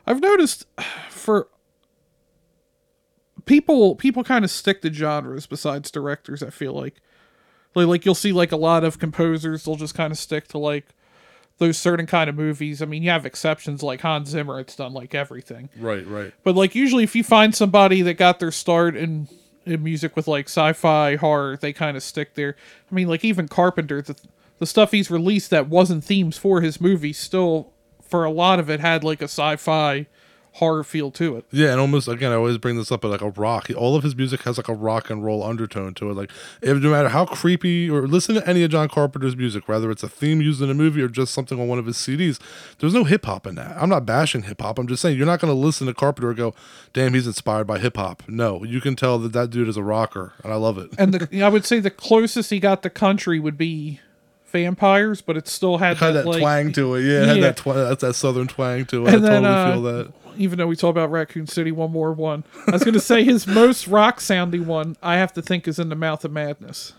I've 0.05 0.19
noticed 0.21 0.65
for 1.09 1.47
people, 3.45 3.95
people 3.95 4.23
kind 4.23 4.45
of 4.45 4.51
stick 4.51 4.81
to 4.81 4.93
genres 4.93 5.45
besides 5.45 5.91
directors. 5.91 6.43
I 6.43 6.49
feel 6.49 6.73
like, 6.73 6.95
like, 7.73 7.87
like 7.87 8.05
you'll 8.05 8.15
see 8.15 8.31
like 8.31 8.51
a 8.51 8.57
lot 8.57 8.83
of 8.83 8.99
composers, 8.99 9.63
they'll 9.63 9.75
just 9.75 9.95
kind 9.95 10.11
of 10.11 10.17
stick 10.17 10.47
to 10.49 10.57
like 10.57 10.85
those 11.57 11.77
certain 11.77 12.05
kind 12.05 12.29
of 12.29 12.35
movies. 12.35 12.81
I 12.81 12.85
mean, 12.85 13.03
you 13.03 13.09
have 13.09 13.25
exceptions 13.25 13.81
like 13.81 14.01
Hans 14.01 14.29
Zimmer; 14.29 14.59
it's 14.59 14.75
done 14.75 14.93
like 14.93 15.15
everything. 15.15 15.69
Right, 15.77 16.05
right. 16.05 16.33
But 16.43 16.55
like 16.55 16.75
usually, 16.75 17.03
if 17.03 17.15
you 17.15 17.23
find 17.23 17.55
somebody 17.55 18.01
that 18.01 18.15
got 18.15 18.39
their 18.39 18.51
start 18.51 18.95
in, 18.95 19.27
in 19.65 19.83
music 19.83 20.15
with 20.15 20.27
like 20.27 20.45
sci-fi 20.45 21.15
horror, 21.15 21.57
they 21.57 21.73
kind 21.73 21.95
of 21.95 22.03
stick 22.03 22.35
there. 22.35 22.55
I 22.91 22.95
mean, 22.95 23.07
like 23.07 23.23
even 23.23 23.47
Carpenter, 23.47 24.01
the 24.01 24.15
the 24.57 24.65
stuff 24.65 24.91
he's 24.91 25.11
released 25.11 25.49
that 25.49 25.67
wasn't 25.67 26.03
themes 26.03 26.37
for 26.37 26.61
his 26.61 26.79
movies, 26.79 27.17
still 27.17 27.73
for 28.01 28.23
a 28.23 28.31
lot 28.31 28.59
of 28.59 28.69
it 28.69 28.79
had 28.79 29.03
like 29.03 29.21
a 29.21 29.25
sci-fi 29.25 30.07
horror 30.55 30.85
feel 30.85 31.11
to 31.11 31.35
it. 31.35 31.45
Yeah, 31.51 31.71
and 31.71 31.81
almost 31.81 32.07
again, 32.07 32.31
I 32.31 32.35
always 32.35 32.57
bring 32.57 32.77
this 32.77 32.89
up, 32.89 33.01
but 33.01 33.09
like 33.09 33.21
a 33.21 33.29
rock. 33.31 33.69
All 33.75 33.95
of 33.95 34.03
his 34.03 34.15
music 34.15 34.43
has 34.43 34.57
like 34.57 34.69
a 34.69 34.73
rock 34.73 35.09
and 35.09 35.23
roll 35.23 35.43
undertone 35.43 35.93
to 35.95 36.09
it. 36.09 36.13
Like, 36.13 36.31
if, 36.61 36.77
no 36.77 36.91
matter 36.91 37.09
how 37.09 37.25
creepy 37.25 37.89
or 37.89 38.07
listen 38.07 38.35
to 38.35 38.47
any 38.47 38.63
of 38.63 38.71
John 38.71 38.87
Carpenter's 38.87 39.35
music, 39.35 39.67
whether 39.67 39.91
it's 39.91 40.01
a 40.01 40.07
theme 40.07 40.41
used 40.41 40.61
in 40.61 40.69
a 40.69 40.73
movie 40.73 41.01
or 41.01 41.09
just 41.09 41.33
something 41.33 41.59
on 41.59 41.67
one 41.67 41.77
of 41.77 41.85
his 41.85 41.97
CDs, 41.97 42.39
there's 42.79 42.93
no 42.93 43.03
hip 43.03 43.25
hop 43.25 43.45
in 43.45 43.55
that. 43.55 43.75
I'm 43.77 43.89
not 43.89 44.05
bashing 44.05 44.43
hip 44.43 44.61
hop. 44.61 44.79
I'm 44.79 44.87
just 44.87 45.01
saying 45.01 45.17
you're 45.17 45.25
not 45.25 45.41
going 45.41 45.53
to 45.53 45.59
listen 45.59 45.87
to 45.87 45.93
Carpenter 45.93 46.29
and 46.29 46.37
go, 46.37 46.55
"Damn, 46.93 47.13
he's 47.13 47.27
inspired 47.27 47.67
by 47.67 47.79
hip 47.79 47.97
hop." 47.97 48.23
No, 48.27 48.63
you 48.63 48.79
can 48.79 48.95
tell 48.95 49.19
that 49.19 49.33
that 49.33 49.49
dude 49.49 49.67
is 49.67 49.75
a 49.75 49.83
rocker, 49.83 50.33
and 50.41 50.53
I 50.53 50.55
love 50.55 50.77
it. 50.77 50.89
And 50.97 51.13
the 51.13 51.43
I 51.43 51.49
would 51.49 51.65
say 51.65 51.81
the 51.81 51.91
closest 51.91 52.49
he 52.49 52.61
got 52.61 52.81
to 52.83 52.89
country 52.89 53.41
would 53.41 53.57
be 53.57 53.99
vampires, 54.53 55.21
but 55.21 55.35
it 55.35 55.49
still 55.49 55.79
had 55.79 55.97
had 55.97 56.13
that, 56.13 56.23
that 56.23 56.29
like, 56.29 56.39
twang 56.39 56.71
to 56.71 56.95
it. 56.95 57.01
Yeah, 57.01 57.23
it 57.23 57.43
had 57.43 57.57
that 57.57 57.63
that's 57.65 58.01
that 58.01 58.13
southern 58.13 58.47
twang 58.47 58.85
to 58.85 59.05
it. 59.05 59.15
And 59.15 59.25
I 59.25 59.29
then, 59.29 59.43
totally 59.43 59.53
uh, 59.53 59.73
feel 59.73 59.81
that. 59.81 60.24
Even 60.37 60.57
though 60.57 60.67
we 60.67 60.75
talk 60.75 60.91
about 60.91 61.11
Raccoon 61.11 61.47
City 61.47 61.71
one 61.71 61.91
more 61.91 62.11
one. 62.13 62.43
I 62.67 62.71
was 62.71 62.83
gonna 62.83 62.99
say 62.99 63.23
his 63.23 63.45
most 63.47 63.87
rock 63.87 64.19
sounding 64.21 64.65
one 64.67 64.97
I 65.03 65.15
have 65.17 65.33
to 65.33 65.41
think 65.41 65.67
is 65.67 65.79
in 65.79 65.89
the 65.89 65.95
Mouth 65.95 66.23
of 66.25 66.31
Madness. 66.31 66.93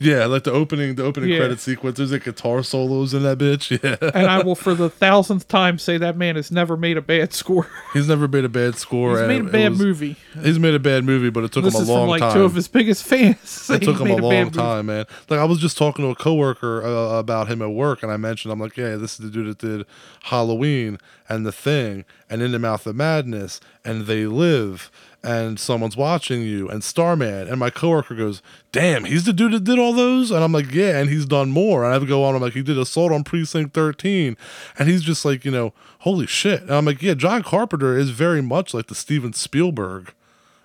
Yeah, 0.00 0.24
like 0.26 0.42
the 0.42 0.50
opening, 0.50 0.96
the 0.96 1.04
opening 1.04 1.30
Yeah. 1.30 1.38
credit 1.38 1.60
sequence. 1.60 1.98
There's 1.98 2.10
like 2.10 2.24
guitar 2.24 2.64
solos 2.64 3.14
in 3.14 3.22
that 3.22 3.38
bitch. 3.38 3.70
Yeah, 3.84 4.10
And 4.12 4.26
I 4.26 4.42
will 4.42 4.56
for 4.56 4.74
the 4.74 4.90
thousandth 4.90 5.46
time 5.46 5.78
say 5.78 5.96
that 5.96 6.16
man 6.16 6.34
has 6.34 6.50
never 6.50 6.76
made 6.76 6.96
a 6.96 7.00
bad 7.00 7.32
score. 7.32 7.68
he's 7.92 8.08
never 8.08 8.26
made 8.26 8.44
a 8.44 8.48
bad 8.48 8.74
score. 8.74 9.16
He's 9.16 9.28
made 9.28 9.42
a 9.42 9.44
bad 9.44 9.70
was- 9.70 9.78
movie. 9.78 10.16
He's 10.42 10.58
made 10.58 10.74
a 10.74 10.80
bad 10.80 11.04
movie, 11.04 11.30
but 11.30 11.44
it 11.44 11.52
took 11.52 11.62
This 11.62 11.76
him 11.78 11.88
a 11.88 11.92
long 11.92 12.08
like 12.08 12.18
time. 12.18 12.32
two 12.34 12.42
of 12.42 12.56
his 12.56 12.66
biggest 12.66 13.04
fans. 13.08 13.70
it 13.70 13.80
took 13.82 14.00
him 14.00 14.08
a 14.10 14.16
long 14.16 14.32
movie. 14.46 14.50
time, 14.58 14.86
man. 14.86 15.04
Like 15.30 15.38
I 15.38 15.44
was 15.44 15.60
just 15.60 15.78
talking 15.78 16.04
to 16.04 16.10
a 16.10 16.16
coworker 16.16 16.82
uh, 16.84 17.18
about 17.20 17.46
him 17.46 17.62
at 17.62 17.70
work, 17.70 18.02
and 18.02 18.10
I 18.10 18.16
mentioned 18.16 18.50
I'm 18.50 18.58
like, 18.58 18.76
yeah, 18.76 18.96
this 18.96 19.12
is 19.12 19.18
the 19.18 19.30
dude 19.30 19.46
that 19.46 19.58
did 19.58 19.86
Halloween 20.24 20.98
and 21.28 21.44
The 21.46 21.52
Thing 21.52 22.04
and 22.30 22.42
In 22.42 22.52
the 22.52 22.58
Mouth 22.58 22.86
of 22.86 22.96
Madness 22.96 23.60
and 23.84 24.06
They 24.06 24.26
Live 24.26 24.90
and 25.22 25.58
someone's 25.58 25.96
watching 25.96 26.42
you 26.42 26.68
and 26.68 26.84
Starman 26.84 27.48
and 27.48 27.58
my 27.58 27.68
coworker 27.70 28.14
goes, 28.14 28.42
"Damn, 28.70 29.04
he's 29.04 29.24
the 29.24 29.32
dude 29.32 29.52
that 29.52 29.64
did 29.64 29.78
all 29.78 29.92
those?" 29.92 30.30
And 30.30 30.44
I'm 30.44 30.52
like, 30.52 30.72
"Yeah," 30.72 30.98
and 30.98 31.10
he's 31.10 31.26
done 31.26 31.50
more. 31.50 31.82
And 31.82 31.90
I 31.90 31.94
have 31.94 32.02
to 32.02 32.08
go 32.08 32.22
on. 32.24 32.34
I'm 32.36 32.42
like, 32.42 32.52
"He 32.52 32.62
did 32.62 32.78
Assault 32.78 33.10
on 33.12 33.24
Precinct 33.24 33.74
13," 33.74 34.36
and 34.78 34.88
he's 34.88 35.02
just 35.02 35.24
like, 35.24 35.44
you 35.44 35.50
know, 35.50 35.72
holy 36.00 36.26
shit. 36.26 36.62
And 36.62 36.70
I'm 36.72 36.84
like, 36.84 37.02
"Yeah, 37.02 37.14
John 37.14 37.42
Carpenter 37.42 37.98
is 37.98 38.10
very 38.10 38.40
much 38.40 38.72
like 38.72 38.86
the 38.86 38.94
Steven 38.94 39.32
Spielberg." 39.32 40.12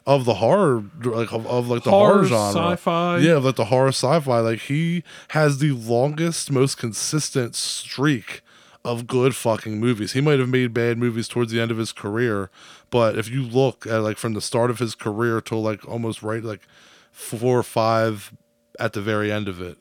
Of 0.04 0.26
the 0.26 0.34
horror, 0.36 0.84
like 1.04 1.32
of, 1.32 1.46
of 1.46 1.68
like 1.68 1.84
the 1.84 1.92
horror, 1.92 2.14
Horror, 2.14 2.26
genre, 2.26 2.72
sci-fi. 2.72 3.18
yeah, 3.20 3.34
of 3.34 3.46
like 3.46 3.56
the 3.56 3.66
horror 3.66 3.90
sci-fi. 3.90 4.40
Like 4.40 4.62
he 4.62 5.04
has 5.30 5.60
the 5.60 5.74
longest, 5.74 6.50
most 6.52 6.80
consistent 6.80 7.56
streak 7.56 8.42
of 8.84 9.08
good 9.08 9.36
fucking 9.36 9.80
movies. 9.80 10.14
He 10.14 10.22
might 10.22 10.40
have 10.40 10.50
made 10.50 10.74
bad 10.74 10.98
movies 10.98 11.28
towards 11.28 11.52
the 11.52 11.62
end 11.62 11.72
of 11.72 11.78
his 11.78 11.92
career, 11.92 12.50
but 12.90 13.18
if 13.18 13.30
you 13.30 13.44
look 13.44 13.86
at 13.86 13.98
like 14.02 14.18
from 14.18 14.34
the 14.34 14.42
start 14.42 14.70
of 14.72 14.80
his 14.80 14.96
career 14.96 15.40
till 15.42 15.62
like 15.62 15.88
almost 15.88 16.24
right 16.24 16.44
like 16.44 16.62
four 17.12 17.60
or 17.60 17.64
five 17.64 18.34
at 18.80 18.94
the 18.94 19.02
very 19.02 19.32
end 19.32 19.48
of 19.48 19.62
it, 19.62 19.78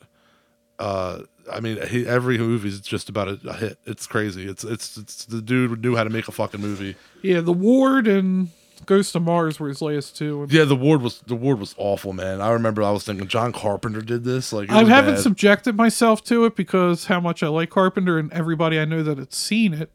uh, 0.79 1.21
I 1.51 1.61
mean, 1.61 1.85
he, 1.89 2.07
every 2.07 2.39
movie 2.39 2.69
is 2.69 2.81
just 2.81 3.09
about 3.09 3.29
a, 3.29 3.39
a 3.49 3.55
hit. 3.55 3.79
It's 3.85 4.07
crazy. 4.07 4.47
It's, 4.49 4.65
it's 4.65 4.97
it's 4.97 5.25
the 5.25 5.43
dude 5.43 5.83
knew 5.83 5.97
how 5.97 6.05
to 6.05 6.11
make 6.11 6.29
a 6.29 6.33
fucking 6.33 6.61
movie. 6.61 6.97
Yeah, 7.23 7.41
The 7.41 7.53
Ward 7.53 8.07
and 8.07 8.49
Ghost 8.87 9.15
of 9.15 9.23
Mars 9.23 9.61
were 9.61 9.69
his 9.69 9.83
last 9.83 10.17
two. 10.17 10.47
Yeah, 10.51 10.65
the 10.65 10.77
ward 10.77 11.03
was 11.03 11.21
the 11.21 11.35
ward 11.35 11.61
was 11.61 11.75
awful, 11.79 12.13
man. 12.13 12.41
I 12.41 12.51
remember 12.51 12.83
I 12.83 12.91
was 12.91 13.05
thinking 13.05 13.29
John 13.29 13.53
Carpenter 13.53 14.03
did 14.03 14.25
this. 14.25 14.53
Like 14.53 14.71
I 14.71 14.85
haven't 14.85 15.15
bad. 15.15 15.23
subjected 15.23 15.77
myself 15.77 16.25
to 16.25 16.45
it 16.45 16.57
because 16.57 17.07
how 17.07 17.21
much 17.21 17.43
I 17.43 17.49
like 17.49 17.71
Carpenter 17.71 18.19
and 18.19 18.33
everybody 18.33 18.79
I 18.79 18.85
know 18.85 19.03
that 19.03 19.19
had 19.19 19.33
seen 19.33 19.75
it 19.75 19.91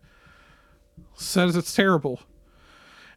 says 1.15 1.55
it's 1.55 1.73
terrible. 1.73 2.21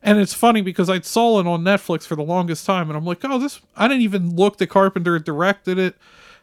And 0.02 0.18
it's 0.18 0.34
funny 0.34 0.62
because 0.62 0.88
I 0.88 1.00
saw 1.00 1.40
it 1.40 1.46
on 1.46 1.64
Netflix 1.64 2.06
for 2.06 2.14
the 2.14 2.22
longest 2.22 2.64
time 2.64 2.88
and 2.88 2.96
I'm 2.96 3.04
like, 3.04 3.24
oh, 3.24 3.38
this, 3.38 3.60
I 3.76 3.88
didn't 3.88 4.02
even 4.02 4.36
look 4.36 4.58
that 4.58 4.68
Carpenter 4.68 5.18
directed 5.18 5.78
it. 5.78 5.96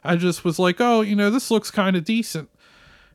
I 0.03 0.17
just 0.17 0.43
was 0.43 0.59
like, 0.59 0.79
oh, 0.79 1.01
you 1.01 1.15
know, 1.15 1.29
this 1.29 1.49
looks 1.49 1.71
kind 1.71 1.95
of 1.95 2.03
decent. 2.03 2.49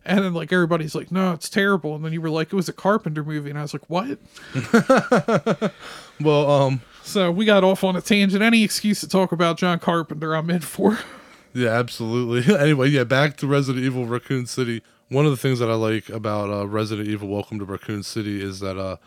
And 0.04 0.24
then 0.24 0.32
like 0.32 0.52
everybody's 0.52 0.94
like, 0.94 1.12
no, 1.12 1.32
it's 1.32 1.48
terrible. 1.48 1.94
And 1.94 2.04
then 2.04 2.12
you 2.12 2.20
were 2.20 2.30
like, 2.30 2.52
it 2.52 2.56
was 2.56 2.68
a 2.68 2.72
Carpenter 2.72 3.22
movie. 3.22 3.50
And 3.50 3.58
I 3.58 3.62
was 3.62 3.74
like, 3.74 3.88
what? 3.88 4.18
well, 6.20 6.50
um, 6.50 6.80
So 7.02 7.30
we 7.30 7.44
got 7.44 7.64
off 7.64 7.84
on 7.84 7.96
a 7.96 8.00
tangent. 8.00 8.42
Any 8.42 8.64
excuse 8.64 9.00
to 9.00 9.08
talk 9.08 9.32
about 9.32 9.58
John 9.58 9.78
Carpenter, 9.78 10.34
I'm 10.34 10.50
in 10.50 10.60
for. 10.60 10.98
Yeah, 11.52 11.70
absolutely. 11.70 12.54
anyway, 12.58 12.90
yeah, 12.90 13.02
back 13.02 13.36
to 13.38 13.46
Resident 13.48 13.84
Evil 13.84 14.06
Raccoon 14.06 14.46
City. 14.46 14.82
One 15.08 15.24
of 15.24 15.32
the 15.32 15.36
things 15.36 15.58
that 15.58 15.68
I 15.68 15.74
like 15.74 16.08
about 16.08 16.48
uh, 16.48 16.68
Resident 16.68 17.08
Evil 17.08 17.28
Welcome 17.28 17.58
to 17.58 17.64
Raccoon 17.64 18.04
City 18.04 18.40
is 18.40 18.60
that 18.60 18.78
uh, 18.78 18.98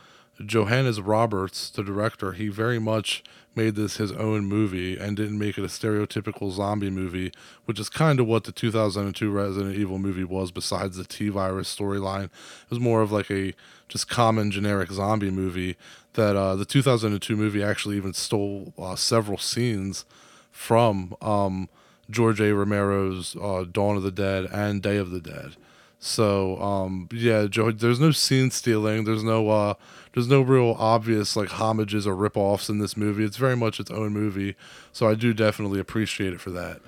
Johannes 0.45 0.99
Roberts, 0.99 1.69
the 1.69 1.84
director, 1.84 2.34
he 2.34 2.49
very 2.49 2.79
much 2.79 3.23
made 3.56 3.76
this 3.76 3.98
his 3.98 4.12
own 4.12 4.46
movie 4.46 4.98
and 4.98 5.16
didn't 5.16 5.38
make 5.38 5.58
it 5.58 5.63
a 5.63 5.68
stereotypical 5.68 6.52
zombie 6.52 6.89
movie, 6.89 7.32
which 7.66 7.80
is 7.80 7.89
kind 7.89 8.20
of 8.20 8.28
what 8.28 8.44
the 8.46 8.52
2002 8.52 9.30
Resident 9.30 9.76
Evil 9.76 10.00
movie 10.00 10.24
was, 10.24 10.52
besides 10.52 10.98
the 10.98 11.04
T 11.04 11.30
virus 11.30 11.74
storyline. 11.74 12.26
It 12.26 12.70
was 12.70 12.80
more 12.80 13.02
of 13.02 13.12
like 13.12 13.30
a 13.30 13.54
just 13.88 14.10
common 14.10 14.52
generic 14.52 14.92
zombie 14.92 15.32
movie 15.32 15.78
that 16.13 16.36
uh, 16.36 16.56
the 16.56 16.66
2002 16.66 17.36
movie 17.36 17.63
actually 17.63 17.98
even 17.98 18.13
stole 18.13 18.74
uh, 18.78 18.96
several 18.96 19.38
scenes 19.38 20.06
from. 20.52 21.16
Um, 21.22 21.70
George 22.10 22.42
A. 22.42 22.54
Romero's 22.54 23.36
uh, 23.42 23.66
Dawn 23.70 23.98
of 23.98 24.04
the 24.04 24.12
Dead 24.12 24.46
and 24.52 24.82
Day 24.82 24.98
of 24.98 25.12
the 25.12 25.20
Dead. 25.20 25.56
So 26.00 26.62
um, 26.62 27.08
yeah, 27.12 27.48
Joe, 27.48 27.72
there's 27.72 28.00
no 28.00 28.12
scene 28.12 28.52
stealing. 28.52 29.06
There's 29.06 29.24
no 29.24 29.50
uh, 29.50 29.74
there's 30.13 30.28
no 30.28 30.41
real 30.41 30.76
obvious 30.78 31.36
like 31.36 31.49
homages 31.49 32.06
or 32.06 32.15
rip-offs 32.15 32.69
in 32.69 32.80
this 32.80 32.95
movie. 32.95 33.23
It's 33.23 33.38
very 33.38 33.56
much 33.56 33.80
its 33.80 33.91
own 33.91 34.13
movie. 34.13 34.56
So 34.91 35.08
I 35.08 35.15
do 35.15 35.34
definitely 35.34 35.80
appreciate 35.80 36.34
it 36.34 36.41
for 36.41 36.52
that. 36.52 36.82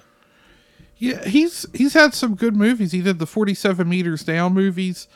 Yeah, 0.98 1.28
he's 1.28 1.66
he's 1.74 1.94
had 1.94 2.14
some 2.14 2.36
good 2.36 2.56
movies. 2.56 2.92
He 2.92 3.02
did 3.02 3.20
the 3.20 3.26
47 3.26 3.88
meters 3.88 4.24
down 4.24 4.54
movies. 4.54 5.08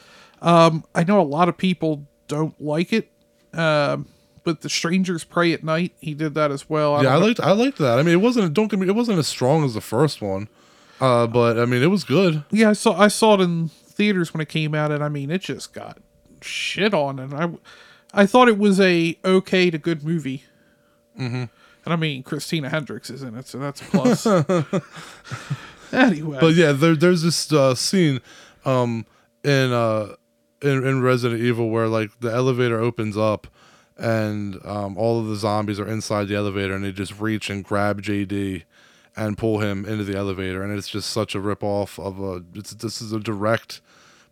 Um, 0.41 0.83
I 0.93 1.03
know 1.03 1.21
a 1.21 1.23
lot 1.23 1.47
of 1.47 1.57
people 1.57 2.05
don't 2.27 2.59
like 2.61 2.91
it. 2.91 3.09
Um, 3.53 4.07
but 4.43 4.61
the 4.61 4.69
strangers 4.69 5.23
Prey 5.23 5.53
at 5.53 5.63
night. 5.63 5.93
He 5.99 6.13
did 6.13 6.33
that 6.33 6.51
as 6.51 6.69
well. 6.69 7.01
Yeah, 7.03 7.13
I 7.13 7.17
liked 7.17 7.39
I 7.39 7.51
liked 7.51 7.77
that. 7.77 7.99
I 7.99 8.03
mean, 8.03 8.13
it 8.13 8.21
wasn't 8.21 8.53
don't 8.53 8.69
get 8.69 8.79
me 8.79 8.87
it 8.87 8.95
wasn't 8.95 9.19
as 9.19 9.27
strong 9.27 9.63
as 9.63 9.73
the 9.73 9.81
first 9.81 10.21
one, 10.21 10.49
uh, 10.99 11.27
but 11.27 11.59
I 11.59 11.65
mean, 11.65 11.83
it 11.83 11.87
was 11.87 12.03
good. 12.03 12.43
yeah, 12.51 12.69
I 12.69 12.73
saw 12.73 12.99
I 12.99 13.07
saw 13.07 13.35
it 13.35 13.41
in 13.41 13.69
theaters 13.69 14.33
when 14.33 14.41
it 14.41 14.49
came 14.49 14.73
out, 14.73 14.91
and 14.91 15.03
I 15.03 15.09
mean, 15.09 15.29
it 15.29 15.41
just 15.41 15.73
got 15.73 15.99
shit 16.41 16.93
on, 16.93 17.19
and 17.19 17.33
I 17.33 17.49
I 18.13 18.25
thought 18.25 18.47
it 18.47 18.57
was 18.57 18.79
a 18.79 19.17
okay 19.23 19.69
to 19.69 19.77
good 19.77 20.03
movie. 20.03 20.43
Mm-hmm. 21.19 21.43
And 21.85 21.93
I 21.93 21.95
mean, 21.95 22.23
Christina 22.23 22.69
Hendricks 22.69 23.09
is 23.09 23.23
in 23.23 23.35
it, 23.35 23.47
so 23.47 23.59
that's 23.59 23.81
a 23.81 23.85
plus. 23.85 24.25
anyway, 25.93 26.37
But 26.39 26.55
yeah, 26.55 26.71
there, 26.71 26.95
there's 26.95 27.21
this 27.21 27.51
uh, 27.51 27.75
scene 27.75 28.21
um, 28.65 29.05
in, 29.43 29.71
uh, 29.71 30.15
in 30.61 30.85
in 30.85 31.01
Resident 31.01 31.41
Evil 31.41 31.69
where 31.69 31.87
like 31.87 32.19
the 32.19 32.31
elevator 32.31 32.79
opens 32.79 33.17
up 33.17 33.47
and 33.97 34.63
um, 34.65 34.97
all 34.97 35.19
of 35.19 35.27
the 35.27 35.35
zombies 35.35 35.79
are 35.79 35.87
inside 35.87 36.27
the 36.27 36.35
elevator 36.35 36.73
and 36.73 36.83
they 36.83 36.91
just 36.91 37.19
reach 37.19 37.49
and 37.49 37.63
grab 37.63 38.01
JD 38.01 38.63
and 39.15 39.37
pull 39.37 39.59
him 39.59 39.85
into 39.85 40.03
the 40.03 40.17
elevator 40.17 40.63
and 40.63 40.77
it's 40.77 40.87
just 40.87 41.09
such 41.09 41.35
a 41.35 41.39
rip 41.39 41.63
off 41.63 41.99
of 41.99 42.19
a 42.19 42.43
it's, 42.55 42.71
this 42.71 43.01
is 43.01 43.11
a 43.11 43.19
direct 43.19 43.81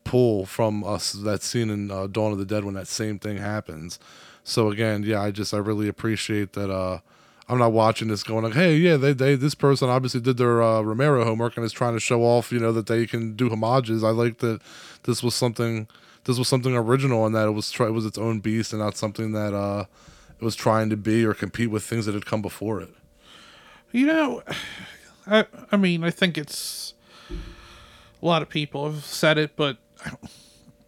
pull 0.08 0.46
from 0.46 0.84
us 0.84 1.12
that 1.12 1.44
scene 1.44 1.70
in 1.70 1.92
uh, 1.92 2.08
Dawn 2.08 2.32
of 2.32 2.38
the 2.38 2.46
Dead 2.46 2.64
when 2.64 2.74
that 2.76 2.88
same 2.88 3.20
thing 3.20 3.38
happens. 3.38 4.00
So 4.44 4.72
again, 4.72 5.04
yeah, 5.04 5.22
I 5.22 5.32
just 5.32 5.54
I 5.54 5.58
really 5.58 5.88
appreciate 5.88 6.54
that. 6.54 6.72
Uh, 6.72 7.00
I'm 7.50 7.60
not 7.60 7.72
watching 7.72 8.10
this 8.10 8.24
going 8.24 8.44
like, 8.44 8.54
hey, 8.54 8.76
yeah, 8.76 8.98
they, 8.98 9.14
they 9.14 9.36
this 9.36 9.56
person 9.56 9.90
obviously 9.90 10.20
did 10.20 10.38
their 10.38 10.62
uh, 10.62 10.82
Romero 10.82 11.24
homework 11.24 11.56
and 11.56 11.66
is 11.66 11.72
trying 11.72 11.94
to 11.94 12.00
show 12.00 12.24
off, 12.24 12.52
you 12.52 12.60
know, 12.60 12.72
that 12.74 12.88
they 12.88 13.06
can 13.06 13.36
do 13.36 13.50
homages. 13.50 14.04
I 14.04 14.10
like 14.10 14.40
that 14.40 14.62
this 15.04 15.22
was 15.24 15.36
something 15.36 15.88
this 16.26 16.38
was 16.38 16.48
something 16.48 16.76
original 16.76 17.26
and 17.26 17.34
that 17.36 17.48
it 17.48 17.52
was 17.52 17.74
it 17.80 17.94
was 17.94 18.06
its 18.06 18.18
own 18.18 18.40
beast 18.40 18.74
and 18.74 18.82
not 18.82 18.98
something 18.98 19.32
that 19.32 19.54
uh, 19.54 19.86
it 20.40 20.44
was 20.44 20.56
trying 20.56 20.90
to 20.90 20.98
be 20.98 21.26
or 21.26 21.34
compete 21.34 21.70
with 21.70 21.84
things 21.84 22.06
that 22.06 22.14
had 22.14 22.26
come 22.26 22.42
before 22.42 22.82
it. 22.82 22.94
You 23.92 24.08
know, 24.08 24.44
I 25.28 25.46
I 25.72 25.78
mean, 25.78 26.04
I 26.04 26.12
think 26.12 26.38
it's 26.38 26.94
a 27.30 28.26
lot 28.26 28.42
of 28.42 28.50
people 28.50 28.92
have 28.92 29.06
said 29.06 29.38
it, 29.38 29.56
but 29.56 29.78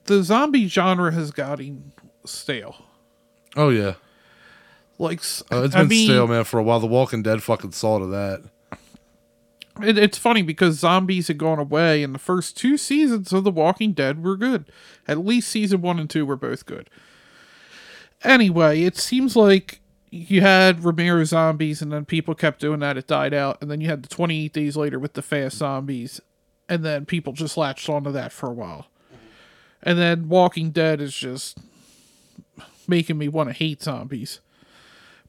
the 0.05 0.23
zombie 0.23 0.67
genre 0.67 1.11
has 1.11 1.31
gotten 1.31 1.91
stale. 2.25 2.85
Oh 3.55 3.69
yeah, 3.69 3.93
Like, 4.97 5.19
uh, 5.51 5.63
it's 5.63 5.75
I 5.75 5.79
been 5.81 5.87
mean, 5.87 6.07
stale, 6.07 6.27
man, 6.27 6.43
for 6.43 6.59
a 6.59 6.63
while. 6.63 6.79
The 6.79 6.87
Walking 6.87 7.23
Dead 7.23 7.41
fucking 7.43 7.71
saw 7.71 7.99
to 7.99 8.05
that. 8.07 8.43
It, 9.81 9.97
it's 9.97 10.17
funny 10.17 10.41
because 10.41 10.77
zombies 10.79 11.27
had 11.29 11.37
gone 11.37 11.57
away, 11.59 12.03
and 12.03 12.13
the 12.13 12.19
first 12.19 12.57
two 12.57 12.77
seasons 12.77 13.31
of 13.33 13.43
The 13.43 13.51
Walking 13.51 13.93
Dead 13.93 14.23
were 14.23 14.35
good. 14.37 14.65
At 15.07 15.25
least 15.25 15.49
season 15.49 15.81
one 15.81 15.99
and 15.99 16.09
two 16.09 16.25
were 16.25 16.35
both 16.35 16.65
good. 16.65 16.89
Anyway, 18.23 18.81
it 18.83 18.97
seems 18.97 19.35
like 19.35 19.79
you 20.11 20.41
had 20.41 20.83
Romero 20.83 21.23
zombies, 21.23 21.81
and 21.81 21.91
then 21.91 22.03
people 22.05 22.35
kept 22.35 22.59
doing 22.59 22.79
that. 22.81 22.97
It 22.97 23.07
died 23.07 23.33
out, 23.33 23.57
and 23.61 23.71
then 23.71 23.79
you 23.79 23.87
had 23.87 24.03
the 24.03 24.09
28 24.09 24.51
days 24.53 24.75
later 24.75 24.99
with 24.99 25.13
the 25.13 25.21
fast 25.21 25.57
zombies, 25.57 26.19
and 26.67 26.83
then 26.83 27.05
people 27.05 27.31
just 27.33 27.55
latched 27.57 27.87
onto 27.89 28.11
that 28.11 28.31
for 28.33 28.47
a 28.49 28.53
while. 28.53 28.87
And 29.81 29.97
then 29.97 30.29
Walking 30.29 30.71
Dead 30.71 30.99
is 31.01 31.15
just 31.15 31.57
making 32.87 33.17
me 33.17 33.27
want 33.27 33.49
to 33.49 33.53
hate 33.53 33.81
zombies. 33.83 34.39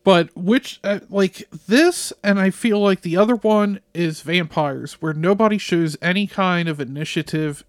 But 0.02 0.34
which, 0.34 0.80
uh, 0.82 1.00
like 1.10 1.46
this, 1.68 2.12
and 2.24 2.40
I 2.40 2.50
feel 2.50 2.80
like 2.80 3.02
the 3.02 3.18
other 3.18 3.36
one 3.36 3.80
is 3.92 4.22
vampires, 4.22 4.94
where 4.94 5.12
nobody 5.12 5.58
shows 5.58 5.96
any 6.00 6.26
kind 6.26 6.68
of 6.68 6.80
initiative 6.80 7.64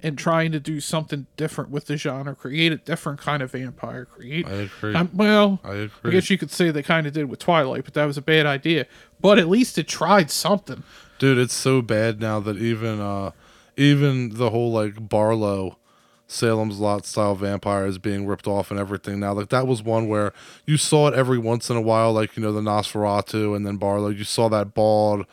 in 0.00 0.16
trying 0.16 0.52
to 0.52 0.60
do 0.60 0.80
something 0.80 1.26
different 1.36 1.70
with 1.70 1.86
the 1.86 1.96
genre, 1.96 2.34
create 2.34 2.72
a 2.72 2.76
different 2.76 3.20
kind 3.20 3.42
of 3.42 3.52
vampire, 3.52 4.04
create. 4.04 4.46
I 4.46 4.52
agree. 4.52 4.94
Um, 4.94 5.10
well, 5.12 5.60
I 5.64 5.90
I 6.04 6.10
guess 6.10 6.30
you 6.30 6.38
could 6.38 6.50
say 6.50 6.70
they 6.70 6.82
kind 6.82 7.06
of 7.06 7.12
did 7.12 7.28
with 7.28 7.38
Twilight, 7.38 7.84
but 7.84 7.94
that 7.94 8.04
was 8.04 8.16
a 8.16 8.22
bad 8.22 8.46
idea. 8.46 8.86
But 9.20 9.38
at 9.38 9.48
least 9.48 9.78
it 9.78 9.88
tried 9.88 10.30
something. 10.30 10.82
Dude, 11.18 11.38
it's 11.38 11.54
so 11.54 11.82
bad 11.82 12.20
now 12.20 12.38
that 12.40 12.58
even 12.58 13.00
uh 13.00 13.30
even 13.78 14.30
the 14.30 14.50
whole 14.50 14.72
like 14.72 15.08
Barlow 15.08 15.78
Salem's 16.26 16.78
Lot 16.78 17.06
style 17.06 17.34
vampire 17.34 17.86
is 17.86 17.98
being 17.98 18.26
ripped 18.26 18.46
off 18.46 18.70
and 18.70 18.78
everything 18.78 19.18
now. 19.18 19.32
Like 19.32 19.48
that 19.48 19.66
was 19.66 19.82
one 19.82 20.08
where 20.08 20.32
you 20.66 20.76
saw 20.76 21.08
it 21.08 21.14
every 21.14 21.38
once 21.38 21.70
in 21.70 21.76
a 21.76 21.80
while, 21.80 22.12
like, 22.12 22.36
you 22.36 22.42
know, 22.42 22.52
the 22.52 22.60
Nosferatu 22.60 23.56
and 23.56 23.66
then 23.66 23.76
Barlow. 23.76 24.08
You 24.08 24.24
saw 24.24 24.48
that 24.50 24.74
bald, 24.74 25.24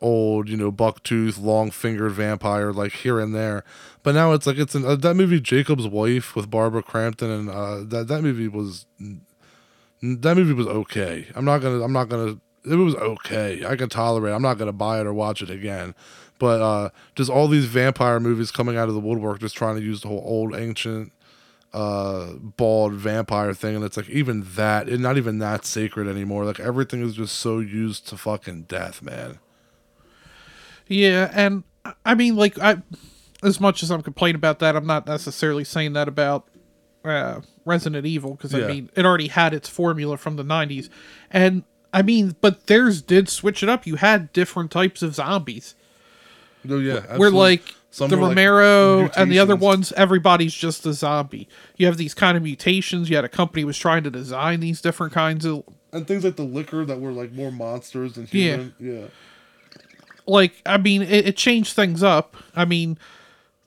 old, 0.00 0.48
you 0.48 0.56
know, 0.56 0.70
bucktooth, 0.70 1.42
long 1.42 1.72
fingered 1.72 2.12
vampire 2.12 2.72
like 2.72 2.92
here 2.92 3.18
and 3.18 3.34
there. 3.34 3.64
But 4.04 4.14
now 4.14 4.32
it's 4.32 4.46
like 4.46 4.58
it's 4.58 4.76
an, 4.76 4.84
uh, 4.84 4.94
that 4.96 5.14
movie 5.14 5.40
Jacob's 5.40 5.88
Wife 5.88 6.36
with 6.36 6.50
Barbara 6.50 6.82
Crampton 6.82 7.30
and 7.30 7.50
uh 7.50 7.82
that 7.84 8.06
that 8.08 8.22
movie 8.22 8.48
was 8.48 8.86
that 10.04 10.36
movie 10.36 10.52
was 10.52 10.66
okay. 10.66 11.26
I'm 11.34 11.44
not 11.44 11.58
gonna. 11.58 11.82
I'm 11.82 11.92
not 11.92 12.08
gonna. 12.08 12.38
It 12.64 12.76
was 12.76 12.94
okay. 12.94 13.64
I 13.64 13.76
can 13.76 13.88
tolerate. 13.88 14.32
it. 14.32 14.36
I'm 14.36 14.42
not 14.42 14.58
gonna 14.58 14.72
buy 14.72 15.00
it 15.00 15.06
or 15.06 15.14
watch 15.14 15.42
it 15.42 15.50
again. 15.50 15.94
But 16.44 16.60
uh, 16.60 16.90
just 17.14 17.30
all 17.30 17.48
these 17.48 17.64
vampire 17.64 18.20
movies 18.20 18.50
coming 18.50 18.76
out 18.76 18.88
of 18.88 18.94
the 18.94 19.00
woodwork, 19.00 19.40
just 19.40 19.56
trying 19.56 19.76
to 19.76 19.82
use 19.82 20.02
the 20.02 20.08
whole 20.08 20.22
old 20.26 20.54
ancient 20.54 21.10
uh 21.72 22.34
bald 22.38 22.92
vampire 22.92 23.52
thing 23.52 23.74
and 23.74 23.84
it's 23.84 23.96
like 23.96 24.08
even 24.08 24.44
that 24.54 24.88
and 24.88 25.02
not 25.02 25.16
even 25.16 25.38
that 25.40 25.64
sacred 25.64 26.06
anymore 26.06 26.44
like 26.44 26.60
everything 26.60 27.02
is 27.02 27.14
just 27.16 27.34
so 27.34 27.58
used 27.58 28.06
to 28.06 28.16
fucking 28.16 28.62
death 28.68 29.02
man 29.02 29.40
Yeah, 30.86 31.30
and 31.34 31.64
I- 32.04 32.14
mean, 32.14 32.36
like, 32.36 32.58
I 32.60 32.76
as 33.42 33.58
much 33.60 33.82
as 33.82 33.90
I'm 33.90 34.02
complaining 34.02 34.36
about 34.36 34.58
that, 34.60 34.76
I'm 34.76 34.86
not 34.86 35.06
necessarily 35.06 35.64
saying 35.64 35.94
that 35.94 36.06
about 36.08 36.46
uh, 37.04 37.40
Resident 37.64 38.06
Evil 38.06 38.32
because 38.34 38.54
I 38.54 38.58
Yeah. 38.60 38.66
mean, 38.68 38.90
it 38.94 39.04
already 39.04 39.28
had 39.28 39.52
its 39.52 39.68
formula 39.68 40.16
from 40.16 40.36
the 40.36 40.44
'90s, 40.44 40.88
and 41.30 41.64
I 41.92 42.02
mean, 42.02 42.36
but 42.40 42.66
theirs 42.68 43.02
did 43.02 43.28
switch 43.28 43.62
it 43.62 43.68
up. 43.68 43.84
You 43.86 43.96
had 43.96 44.32
different 44.32 44.70
types 44.70 45.02
of 45.02 45.14
zombies. 45.14 45.74
No 46.64 46.78
yeah 46.78 46.98
absolutely. 47.08 47.30
like 47.38 47.74
Some 47.90 48.10
the 48.10 48.16
were, 48.16 48.22
like, 48.22 48.30
Romero 48.30 49.08
and 49.16 49.30
the 49.30 49.38
other 49.38 49.54
ones, 49.56 49.92
everybody's 49.92 50.54
just 50.54 50.84
a 50.86 50.92
zombie. 50.92 51.48
You 51.76 51.86
have 51.86 51.96
these 51.96 52.14
kind 52.14 52.36
of 52.36 52.42
mutations. 52.42 53.08
You 53.10 53.16
had 53.16 53.24
a 53.24 53.28
company 53.28 53.64
was 53.64 53.78
trying 53.78 54.02
to 54.04 54.10
design 54.10 54.60
these 54.60 54.80
different 54.80 55.12
kinds 55.12 55.44
of 55.44 55.62
and 55.92 56.06
things 56.08 56.24
like 56.24 56.36
the 56.36 56.42
Licker 56.42 56.84
that 56.84 57.00
were 57.00 57.12
like 57.12 57.32
more 57.32 57.52
monsters 57.52 58.14
than 58.14 58.26
Yeah. 58.32 58.56
human 58.56 58.74
yeah 58.80 59.06
like 60.26 60.60
I 60.66 60.78
mean 60.78 61.02
it, 61.02 61.28
it 61.28 61.36
changed 61.36 61.74
things 61.74 62.02
up. 62.02 62.36
I 62.56 62.64
mean 62.64 62.98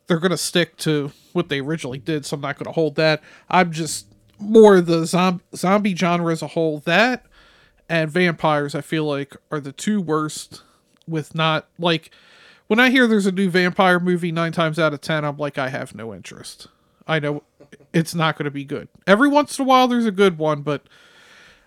they're 0.07 0.19
gonna 0.19 0.37
stick 0.37 0.77
to 0.77 1.11
what 1.33 1.49
they 1.49 1.59
originally 1.59 1.99
did, 1.99 2.25
so 2.25 2.35
I'm 2.35 2.41
not 2.41 2.57
gonna 2.57 2.71
hold 2.73 2.95
that. 2.95 3.21
I'm 3.49 3.71
just 3.71 4.07
more 4.39 4.81
the 4.81 5.05
zombie 5.05 5.43
zombie 5.55 5.95
genre 5.95 6.31
as 6.31 6.41
a 6.41 6.47
whole. 6.47 6.79
That 6.79 7.25
and 7.89 8.09
vampires, 8.11 8.75
I 8.75 8.81
feel 8.81 9.05
like, 9.05 9.35
are 9.51 9.59
the 9.61 9.71
two 9.71 10.01
worst. 10.01 10.63
With 11.07 11.33
not 11.35 11.67
like 11.79 12.11
when 12.67 12.79
I 12.79 12.89
hear 12.89 13.07
there's 13.07 13.25
a 13.25 13.31
new 13.31 13.49
vampire 13.49 13.99
movie, 13.99 14.31
nine 14.31 14.51
times 14.51 14.77
out 14.79 14.93
of 14.93 15.01
ten, 15.01 15.23
I'm 15.25 15.37
like, 15.37 15.57
I 15.57 15.69
have 15.69 15.95
no 15.95 16.13
interest. 16.13 16.67
I 17.07 17.19
know 17.19 17.43
it's 17.93 18.13
not 18.15 18.37
gonna 18.37 18.51
be 18.51 18.65
good. 18.65 18.87
Every 19.05 19.27
once 19.29 19.57
in 19.57 19.63
a 19.65 19.67
while, 19.67 19.87
there's 19.87 20.05
a 20.05 20.11
good 20.11 20.37
one, 20.37 20.61
but 20.61 20.83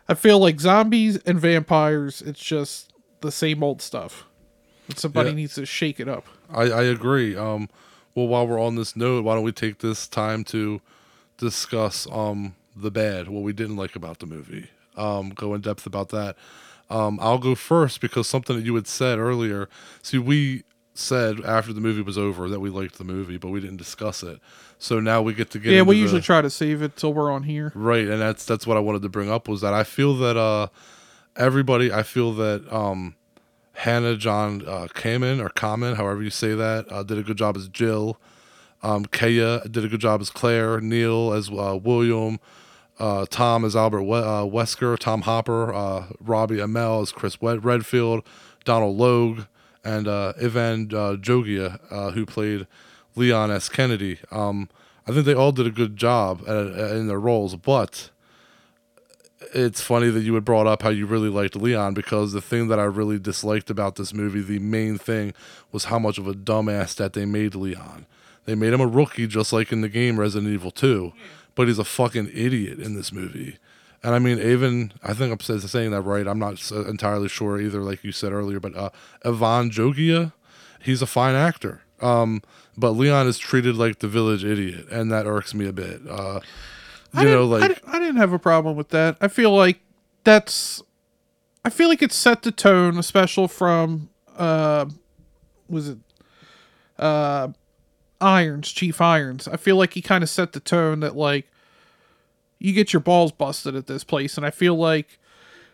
I 0.08 0.14
feel 0.14 0.38
like 0.38 0.60
zombies 0.60 1.16
and 1.18 1.38
vampires, 1.40 2.20
it's 2.22 2.40
just 2.40 2.92
the 3.20 3.30
same 3.32 3.62
old 3.62 3.80
stuff. 3.82 4.24
And 4.88 4.98
somebody 4.98 5.30
Yeah. 5.30 5.36
needs 5.36 5.54
to 5.54 5.66
shake 5.66 6.00
it 6.00 6.08
up. 6.08 6.26
I, 6.52 6.62
I 6.64 6.82
agree. 6.82 7.36
Um, 7.36 7.68
well, 8.14 8.26
while 8.26 8.46
we're 8.46 8.60
on 8.60 8.74
this 8.74 8.96
note, 8.96 9.24
why 9.24 9.34
don't 9.34 9.44
we 9.44 9.52
take 9.52 9.78
this 9.78 10.08
time 10.08 10.42
to 10.44 10.80
discuss 11.38 12.06
um 12.10 12.54
the 12.76 12.90
bad, 12.90 13.28
what 13.28 13.42
we 13.42 13.52
didn't 13.52 13.76
like 13.76 13.96
about 13.96 14.18
the 14.20 14.26
movie. 14.26 14.68
Um, 14.96 15.30
go 15.30 15.54
in 15.54 15.60
depth 15.60 15.86
about 15.86 16.10
that. 16.10 16.36
Um, 16.88 17.18
I'll 17.22 17.38
go 17.38 17.54
first 17.54 18.00
because 18.00 18.26
something 18.26 18.56
that 18.56 18.64
you 18.64 18.74
had 18.74 18.86
said 18.86 19.18
earlier. 19.18 19.68
See, 20.02 20.18
we 20.18 20.64
said 20.94 21.40
after 21.40 21.72
the 21.72 21.80
movie 21.80 22.02
was 22.02 22.18
over 22.18 22.48
that 22.48 22.60
we 22.60 22.68
liked 22.70 22.98
the 22.98 23.04
movie, 23.04 23.36
but 23.36 23.48
we 23.48 23.60
didn't 23.60 23.76
discuss 23.76 24.22
it. 24.22 24.40
So 24.78 24.98
now 25.00 25.22
we 25.22 25.34
get 25.34 25.50
to 25.50 25.58
get. 25.58 25.72
Yeah, 25.72 25.82
we 25.82 25.96
usually 25.96 26.20
the, 26.20 26.26
try 26.26 26.40
to 26.42 26.50
save 26.50 26.82
it 26.82 26.96
till 26.96 27.12
we're 27.14 27.30
on 27.30 27.44
here. 27.44 27.72
Right, 27.74 28.06
and 28.08 28.20
that's 28.20 28.44
that's 28.44 28.66
what 28.66 28.76
I 28.76 28.80
wanted 28.80 29.02
to 29.02 29.08
bring 29.08 29.30
up 29.30 29.48
was 29.48 29.60
that 29.60 29.74
I 29.74 29.84
feel 29.84 30.14
that 30.18 30.36
uh 30.36 30.68
everybody 31.36 31.92
I 31.92 32.02
feel 32.02 32.32
that 32.34 32.70
um 32.72 33.14
Hannah 33.74 34.16
John 34.16 34.62
uh 34.66 34.88
Kamen 34.94 35.40
or 35.44 35.48
Kamen, 35.50 35.96
however 35.96 36.22
you 36.22 36.30
say 36.30 36.54
that, 36.54 36.90
uh, 36.90 37.02
did 37.02 37.18
a 37.18 37.22
good 37.22 37.36
job 37.38 37.56
as 37.56 37.68
Jill. 37.68 38.18
Um 38.82 39.04
Kaya 39.04 39.62
did 39.68 39.84
a 39.84 39.88
good 39.88 40.00
job 40.00 40.20
as 40.20 40.30
Claire, 40.30 40.80
Neal 40.80 41.32
as 41.32 41.50
uh, 41.50 41.78
William, 41.82 42.40
uh 42.98 43.26
Tom 43.28 43.64
as 43.64 43.76
Albert 43.76 44.02
we- 44.04 44.16
uh, 44.18 44.44
Wesker, 44.44 44.98
Tom 44.98 45.22
Hopper, 45.22 45.72
uh 45.72 46.06
Robbie 46.20 46.56
Amell 46.56 47.02
as 47.02 47.12
Chris 47.12 47.36
Redfield, 47.40 48.24
Donal 48.64 48.96
Logue, 48.96 49.42
and 49.84 50.08
uh 50.08 50.32
Avan 50.40 50.92
uh, 50.92 51.16
Jogia, 51.16 51.80
uh, 51.90 52.10
who 52.12 52.26
played 52.26 52.66
Leon 53.16 53.50
S. 53.50 53.68
Kennedy. 53.68 54.18
Um 54.30 54.68
I 55.06 55.12
think 55.12 55.24
they 55.24 55.34
all 55.34 55.52
did 55.52 55.66
a 55.66 55.70
good 55.70 55.96
job 55.96 56.42
at, 56.46 56.66
at, 56.66 56.90
in 56.92 57.08
their 57.08 57.18
roles, 57.18 57.56
but 57.56 58.10
it's 59.54 59.80
funny 59.80 60.10
that 60.10 60.20
you 60.20 60.34
had 60.34 60.44
brought 60.44 60.66
up 60.66 60.82
how 60.82 60.90
you 60.90 61.06
really 61.06 61.28
liked 61.30 61.56
Leon 61.56 61.94
because 61.94 62.32
the 62.32 62.40
thing 62.40 62.68
that 62.68 62.78
I 62.78 62.84
really 62.84 63.18
disliked 63.18 63.70
about 63.70 63.96
this 63.96 64.12
movie, 64.12 64.40
the 64.40 64.58
main 64.58 64.98
thing, 64.98 65.32
was 65.72 65.86
how 65.86 65.98
much 65.98 66.18
of 66.18 66.28
a 66.28 66.34
dumbass 66.34 66.94
that 66.96 67.14
they 67.14 67.24
made 67.24 67.54
Leon. 67.54 68.06
They 68.44 68.54
made 68.54 68.72
him 68.72 68.80
a 68.80 68.86
rookie 68.86 69.26
just 69.26 69.52
like 69.52 69.72
in 69.72 69.80
the 69.80 69.88
game 69.88 70.20
Resident 70.20 70.52
Evil 70.52 70.70
2, 70.70 71.12
but 71.54 71.68
he's 71.68 71.78
a 71.78 71.84
fucking 71.84 72.30
idiot 72.32 72.78
in 72.78 72.94
this 72.94 73.12
movie. 73.12 73.58
And 74.02 74.14
I 74.14 74.18
mean, 74.18 74.38
even 74.38 74.92
I 75.02 75.12
think 75.12 75.32
I'm 75.32 75.40
sa- 75.40 75.58
saying 75.66 75.90
that 75.90 76.00
right. 76.02 76.26
I'm 76.26 76.38
not 76.38 76.70
entirely 76.72 77.28
sure 77.28 77.60
either, 77.60 77.80
like 77.82 78.02
you 78.02 78.12
said 78.12 78.32
earlier. 78.32 78.58
But 78.60 78.74
uh, 78.76 78.90
Avan 79.24 79.70
Jogia, 79.70 80.32
he's 80.80 81.02
a 81.02 81.06
fine 81.06 81.34
actor. 81.34 81.82
Um, 82.00 82.42
but 82.78 82.92
Leon 82.92 83.26
is 83.26 83.38
treated 83.38 83.76
like 83.76 83.98
the 83.98 84.08
village 84.08 84.42
idiot, 84.44 84.86
and 84.90 85.12
that 85.12 85.26
irks 85.26 85.52
me 85.52 85.66
a 85.68 85.72
bit. 85.72 86.00
Uh, 86.08 86.40
I 87.12 87.22
you 87.24 87.28
know, 87.28 87.42
didn't- 87.42 87.42
I 87.42 87.58
like 87.58 87.68
didn't- 87.74 87.94
I, 87.94 87.98
didn't 87.98 88.16
have 88.16 88.32
a 88.32 88.38
problem 88.38 88.74
with 88.76 88.88
that. 88.88 89.16
I 89.20 89.28
feel 89.28 89.54
like 89.54 89.80
that's. 90.24 90.82
I 91.62 91.68
feel 91.68 91.90
like 91.90 92.00
it 92.00 92.10
set 92.12 92.40
the 92.42 92.52
tone, 92.52 92.96
especially 92.96 93.48
from 93.48 94.08
uh, 94.38 94.86
was 95.68 95.90
it 95.90 95.98
uh, 96.98 97.48
Irons, 98.18 98.72
Chief 98.72 98.98
Irons. 99.00 99.46
I 99.46 99.56
feel 99.58 99.76
like 99.76 99.92
he 99.92 100.00
kind 100.00 100.22
of 100.24 100.30
set 100.30 100.52
the 100.52 100.60
tone 100.60 101.00
that 101.00 101.16
like 101.16 101.49
you 102.60 102.72
get 102.72 102.92
your 102.92 103.00
balls 103.00 103.32
busted 103.32 103.74
at 103.74 103.88
this 103.88 104.04
place, 104.04 104.36
and 104.36 104.46
I 104.46 104.50
feel 104.50 104.76
like 104.76 105.18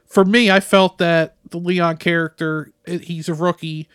for 0.06 0.24
me, 0.24 0.50
I 0.50 0.60
felt 0.60 0.98
that 0.98 1.34
the 1.50 1.58
Leon 1.58 1.98
character, 1.98 2.70
eh, 2.86 2.98
he's 2.98 3.28
a 3.28 3.34
rookie. 3.34 3.88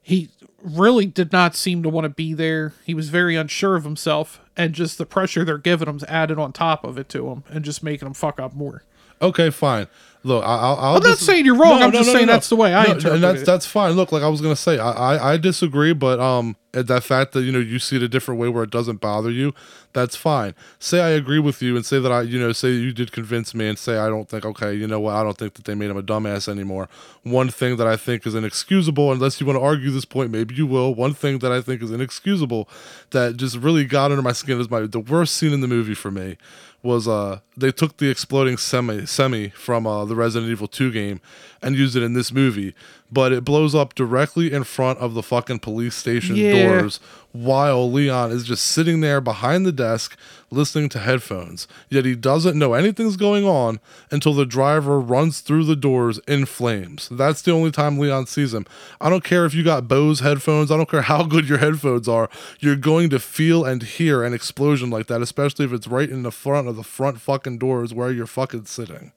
He 0.00 0.30
really 0.62 1.04
did 1.04 1.32
not 1.32 1.54
seem 1.54 1.82
to 1.82 1.88
want 1.88 2.04
to 2.04 2.10
be 2.10 2.32
there. 2.32 2.72
He 2.84 2.94
was 2.94 3.10
very 3.10 3.36
unsure 3.36 3.76
of 3.76 3.84
himself, 3.84 4.40
and 4.56 4.72
just 4.72 4.96
the 4.96 5.04
pressure 5.04 5.44
they're 5.44 5.58
giving 5.58 5.88
him's 5.88 6.04
added 6.04 6.38
on 6.38 6.52
top 6.52 6.84
of 6.84 6.96
it 6.96 7.08
to 7.10 7.28
him, 7.28 7.44
and 7.50 7.64
just 7.64 7.82
making 7.82 8.06
him 8.06 8.14
fuck 8.14 8.40
up 8.40 8.54
more. 8.54 8.84
Okay, 9.20 9.50
fine. 9.50 9.88
Look, 10.28 10.44
I- 10.44 10.94
I'm 10.94 11.02
not 11.02 11.18
saying 11.18 11.44
you're 11.46 11.56
wrong, 11.56 11.82
I'm 11.82 11.90
just 11.92 12.12
saying 12.12 12.26
that's 12.26 12.48
the 12.48 12.56
way 12.56 12.74
I 12.74 12.84
No, 12.84 12.90
interpret 12.92 13.14
and 13.14 13.24
that's 13.24 13.42
it. 13.42 13.46
that's 13.46 13.66
fine. 13.66 13.92
Look, 13.92 14.12
like 14.12 14.22
I 14.22 14.28
was 14.28 14.40
gonna 14.40 14.56
say, 14.56 14.78
I, 14.78 14.90
I 14.92 15.32
I 15.32 15.36
disagree, 15.38 15.92
but 15.94 16.20
um, 16.20 16.56
at 16.74 16.86
that 16.88 17.02
fact 17.02 17.32
that 17.32 17.42
you 17.42 17.50
know 17.52 17.58
you 17.58 17.78
see 17.78 17.96
it 17.96 18.02
a 18.02 18.08
different 18.08 18.38
way 18.38 18.48
where 18.48 18.62
it 18.62 18.70
doesn't 18.70 19.00
bother 19.00 19.30
you, 19.30 19.54
that's 19.94 20.16
fine. 20.16 20.54
Say 20.78 21.00
I 21.00 21.08
agree 21.10 21.38
with 21.38 21.62
you 21.62 21.76
and 21.76 21.84
say 21.86 21.98
that 21.98 22.12
I 22.12 22.22
you 22.22 22.38
know 22.38 22.52
say 22.52 22.70
you 22.72 22.92
did 22.92 23.10
convince 23.10 23.54
me 23.54 23.66
and 23.68 23.78
say 23.78 23.96
I 23.96 24.08
don't 24.08 24.28
think 24.28 24.44
okay, 24.44 24.74
you 24.74 24.86
know 24.86 25.00
what, 25.00 25.14
I 25.14 25.22
don't 25.22 25.38
think 25.38 25.54
that 25.54 25.64
they 25.64 25.74
made 25.74 25.90
him 25.90 25.96
a 25.96 26.02
dumbass 26.02 26.46
anymore. 26.48 26.88
One 27.22 27.48
thing 27.48 27.76
that 27.78 27.86
I 27.86 27.96
think 27.96 28.26
is 28.26 28.34
inexcusable, 28.34 29.10
unless 29.10 29.40
you 29.40 29.46
want 29.46 29.58
to 29.58 29.62
argue 29.64 29.90
this 29.90 30.04
point, 30.04 30.30
maybe 30.30 30.54
you 30.54 30.66
will. 30.66 30.94
One 30.94 31.14
thing 31.14 31.38
that 31.38 31.50
I 31.52 31.60
think 31.62 31.82
is 31.82 31.90
inexcusable 31.90 32.68
that 33.10 33.36
just 33.38 33.56
really 33.56 33.84
got 33.86 34.10
under 34.10 34.22
my 34.22 34.32
skin 34.32 34.60
is 34.60 34.70
my 34.70 34.80
the 34.80 35.00
worst 35.00 35.34
scene 35.36 35.52
in 35.54 35.62
the 35.62 35.68
movie 35.68 35.94
for 35.94 36.10
me 36.10 36.36
was 36.80 37.08
uh 37.08 37.40
they 37.56 37.72
took 37.72 37.96
the 37.96 38.08
exploding 38.08 38.56
semi 38.56 39.04
semi 39.04 39.48
from 39.48 39.84
uh 39.84 40.04
the 40.04 40.14
Resident 40.18 40.50
Evil 40.50 40.68
2 40.68 40.92
game 40.92 41.20
and 41.62 41.74
used 41.76 41.96
it 41.96 42.02
in 42.02 42.12
this 42.12 42.30
movie, 42.32 42.74
but 43.10 43.32
it 43.32 43.44
blows 43.44 43.74
up 43.74 43.94
directly 43.94 44.52
in 44.52 44.64
front 44.64 44.98
of 44.98 45.14
the 45.14 45.22
fucking 45.22 45.60
police 45.60 45.94
station 45.94 46.36
Yeah. 46.36 46.68
doors 46.78 47.00
while 47.32 47.90
Leon 47.90 48.30
is 48.32 48.44
just 48.44 48.64
sitting 48.66 49.00
there 49.00 49.20
behind 49.20 49.64
the 49.66 49.72
desk 49.72 50.16
listening 50.50 50.88
to 50.88 50.98
headphones. 50.98 51.68
Yet 51.90 52.04
he 52.06 52.14
doesn't 52.14 52.58
know 52.58 52.72
anything's 52.74 53.16
going 53.16 53.44
on 53.44 53.80
until 54.10 54.32
the 54.32 54.46
driver 54.46 54.98
runs 54.98 55.40
through 55.40 55.64
the 55.64 55.76
doors 55.76 56.20
in 56.26 56.46
flames. 56.46 57.08
That's 57.10 57.42
the 57.42 57.52
only 57.52 57.70
time 57.70 57.98
Leon 57.98 58.26
sees 58.26 58.54
him. 58.54 58.64
I 59.00 59.10
don't 59.10 59.24
care 59.24 59.44
if 59.44 59.52
you 59.54 59.62
got 59.62 59.88
Bose 59.88 60.20
headphones, 60.20 60.70
I 60.70 60.76
don't 60.76 60.88
care 60.90 61.02
how 61.02 61.24
good 61.24 61.48
your 61.48 61.58
headphones 61.58 62.08
are. 62.08 62.30
You're 62.60 62.76
going 62.76 63.10
to 63.10 63.18
feel 63.18 63.64
and 63.64 63.82
hear 63.82 64.22
an 64.24 64.32
explosion 64.32 64.88
like 64.90 65.06
that, 65.08 65.20
especially 65.22 65.64
if 65.66 65.72
it's 65.72 65.86
right 65.86 66.08
in 66.08 66.22
the 66.22 66.32
front 66.32 66.66
of 66.68 66.76
the 66.76 66.82
front 66.84 67.20
fucking 67.20 67.58
doors 67.58 67.92
where 67.92 68.10
you're 68.10 68.26
fucking 68.26 68.64
sitting. 68.66 69.12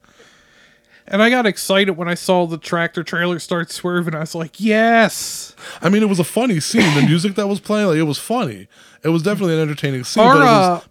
And 1.11 1.21
I 1.21 1.29
got 1.29 1.45
excited 1.45 1.91
when 1.97 2.07
I 2.07 2.13
saw 2.15 2.47
the 2.47 2.57
tractor 2.57 3.03
trailer 3.03 3.37
start 3.37 3.69
swerving. 3.69 4.15
I 4.15 4.19
was 4.21 4.33
like, 4.33 4.59
yes. 4.59 5.55
I 5.81 5.89
mean, 5.89 6.01
it 6.01 6.09
was 6.09 6.19
a 6.19 6.23
funny 6.23 6.59
scene. 6.61 6.95
The 6.95 7.01
music 7.05 7.35
that 7.35 7.47
was 7.47 7.59
playing, 7.59 7.87
like, 7.87 7.97
it 7.97 8.03
was 8.03 8.17
funny. 8.17 8.67
It 9.03 9.09
was 9.09 9.21
definitely 9.21 9.55
an 9.55 9.59
entertaining 9.59 10.05
scene. 10.05 10.23
Our 10.23 10.35
but 10.35 10.41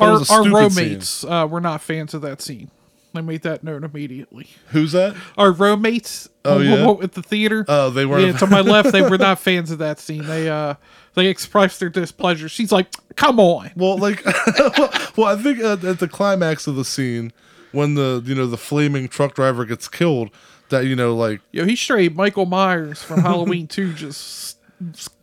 it 0.06 0.10
was, 0.10 0.30
uh, 0.30 0.34
our, 0.34 0.40
our 0.42 0.44
roommates 0.44 1.24
uh, 1.24 1.48
were 1.50 1.60
not 1.60 1.80
fans 1.80 2.12
of 2.12 2.20
that 2.22 2.42
scene. 2.42 2.70
I 3.14 3.22
made 3.22 3.42
that 3.42 3.64
note 3.64 3.82
immediately. 3.82 4.48
Who's 4.68 4.92
that? 4.92 5.16
Our 5.36 5.50
roommates 5.52 6.28
Oh, 6.44 6.58
yeah? 6.58 7.02
at 7.02 7.12
the 7.12 7.22
theater. 7.22 7.64
Oh, 7.66 7.90
they 7.90 8.06
weren't. 8.06 8.26
yeah, 8.26 8.38
to 8.38 8.46
my 8.46 8.60
left, 8.60 8.92
they 8.92 9.02
were 9.02 9.18
not 9.18 9.38
fans 9.40 9.70
of 9.70 9.78
that 9.78 9.98
scene. 9.98 10.26
They 10.26 10.48
uh 10.48 10.74
they 11.14 11.26
expressed 11.26 11.80
their 11.80 11.88
displeasure. 11.88 12.48
She's 12.48 12.70
like, 12.70 12.86
"Come 13.16 13.40
on." 13.40 13.72
Well, 13.74 13.98
like, 13.98 14.24
well, 15.16 15.24
I 15.26 15.36
think 15.42 15.58
at, 15.58 15.82
at 15.84 15.98
the 15.98 16.06
climax 16.08 16.66
of 16.68 16.76
the 16.76 16.84
scene, 16.84 17.32
when 17.72 17.94
the 17.94 18.22
you 18.24 18.34
know 18.34 18.46
the 18.46 18.56
flaming 18.56 19.08
truck 19.08 19.34
driver 19.34 19.64
gets 19.64 19.88
killed, 19.88 20.30
that 20.70 20.86
you 20.86 20.96
know 20.96 21.14
like 21.14 21.40
Yo, 21.52 21.64
he's 21.64 21.80
straight 21.80 22.14
Michael 22.14 22.46
Myers 22.46 23.02
from 23.02 23.20
Halloween 23.20 23.66
2 23.66 23.92
just 23.94 24.58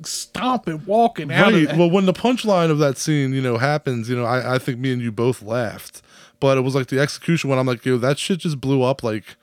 stomping, 0.04 0.86
walking 0.86 1.32
out 1.32 1.50
of 1.50 1.54
right. 1.54 1.68
that. 1.68 1.78
Well, 1.78 1.90
when 1.90 2.06
the 2.06 2.14
punchline 2.14 2.70
of 2.70 2.78
that 2.80 2.98
scene 2.98 3.34
you 3.34 3.42
know 3.42 3.58
happens, 3.58 4.10
you 4.10 4.16
know 4.16 4.26
I 4.26 4.56
I 4.56 4.60
think 4.60 4.80
me 4.80 4.94
and 4.94 5.02
you 5.02 5.12
both 5.12 5.42
laughed, 5.42 6.02
but 6.40 6.58
it 6.58 6.62
was 6.62 6.76
like 6.76 6.88
the 6.88 7.00
execution 7.00 7.50
when 7.50 7.60
I'm 7.60 7.68
like, 7.68 7.86
yo, 7.86 7.98
that 7.98 8.20
shit 8.20 8.40
just 8.40 8.62
blew 8.62 8.84
up 8.84 9.04
like 9.04 9.36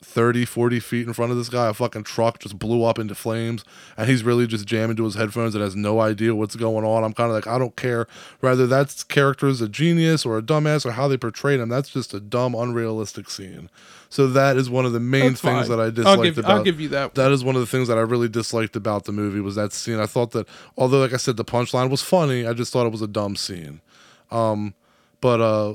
30, 0.00 0.44
40 0.44 0.80
feet 0.80 1.06
in 1.06 1.12
front 1.12 1.32
of 1.32 1.38
this 1.38 1.48
guy. 1.48 1.68
A 1.68 1.74
fucking 1.74 2.04
truck 2.04 2.38
just 2.38 2.58
blew 2.58 2.84
up 2.84 2.98
into 2.98 3.14
flames, 3.14 3.64
and 3.96 4.08
he's 4.08 4.22
really 4.22 4.46
just 4.46 4.66
jamming 4.66 4.96
to 4.96 5.04
his 5.04 5.14
headphones 5.14 5.54
and 5.54 5.62
has 5.62 5.74
no 5.76 6.00
idea 6.00 6.34
what's 6.34 6.56
going 6.56 6.84
on. 6.84 7.04
I'm 7.04 7.12
kind 7.12 7.30
of 7.30 7.34
like, 7.34 7.46
I 7.46 7.58
don't 7.58 7.76
care. 7.76 8.06
Whether 8.40 8.66
that's 8.66 9.02
character's 9.04 9.60
a 9.60 9.68
genius 9.68 10.24
or 10.24 10.38
a 10.38 10.42
dumbass 10.42 10.86
or 10.86 10.92
how 10.92 11.08
they 11.08 11.16
portrayed 11.16 11.60
him, 11.60 11.68
that's 11.68 11.90
just 11.90 12.14
a 12.14 12.20
dumb, 12.20 12.54
unrealistic 12.54 13.28
scene. 13.28 13.70
So 14.10 14.26
that 14.28 14.56
is 14.56 14.70
one 14.70 14.86
of 14.86 14.92
the 14.92 15.00
main 15.00 15.30
That's 15.30 15.40
things 15.40 15.68
fine. 15.68 15.76
that 15.76 15.80
I 15.80 15.86
I'll 15.86 15.90
disliked 15.90 16.22
give, 16.22 16.38
about. 16.38 16.50
I'll 16.50 16.64
give 16.64 16.80
you 16.80 16.88
that. 16.88 17.14
that 17.16 17.30
is 17.30 17.44
one 17.44 17.56
of 17.56 17.60
the 17.60 17.66
things 17.66 17.88
that 17.88 17.98
I 17.98 18.02
really 18.02 18.28
disliked 18.28 18.74
about 18.76 19.04
the 19.04 19.12
movie 19.12 19.40
was 19.40 19.54
that 19.56 19.72
scene. 19.72 19.98
I 20.00 20.06
thought 20.06 20.30
that 20.30 20.48
although 20.78 21.00
like 21.00 21.12
I 21.12 21.18
said 21.18 21.36
the 21.36 21.44
punchline 21.44 21.90
was 21.90 22.00
funny, 22.00 22.46
I 22.46 22.54
just 22.54 22.72
thought 22.72 22.86
it 22.86 22.92
was 22.92 23.02
a 23.02 23.06
dumb 23.06 23.36
scene. 23.36 23.82
Um 24.30 24.74
but 25.20 25.40
uh 25.42 25.74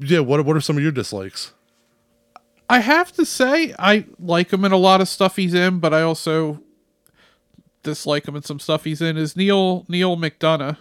yeah, 0.00 0.20
what 0.20 0.44
what 0.46 0.56
are 0.56 0.60
some 0.62 0.78
of 0.78 0.82
your 0.82 0.92
dislikes? 0.92 1.52
I 2.72 2.78
have 2.78 3.12
to 3.12 3.26
say, 3.26 3.74
I 3.78 4.06
like 4.18 4.50
him 4.50 4.64
in 4.64 4.72
a 4.72 4.78
lot 4.78 5.02
of 5.02 5.08
stuff 5.08 5.36
he's 5.36 5.52
in, 5.52 5.78
but 5.78 5.92
I 5.92 6.00
also 6.00 6.62
dislike 7.82 8.26
him 8.26 8.34
in 8.34 8.42
some 8.42 8.58
stuff 8.58 8.84
he's 8.84 9.02
in. 9.02 9.18
Is 9.18 9.36
Neil 9.36 9.84
Neal 9.88 10.16
McDonough? 10.16 10.78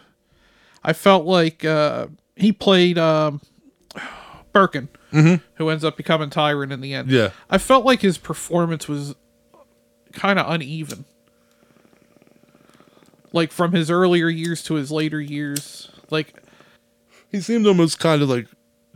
I 0.85 0.93
felt 0.93 1.25
like 1.25 1.65
uh, 1.65 2.07
he 2.37 2.53
played 2.53 2.97
um, 2.97 3.41
Birkin, 4.53 4.87
who 5.11 5.67
ends 5.67 5.83
up 5.83 5.97
becoming 5.97 6.29
Tyrant 6.29 6.71
in 6.71 6.79
the 6.79 6.93
end. 6.93 7.11
Yeah. 7.11 7.31
I 7.49 7.57
felt 7.57 7.83
like 7.85 7.99
his 8.01 8.17
performance 8.17 8.87
was 8.87 9.13
kind 10.13 10.39
of 10.39 10.49
uneven. 10.49 11.03
Like 13.33 13.51
from 13.51 13.73
his 13.73 13.91
earlier 13.91 14.29
years 14.29 14.63
to 14.63 14.75
his 14.75 14.91
later 14.91 15.19
years, 15.19 15.91
like 16.09 16.41
He 17.29 17.41
seemed 17.41 17.67
almost 17.67 17.99
kind 17.99 18.21
of 18.21 18.29
like 18.29 18.47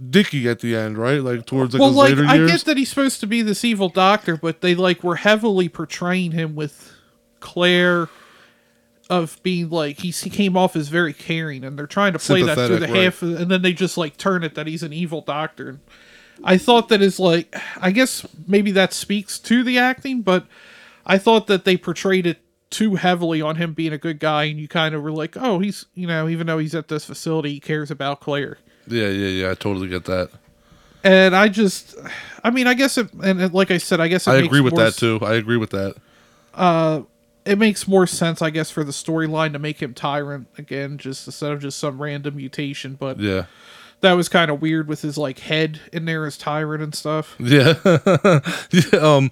dicky 0.10 0.48
at 0.50 0.60
the 0.60 0.76
end, 0.76 0.98
right? 0.98 1.22
Like 1.22 1.46
towards 1.46 1.74
like 1.74 1.80
well, 1.80 1.90
his 1.90 1.98
like 1.98 2.10
later 2.10 2.26
I 2.26 2.36
years. 2.36 2.52
get 2.52 2.66
that 2.66 2.78
he's 2.78 2.90
supposed 2.90 3.20
to 3.22 3.28
be 3.28 3.42
this 3.42 3.64
evil 3.64 3.90
doctor, 3.90 4.38
but 4.38 4.62
they 4.62 4.76
like 4.76 5.04
were 5.04 5.16
heavily 5.16 5.70
portraying 5.70 6.32
him 6.32 6.56
with 6.56 6.94
Claire 7.40 8.10
of 9.10 9.42
being 9.44 9.70
like 9.70 10.00
he's, 10.00 10.22
he 10.24 10.30
came 10.30 10.58
off 10.58 10.76
as 10.76 10.88
very 10.88 11.14
caring, 11.14 11.64
and 11.64 11.78
they're 11.78 11.88
trying 11.88 12.14
to 12.14 12.20
play 12.20 12.44
that 12.44 12.56
through 12.56 12.80
the 12.80 12.88
right. 12.88 13.04
half, 13.04 13.22
of, 13.22 13.40
and 13.40 13.52
then 13.52 13.62
they 13.62 13.74
just 13.74 13.98
like 13.98 14.18
turn 14.18 14.44
it 14.44 14.56
that 14.56 14.68
he's 14.68 14.84
an 14.84 14.94
evil 14.94 15.22
doctor. 15.22 15.70
And 15.70 15.80
I 16.44 16.58
thought 16.58 16.90
that 16.90 17.02
is 17.02 17.20
like 17.20 17.56
I 17.78 17.92
guess 17.92 18.26
maybe 18.48 18.72
that 18.72 18.94
speaks 18.94 19.40
to 19.40 19.64
the 19.64 19.78
acting, 19.78 20.22
but 20.22 20.46
I 21.06 21.18
thought 21.18 21.48
that 21.48 21.66
they 21.66 21.78
portrayed 21.78 22.26
it 22.26 22.40
too 22.72 22.96
heavily 22.96 23.42
on 23.42 23.58
him 23.58 23.74
being 23.74 23.94
a 23.94 23.98
good 23.98 24.20
guy, 24.20 24.46
and 24.46 24.60
you 24.60 24.68
kind 24.68 24.96
of 24.96 25.04
were 25.04 25.12
like, 25.12 25.38
oh, 25.38 25.60
he's 25.60 25.86
you 25.94 26.08
know 26.08 26.28
even 26.28 26.48
though 26.48 26.58
he's 26.58 26.76
at 26.76 26.88
this 26.88 27.06
facility, 27.06 27.54
he 27.54 27.60
cares 27.60 27.92
about 27.92 28.20
Claire. 28.20 28.58
Yeah, 28.88 29.08
yeah, 29.08 29.28
yeah. 29.28 29.52
I 29.52 29.54
totally 29.56 29.88
get 29.88 30.06
that. 30.06 30.30
And 31.04 31.36
I 31.36 31.50
just, 31.50 31.96
I 32.44 32.50
mean, 32.50 32.66
I 32.68 32.74
guess 32.74 32.98
it, 32.98 33.12
and 33.24 33.40
it- 33.42 33.54
like 33.54 33.70
I 33.72 33.78
said, 33.78 34.00
I 34.00 34.08
guess 34.08 34.28
it 34.28 34.32
I 34.32 34.36
makes 34.38 34.48
agree 34.48 34.62
with 34.62 34.74
more 34.74 34.82
that 34.84 34.88
s- 34.90 34.96
too. 34.96 35.20
I 35.22 35.36
agree 35.36 35.58
with 35.58 35.70
that. 35.72 35.96
Uh, 36.54 37.02
It 37.46 37.60
makes 37.60 37.88
more 37.88 38.08
sense, 38.08 38.42
I 38.42 38.50
guess, 38.50 38.72
for 38.72 38.84
the 38.84 38.92
storyline 38.92 39.54
to 39.54 39.60
make 39.60 39.80
him 39.80 39.94
tyrant 39.94 40.48
again, 40.58 40.98
just 40.98 41.28
instead 41.28 41.52
of 41.52 41.60
just 41.62 41.78
some 41.78 42.02
random 42.02 42.36
mutation. 42.38 42.96
But 43.00 43.20
Yeah. 43.20 43.46
that 44.02 44.14
was 44.14 44.30
kind 44.30 44.50
of 44.50 44.62
weird 44.64 44.88
with 44.88 45.04
his 45.04 45.16
like 45.16 45.38
head 45.40 45.80
in 45.94 46.06
there 46.06 46.26
as 46.26 46.38
tyrant 46.40 46.82
and 46.82 46.96
stuff. 46.96 47.36
Yeah. 47.38 47.76
yeah. 48.72 49.00
Um 49.00 49.32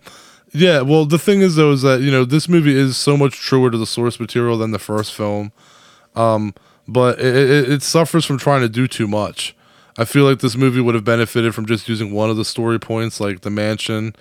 yeah, 0.56 0.82
well 0.82 1.06
the 1.06 1.18
thing 1.18 1.42
is 1.42 1.56
though 1.56 1.72
is 1.72 1.82
that, 1.82 2.02
you 2.02 2.12
know, 2.12 2.24
this 2.24 2.48
movie 2.48 2.78
is 2.78 2.98
so 2.98 3.18
much 3.18 3.34
truer 3.38 3.72
to 3.72 3.78
the 3.80 3.88
source 3.88 4.20
material 4.20 4.60
than 4.60 4.70
the 4.70 4.78
first 4.80 5.12
film. 5.16 5.52
Um 6.16 6.54
but 6.88 7.20
it, 7.20 7.36
it, 7.36 7.72
it 7.72 7.82
suffers 7.82 8.26
from 8.26 8.38
trying 8.38 8.62
to 8.62 8.70
do 8.70 8.88
too 8.88 9.08
much. 9.08 9.56
I 9.98 10.06
feel 10.06 10.26
like 10.26 10.40
this 10.40 10.56
movie 10.56 10.82
would 10.82 10.96
have 10.96 11.04
benefited 11.04 11.54
from 11.54 11.66
just 11.66 11.88
using 11.88 12.12
one 12.12 12.30
of 12.30 12.38
the 12.38 12.46
story 12.46 12.80
points 12.80 13.20
like 13.20 13.42
the 13.42 13.52
mansion 13.52 14.16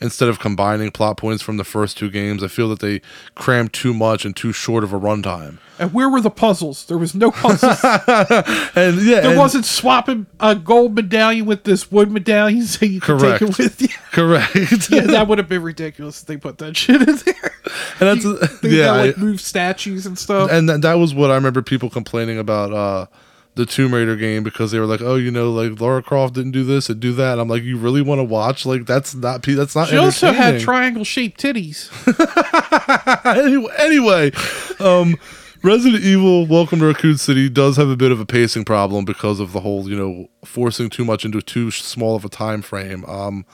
instead 0.00 0.28
of 0.28 0.38
combining 0.38 0.90
plot 0.90 1.16
points 1.16 1.42
from 1.42 1.56
the 1.56 1.64
first 1.64 1.96
two 1.96 2.10
games. 2.10 2.42
I 2.42 2.48
feel 2.48 2.68
that 2.68 2.80
they 2.80 3.00
crammed 3.34 3.72
too 3.72 3.94
much 3.94 4.24
and 4.24 4.36
too 4.36 4.52
short 4.52 4.84
of 4.84 4.92
a 4.92 5.00
runtime. 5.00 5.58
And 5.78 5.92
where 5.92 6.08
were 6.08 6.20
the 6.20 6.30
puzzles? 6.30 6.84
There 6.86 6.96
was 6.98 7.14
no 7.14 7.30
puzzles. 7.30 7.78
And 8.76 9.00
yeah, 9.02 9.20
there 9.20 9.30
and- 9.30 9.38
wasn't 9.38 9.64
swapping 9.64 10.26
a 10.40 10.54
gold 10.54 10.94
medallion 10.94 11.46
with 11.46 11.64
this 11.64 11.90
wood 11.90 12.10
medallion 12.10 12.62
so 12.62 12.84
you 12.86 13.00
could 13.00 13.20
take 13.20 13.42
it 13.42 13.58
with 13.58 13.80
you. 13.82 13.88
correct. 14.12 14.54
Yeah, 14.90 15.02
that 15.02 15.26
would 15.28 15.38
have 15.38 15.48
been 15.48 15.62
ridiculous 15.62 16.20
if 16.20 16.26
they 16.26 16.36
put 16.36 16.58
that 16.58 16.76
shit 16.76 17.00
in 17.08 17.16
there. 17.16 17.52
and 18.00 18.20
that's 18.22 18.60
They 18.60 18.68
yeah, 18.70 18.84
got, 18.86 18.96
like 19.06 19.18
I- 19.18 19.20
move 19.20 19.40
statues 19.40 20.04
and 20.06 20.18
stuff. 20.18 20.50
and 20.50 20.68
that, 20.68 20.82
that 20.82 20.94
was 20.94 21.14
what 21.14 21.30
I 21.30 21.34
remember 21.36 21.62
people 21.62 21.88
complaining 21.90 22.38
about 22.38 22.72
uh, 22.72 23.06
the 23.56 23.66
Tomb 23.66 23.92
Raider 23.92 24.16
game 24.16 24.42
because 24.42 24.70
they 24.70 24.78
were 24.78 24.86
like, 24.86 25.00
"Oh, 25.00 25.16
you 25.16 25.30
know, 25.30 25.50
like 25.50 25.80
Laura 25.80 26.02
Croft 26.02 26.34
didn't 26.34 26.52
do 26.52 26.62
this 26.62 26.88
and 26.88 27.00
do 27.00 27.12
that." 27.14 27.32
And 27.32 27.40
I'm 27.40 27.48
like, 27.48 27.62
"You 27.62 27.78
really 27.78 28.02
want 28.02 28.20
to 28.20 28.24
watch? 28.24 28.64
Like, 28.64 28.86
that's 28.86 29.14
not 29.14 29.42
that's 29.42 29.74
not." 29.74 29.88
she 29.88 29.96
also 29.96 30.32
had 30.32 30.60
triangle 30.60 31.04
shaped 31.04 31.40
titties. 31.40 31.90
anyway, 33.36 33.72
anyway, 33.78 34.30
um, 34.78 35.16
Resident 35.62 36.04
Evil: 36.04 36.46
Welcome 36.46 36.80
to 36.80 36.86
Raccoon 36.86 37.16
City 37.16 37.48
does 37.48 37.78
have 37.78 37.88
a 37.88 37.96
bit 37.96 38.12
of 38.12 38.20
a 38.20 38.26
pacing 38.26 38.66
problem 38.66 39.06
because 39.06 39.40
of 39.40 39.52
the 39.52 39.60
whole, 39.60 39.88
you 39.88 39.96
know, 39.96 40.28
forcing 40.44 40.90
too 40.90 41.04
much 41.04 41.24
into 41.24 41.40
too 41.40 41.70
small 41.70 42.14
of 42.14 42.24
a 42.24 42.28
time 42.28 42.60
frame. 42.60 43.04
Um, 43.06 43.46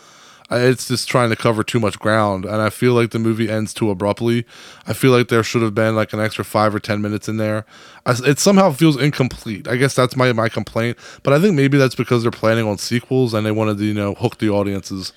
it's 0.58 0.88
just 0.88 1.08
trying 1.08 1.30
to 1.30 1.36
cover 1.36 1.62
too 1.62 1.80
much 1.80 1.98
ground, 1.98 2.44
and 2.44 2.60
I 2.60 2.70
feel 2.70 2.94
like 2.94 3.10
the 3.10 3.18
movie 3.18 3.50
ends 3.50 3.72
too 3.72 3.90
abruptly. 3.90 4.44
I 4.86 4.92
feel 4.92 5.12
like 5.12 5.28
there 5.28 5.42
should 5.42 5.62
have 5.62 5.74
been 5.74 5.94
like 5.96 6.12
an 6.12 6.20
extra 6.20 6.44
five 6.44 6.74
or 6.74 6.80
ten 6.80 7.00
minutes 7.00 7.28
in 7.28 7.36
there. 7.36 7.64
I, 8.06 8.14
it 8.24 8.38
somehow 8.38 8.72
feels 8.72 9.00
incomplete. 9.00 9.68
I 9.68 9.76
guess 9.76 9.94
that's 9.94 10.16
my 10.16 10.32
my 10.32 10.48
complaint, 10.48 10.98
but 11.22 11.32
I 11.32 11.40
think 11.40 11.54
maybe 11.54 11.78
that's 11.78 11.94
because 11.94 12.22
they're 12.22 12.30
planning 12.30 12.66
on 12.66 12.78
sequels 12.78 13.34
and 13.34 13.46
they 13.46 13.52
wanted 13.52 13.78
to, 13.78 13.84
you 13.84 13.94
know, 13.94 14.14
hook 14.14 14.38
the 14.38 14.50
audiences. 14.50 15.12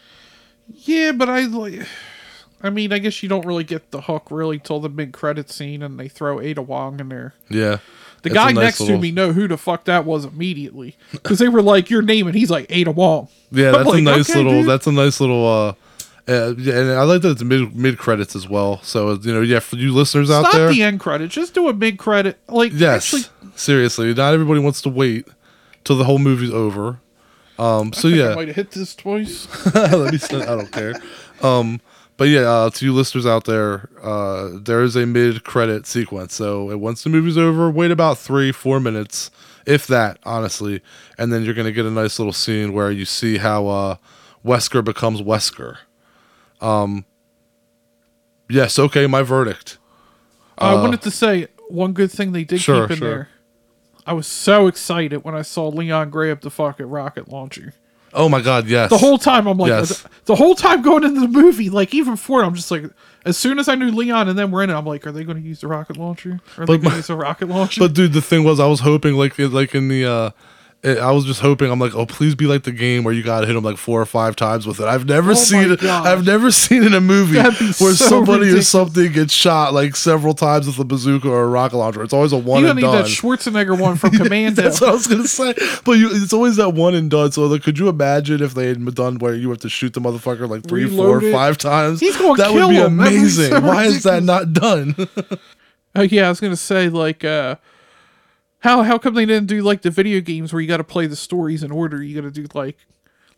Yeah, 0.68 1.12
but 1.12 1.30
I 1.30 1.42
like. 1.42 1.88
I 2.62 2.70
mean, 2.70 2.92
I 2.92 3.00
guess 3.00 3.22
you 3.22 3.30
don't 3.30 3.46
really 3.46 3.64
get 3.64 3.92
the 3.92 4.02
hook 4.02 4.28
really 4.32 4.58
till 4.58 4.80
the 4.80 4.90
mid 4.90 5.12
credit 5.12 5.52
scene, 5.52 5.84
and 5.84 6.00
they 6.00 6.08
throw 6.08 6.42
Ada 6.42 6.62
Wong 6.62 7.00
in 7.00 7.10
there. 7.10 7.34
Yeah. 7.50 7.78
The 8.26 8.32
It's 8.32 8.34
guy 8.40 8.52
nice 8.54 8.64
next 8.64 8.80
little- 8.80 8.96
to 8.96 9.02
me 9.04 9.12
know 9.12 9.34
who 9.34 9.48
the 9.48 9.56
fuck 9.56 9.84
that 9.84 10.04
was 10.04 10.26
immediately 10.26 10.96
because 11.12 11.38
they 11.38 11.48
were 11.48 11.62
like, 11.62 11.92
"Your 11.92 12.02
name," 12.02 12.26
and 12.26 12.36
he's 12.36 12.50
like 12.50 12.66
Ada 12.72 12.90
Wong. 12.90 13.28
Yeah, 13.52 13.70
that's 13.70 13.94
a 13.94 14.02
nice 14.02 14.28
okay, 14.32 14.40
little. 14.40 14.62
dude. 14.62 14.68
That's 14.70 14.88
a 14.88 14.92
nice 14.92 15.20
little. 15.20 15.48
uh 15.48 15.74
uh, 16.28 16.56
and 16.58 16.92
I 16.92 17.04
like 17.04 17.22
that 17.22 17.30
it's 17.34 17.44
mid 17.44 17.76
mid 17.76 18.00
credits 18.00 18.36
as 18.36 18.50
well. 18.50 18.82
So 18.82 19.14
you 19.14 19.32
know, 19.32 19.42
yeah, 19.42 19.60
for 19.60 19.76
you 19.76 19.94
listeners 19.94 20.32
out 20.32 20.42
Stop 20.46 20.54
there, 20.54 20.70
the 20.74 20.82
end 20.82 21.00
credits. 21.00 21.36
Just 21.36 21.54
do 21.54 21.70
a 21.70 21.74
mid 21.74 22.00
credit. 22.00 22.40
Like, 22.48 22.72
yes, 22.74 23.14
actually, 23.14 23.52
seriously, 23.56 24.12
not 24.16 24.34
everybody 24.34 24.60
wants 24.60 24.82
to 24.82 24.90
wait 24.90 25.28
till 25.84 25.98
the 25.98 26.04
whole 26.06 26.18
movie's 26.18 26.50
over. 26.52 27.00
Um, 27.60 27.94
so 27.94 28.10
I 28.10 28.14
yeah, 28.14 28.34
might 28.34 28.48
have 28.48 28.56
hit 28.56 28.72
this 28.72 28.96
twice. 28.96 29.48
let 29.76 30.12
me. 30.12 30.20
I 30.42 30.46
don't 30.46 30.72
care. 30.72 30.96
Um, 31.44 31.80
but 32.18 32.26
yeah, 32.30 32.42
uh, 32.42 32.70
to 32.70 32.86
you 32.86 32.94
listeners 32.94 33.26
out 33.26 33.46
there, 33.46 33.90
uh, 34.02 34.50
there 34.62 34.82
is 34.84 34.96
a 34.96 35.06
mid 35.06 35.44
credit 35.44 35.86
sequence. 35.86 36.34
So 36.36 36.76
once 36.78 37.04
the 37.04 37.10
movie's 37.10 37.38
over, 37.38 37.70
wait 37.70 37.92
about 37.92 38.18
three 38.18 38.52
four 38.52 38.80
minutes, 38.80 39.32
if 39.66 39.88
that, 39.88 40.20
honestly, 40.24 40.82
and 41.18 41.32
then 41.34 41.44
you're 41.44 41.54
gonna 41.54 41.72
get 41.72 41.86
a 41.86 41.92
nice 41.92 42.18
little 42.20 42.34
scene 42.34 42.74
where 42.74 42.92
you 42.92 43.06
see 43.06 43.38
how 43.40 43.68
uh, 43.68 43.96
Wesker 44.46 44.84
becomes 44.84 45.22
Wesker. 45.22 45.78
Um. 46.62 47.06
Yes. 48.50 48.78
Okay. 48.80 49.08
My 49.08 49.22
verdict. 49.24 49.78
I 50.58 50.74
Uh, 50.74 50.82
wanted 50.82 51.02
to 51.02 51.12
say 51.12 51.48
one 51.68 51.94
good 51.94 52.12
thing 52.12 52.32
they 52.32 52.44
did 52.44 52.62
Sure, 52.62 52.84
keep 52.84 52.92
in 52.92 52.98
sure. 52.98 53.10
there. 53.10 53.30
I 54.08 54.14
was 54.14 54.28
so 54.28 54.68
excited 54.68 55.24
when 55.24 55.34
I 55.36 55.42
saw 55.42 55.68
Leon 55.68 56.12
grab 56.12 56.42
the 56.42 56.52
fucking 56.52 56.86
rocket 56.86 57.28
launcher. 57.30 57.74
Oh 58.16 58.30
my 58.30 58.42
God. 58.42 58.68
Yes. 58.68 58.90
The 58.90 58.98
whole 58.98 59.18
time 59.18 59.46
I'm 59.48 59.58
like, 59.58 59.70
Yes. 59.70 60.04
the 60.26 60.36
whole 60.36 60.56
time 60.56 60.82
going 60.82 61.04
into 61.04 61.20
the 61.22 61.28
movie, 61.28 61.70
like 61.70 61.94
even 61.94 62.14
before, 62.14 62.44
I'm 62.44 62.56
just 62.56 62.72
like, 62.72 62.86
as 63.26 63.38
soon 63.38 63.60
as 63.60 63.68
I 63.68 63.76
knew 63.76 63.92
Leon 63.92 64.30
and 64.30 64.38
then 64.40 64.52
we're 64.52 64.64
in 64.64 64.70
it, 64.70 64.74
I'm 64.74 64.86
like, 64.86 65.06
are 65.06 65.12
they 65.12 65.24
going 65.24 65.38
to 65.42 65.44
use 65.48 65.62
the 65.62 65.68
rocket 65.68 65.98
launcher? 65.98 66.40
Are 66.58 66.66
they 66.66 66.78
But 66.78 66.78
going 66.78 66.82
to 66.82 66.90
my- 66.92 66.96
use 66.98 67.08
the 67.08 67.16
rocket 67.16 67.50
launcher? 67.50 67.82
But 67.82 67.94
dude, 67.94 68.14
the 68.14 68.22
thing 68.22 68.44
was, 68.44 68.60
I 68.60 68.68
was 68.68 68.80
hoping 68.82 69.16
like 69.16 69.38
like 69.38 69.76
in 69.76 69.88
the 69.90 70.06
uh, 70.06 70.30
it, 70.86 71.00
I 71.00 71.12
was 71.12 71.26
just 71.26 71.42
hoping 71.42 71.72
I'm 71.72 71.80
like, 71.80 71.96
oh, 71.96 72.06
please 72.06 72.36
be 72.36 72.46
like 72.46 72.64
the 72.64 72.72
game 72.72 73.04
where 73.04 73.14
you 73.14 73.24
gotta 73.24 73.48
hit 73.48 73.56
him 73.56 73.64
like 73.64 73.78
four 73.78 74.00
or 74.02 74.06
five 74.06 74.36
times 74.36 74.68
with 74.68 74.80
it. 74.80 74.86
I've 74.86 75.06
never 75.06 75.32
Oh 75.32 75.34
seen 75.34 75.72
it. 75.72 75.84
I've 75.84 76.26
never 76.26 76.52
seen 76.52 76.84
in 76.84 76.94
a 76.94 77.02
movie 77.02 77.38
where 77.38 77.74
so 77.74 77.94
somebody 77.94 78.50
or 78.52 78.62
something 78.62 79.12
gets 79.12 79.34
shot 79.34 79.74
like 79.74 79.96
several 79.96 80.34
times 80.34 80.68
with 80.68 80.78
a 80.80 80.86
bazooka 80.86 81.28
or 81.28 81.44
a 81.44 81.48
rocket 81.48 81.78
launcher. 81.78 82.04
It's 82.04 82.14
always 82.14 82.32
a 82.32 82.38
one 82.38 82.62
you 82.64 82.70
and 82.70 82.80
don't 82.80 82.92
need 82.92 82.98
done. 82.98 83.04
that 83.04 83.12
Schwarzenegger 83.12 83.80
one 83.80 83.96
from 83.96 84.12
Commando. 84.18 84.62
That's 84.62 84.80
what 84.80 84.92
I 84.92 84.94
was 84.94 85.08
gonna 85.08 85.28
say. 85.28 85.54
But 85.84 85.94
you, 85.94 86.10
it's 86.12 86.34
always 86.34 86.56
that 86.58 86.70
one 86.70 86.94
and 86.94 87.10
done. 87.10 87.32
So 87.32 87.46
like, 87.48 87.64
could 87.64 87.80
you 87.80 87.90
imagine 87.90 88.42
if 88.44 88.54
they 88.54 88.68
had 88.68 88.96
done 88.96 89.18
where 89.20 89.34
you 89.34 89.50
have 89.50 89.60
to 89.60 89.70
shoot 89.70 89.94
the 89.94 90.00
motherfucker 90.02 90.50
like 90.50 90.68
three, 90.68 90.88
four, 90.88 91.24
it. 91.24 91.32
five 91.32 91.58
times? 91.58 92.00
He's 92.00 92.16
gonna 92.16 92.36
that 92.36 92.52
kill 92.52 92.68
would 92.68 92.74
be 92.74 92.76
him. 92.78 92.98
That 92.98 93.04
would 93.06 93.10
be 93.10 93.18
amazing. 93.18 93.52
so 93.52 93.62
Why 93.62 93.86
is 93.86 94.04
that 94.04 94.24
not 94.24 94.54
done? 94.54 94.96
Uh, 95.98 96.02
yeah, 96.02 96.26
I 96.26 96.30
was 96.30 96.42
gonna 96.42 96.58
say 96.58 96.90
like, 96.90 97.24
uh, 97.24 97.56
how 98.66 98.84
how 98.84 98.98
come 98.98 99.14
they 99.14 99.26
didn't 99.26 99.48
do 99.48 99.62
like 99.62 99.82
the 99.84 99.90
video 99.90 100.20
games 100.20 100.52
where 100.52 100.62
you 100.62 100.68
got 100.68 100.78
to 100.78 100.84
play 100.84 101.08
the 101.08 101.16
stories 101.16 101.64
in 101.64 101.72
order? 101.72 102.04
You 102.04 102.16
got 102.20 102.28
to 102.28 102.32
do 102.32 102.48
like 102.54 102.78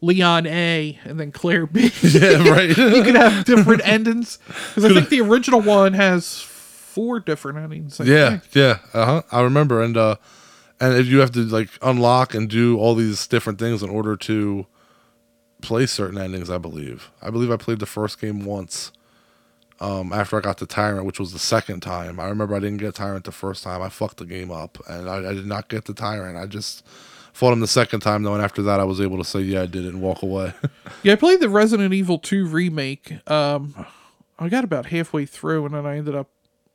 Leon 0.01 0.47
A 0.47 0.97
and 1.03 1.19
then 1.19 1.32
Claire 1.32 1.67
B. 1.67 1.91
yeah, 2.01 2.49
right. 2.49 2.69
you 2.78 3.03
could 3.03 3.15
have 3.15 3.45
different 3.45 3.88
endings 3.88 4.39
because 4.47 4.86
I 4.86 4.89
think 4.93 5.09
the 5.09 5.21
original 5.21 5.61
one 5.61 5.93
has 5.93 6.41
four 6.41 7.19
different 7.19 7.59
endings. 7.59 7.99
I 7.99 8.05
Yeah, 8.05 8.30
think. 8.39 8.55
yeah, 8.55 8.80
uh 8.93 9.05
huh. 9.05 9.21
I 9.32 9.41
remember, 9.41 9.84
and 9.84 9.95
uh, 9.97 10.15
and 10.80 10.95
if 10.95 11.07
you 11.07 11.19
have 11.19 11.32
to 11.34 11.41
like 11.43 11.69
unlock 11.82 12.34
and 12.34 12.49
do 12.49 12.78
all 12.80 12.95
these 12.95 13.28
different 13.28 13.59
things 13.59 13.84
in 13.84 13.89
order 13.89 14.15
to 14.17 14.65
play 15.61 15.86
certain 15.86 16.17
endings. 16.17 16.49
I 16.49 16.57
believe. 16.57 17.11
I 17.21 17.30
believe 17.32 17.51
I 17.51 17.57
played 17.57 17.80
the 17.80 17.86
first 17.86 18.21
game 18.21 18.45
once. 18.45 18.91
Um, 19.80 20.11
after 20.11 20.38
I 20.38 20.41
got 20.41 20.57
the 20.57 20.65
tyrant, 20.65 21.05
which 21.05 21.19
was 21.19 21.34
the 21.34 21.39
second 21.39 21.82
time, 21.82 22.19
I 22.19 22.28
remember 22.28 22.55
I 22.55 22.59
didn't 22.59 22.78
get 22.78 22.95
tyrant 22.95 23.25
the 23.25 23.32
first 23.32 23.63
time. 23.63 23.82
I 23.82 23.89
fucked 23.89 24.17
the 24.17 24.25
game 24.25 24.51
up, 24.51 24.78
and 24.88 25.07
I, 25.07 25.17
I 25.17 25.34
did 25.34 25.45
not 25.45 25.67
get 25.69 25.86
the 25.86 25.93
tyrant. 25.93 26.38
I 26.38 26.47
just 26.47 26.84
fought 27.32 27.53
him 27.53 27.59
the 27.59 27.67
second 27.67 27.99
time 27.99 28.23
though, 28.23 28.34
and 28.34 28.43
after 28.43 28.63
that, 28.63 28.80
I 28.80 28.84
was 28.84 28.99
able 28.99 29.17
to 29.19 29.23
say, 29.23 29.41
"Yeah, 29.41 29.61
I 29.61 29.65
did 29.67 29.86
it," 29.86 29.89
and 29.89 30.01
walk 30.01 30.23
away. 30.23 30.53
Yeah, 31.03 31.13
I 31.13 31.15
played 31.15 31.39
the 31.39 31.49
Resident 31.49 31.93
Evil 31.93 32.17
2 32.17 32.47
remake. 32.47 33.30
Um, 33.30 33.86
I 34.39 34.49
got 34.49 34.63
about 34.63 34.88
halfway 34.88 35.25
through, 35.25 35.65
and 35.65 35.75
then 35.75 35.86
I 35.86 35.97
ended 35.97 36.15
up. 36.15 36.30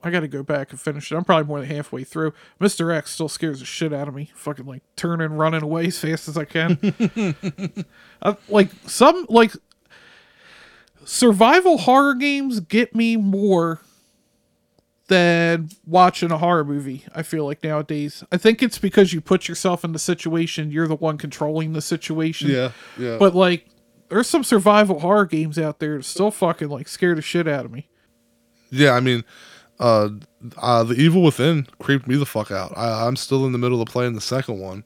I 0.05 0.11
got 0.11 0.21
to 0.21 0.29
go 0.29 0.43
back 0.43 0.71
and 0.71 0.81
finish 0.81 1.11
it. 1.11 1.17
I'm 1.17 1.25
probably 1.25 1.47
more 1.47 1.61
than 1.61 1.69
halfway 1.69 2.05
through. 2.05 2.35
Mr. 2.61 2.95
X 2.95 3.11
still 3.13 3.29
scares 3.29 3.61
the 3.61 3.65
shit 3.65 3.93
out 3.93 4.09
of 4.09 4.15
me. 4.15 4.31
Fucking 4.35 4.65
like 4.67 4.83
turning, 4.97 5.33
running 5.33 5.63
away 5.63 5.87
as 5.87 5.99
fast 5.99 6.29
as 6.29 6.37
I 6.37 6.45
can. 6.45 6.79
I, 8.23 8.37
like 8.49 8.71
some 8.87 9.27
like 9.29 9.53
survival 11.05 11.79
horror 11.79 12.15
games 12.15 12.61
get 12.61 12.95
me 12.95 13.17
more 13.17 13.81
than 15.09 15.69
watching 15.87 16.31
a 16.31 16.39
horror 16.39 16.65
movie. 16.65 17.05
I 17.15 17.23
feel 17.23 17.45
like 17.45 17.63
nowadays. 17.63 18.25
I 18.33 18.37
think 18.39 18.63
it's 18.63 18.79
because 18.79 19.13
you 19.13 19.21
put 19.21 19.49
yourself 19.49 19.85
in 19.85 19.93
the 19.93 19.99
situation. 19.99 20.71
You're 20.71 20.89
the 20.89 20.95
one 20.95 21.19
controlling 21.19 21.73
the 21.73 21.83
situation. 21.83 22.51
yeah. 22.51 22.73
Yeah. 22.99 23.19
But 23.19 23.35
like, 23.35 23.67
there's 24.09 24.29
some 24.29 24.45
survival 24.45 25.01
horror 25.01 25.27
games 25.27 25.59
out 25.59 25.79
there 25.81 25.97
that 25.99 26.05
still 26.05 26.31
fucking 26.31 26.69
like 26.69 26.89
scare 26.89 27.15
the 27.15 27.23
shit 27.23 27.49
out 27.49 27.65
of 27.65 27.73
me. 27.73 27.89
Yeah, 28.71 28.93
I 28.93 29.01
mean, 29.01 29.25
uh, 29.79 30.09
uh, 30.57 30.85
the 30.85 30.95
Evil 30.95 31.23
Within 31.23 31.67
creeped 31.79 32.07
me 32.07 32.17
the 32.17 32.25
fuck 32.25 32.51
out. 32.51 32.73
I, 32.77 33.07
I'm 33.07 33.17
still 33.17 33.45
in 33.45 33.53
the 33.53 33.59
middle 33.59 33.83
of 33.83 33.89
playing 33.89 34.15
the 34.15 34.21
second 34.21 34.59
one, 34.59 34.85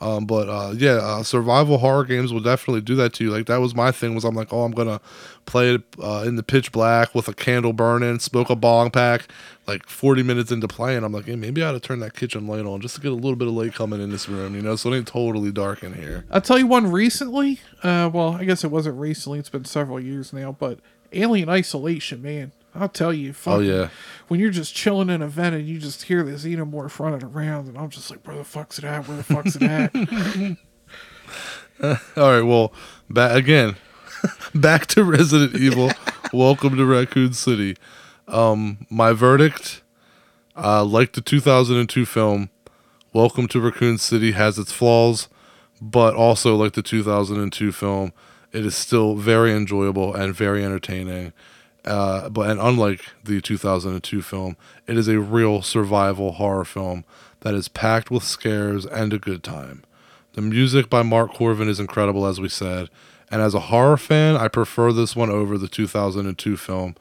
um, 0.00 0.24
but 0.24 0.48
uh, 0.48 0.72
yeah, 0.74 0.92
uh, 0.92 1.22
survival 1.22 1.78
horror 1.78 2.04
games 2.04 2.32
will 2.32 2.40
definitely 2.40 2.80
do 2.80 2.94
that 2.96 3.12
to 3.14 3.24
you. 3.24 3.30
Like 3.30 3.46
that 3.46 3.58
was 3.58 3.74
my 3.74 3.92
thing. 3.92 4.14
Was 4.14 4.24
I'm 4.24 4.34
like, 4.34 4.52
oh, 4.52 4.62
I'm 4.62 4.72
gonna 4.72 5.00
play 5.44 5.74
it 5.74 5.82
uh, 6.02 6.24
in 6.26 6.36
the 6.36 6.42
pitch 6.42 6.72
black 6.72 7.14
with 7.14 7.28
a 7.28 7.34
candle 7.34 7.72
burning, 7.72 8.18
smoke 8.18 8.48
a 8.48 8.56
bong 8.56 8.90
pack. 8.90 9.28
Like 9.66 9.86
40 9.86 10.24
minutes 10.24 10.50
into 10.50 10.66
playing, 10.66 11.04
I'm 11.04 11.12
like, 11.12 11.26
hey, 11.26 11.36
maybe 11.36 11.62
I 11.62 11.68
ought 11.68 11.72
to 11.72 11.80
turn 11.80 12.00
that 12.00 12.14
kitchen 12.14 12.46
light 12.46 12.64
on 12.64 12.80
just 12.80 12.96
to 12.96 13.00
get 13.00 13.12
a 13.12 13.14
little 13.14 13.36
bit 13.36 13.46
of 13.46 13.54
light 13.54 13.72
coming 13.72 14.00
in 14.00 14.10
this 14.10 14.28
room, 14.28 14.56
you 14.56 14.62
know, 14.62 14.74
so 14.74 14.92
it 14.92 14.96
ain't 14.96 15.06
totally 15.06 15.52
dark 15.52 15.84
in 15.84 15.94
here. 15.94 16.24
I'll 16.30 16.40
tell 16.40 16.58
you 16.58 16.66
one 16.66 16.90
recently. 16.90 17.60
Uh, 17.82 18.10
well, 18.12 18.32
I 18.32 18.44
guess 18.44 18.64
it 18.64 18.70
wasn't 18.72 18.98
recently. 18.98 19.38
It's 19.38 19.50
been 19.50 19.64
several 19.64 20.00
years 20.00 20.32
now. 20.32 20.56
But 20.58 20.80
Alien 21.12 21.48
Isolation, 21.48 22.22
man. 22.22 22.52
I'll 22.74 22.88
tell 22.88 23.12
you. 23.12 23.34
Oh 23.46 23.58
yeah, 23.60 23.88
When 24.28 24.38
you're 24.40 24.50
just 24.50 24.74
chilling 24.74 25.10
in 25.10 25.22
a 25.22 25.28
vent 25.28 25.54
and 25.56 25.66
you 25.66 25.78
just 25.78 26.04
hear 26.04 26.22
the 26.22 26.32
xenomorph 26.32 26.98
running 27.00 27.24
around, 27.24 27.68
and 27.68 27.76
I'm 27.76 27.90
just 27.90 28.10
like, 28.10 28.26
where 28.26 28.36
the 28.36 28.44
fuck's 28.44 28.78
it 28.78 28.84
at? 28.84 29.08
Where 29.08 29.16
the 29.16 29.24
fuck's 29.24 29.56
it 29.56 29.62
at? 29.62 30.56
All 32.16 32.30
right, 32.32 32.42
well, 32.42 32.72
ba- 33.08 33.34
again, 33.34 33.76
back 34.54 34.86
to 34.88 35.02
Resident 35.04 35.54
Evil. 35.56 35.90
Welcome 36.32 36.76
to 36.76 36.84
Raccoon 36.84 37.32
City. 37.32 37.76
Um, 38.28 38.86
my 38.90 39.12
verdict, 39.12 39.82
uh, 40.56 40.84
like 40.84 41.12
the 41.14 41.20
2002 41.20 42.06
film, 42.06 42.50
Welcome 43.12 43.48
to 43.48 43.60
Raccoon 43.60 43.98
City 43.98 44.30
has 44.32 44.56
its 44.56 44.70
flaws, 44.70 45.28
but 45.82 46.14
also 46.14 46.54
like 46.54 46.74
the 46.74 46.82
2002 46.82 47.72
film, 47.72 48.12
it 48.52 48.64
is 48.64 48.76
still 48.76 49.16
very 49.16 49.52
enjoyable 49.52 50.14
and 50.14 50.32
very 50.32 50.64
entertaining. 50.64 51.32
Uh, 51.84 52.28
but 52.28 52.50
and 52.50 52.60
unlike 52.60 53.04
the 53.24 53.40
2002 53.40 54.22
film, 54.22 54.56
it 54.86 54.96
is 54.96 55.08
a 55.08 55.20
real 55.20 55.62
survival 55.62 56.32
horror 56.32 56.64
film 56.64 57.04
that 57.40 57.54
is 57.54 57.68
packed 57.68 58.10
with 58.10 58.22
scares 58.22 58.84
and 58.86 59.12
a 59.12 59.18
good 59.18 59.42
time. 59.42 59.82
The 60.34 60.42
music 60.42 60.88
by 60.90 61.02
Mark 61.02 61.34
Korven 61.34 61.68
is 61.68 61.80
incredible, 61.80 62.26
as 62.26 62.40
we 62.40 62.48
said. 62.48 62.88
And 63.30 63.40
as 63.40 63.54
a 63.54 63.60
horror 63.60 63.96
fan, 63.96 64.36
I 64.36 64.48
prefer 64.48 64.92
this 64.92 65.14
one 65.14 65.30
over 65.30 65.56
the 65.56 65.68
2002 65.68 66.56
film. 66.56 66.96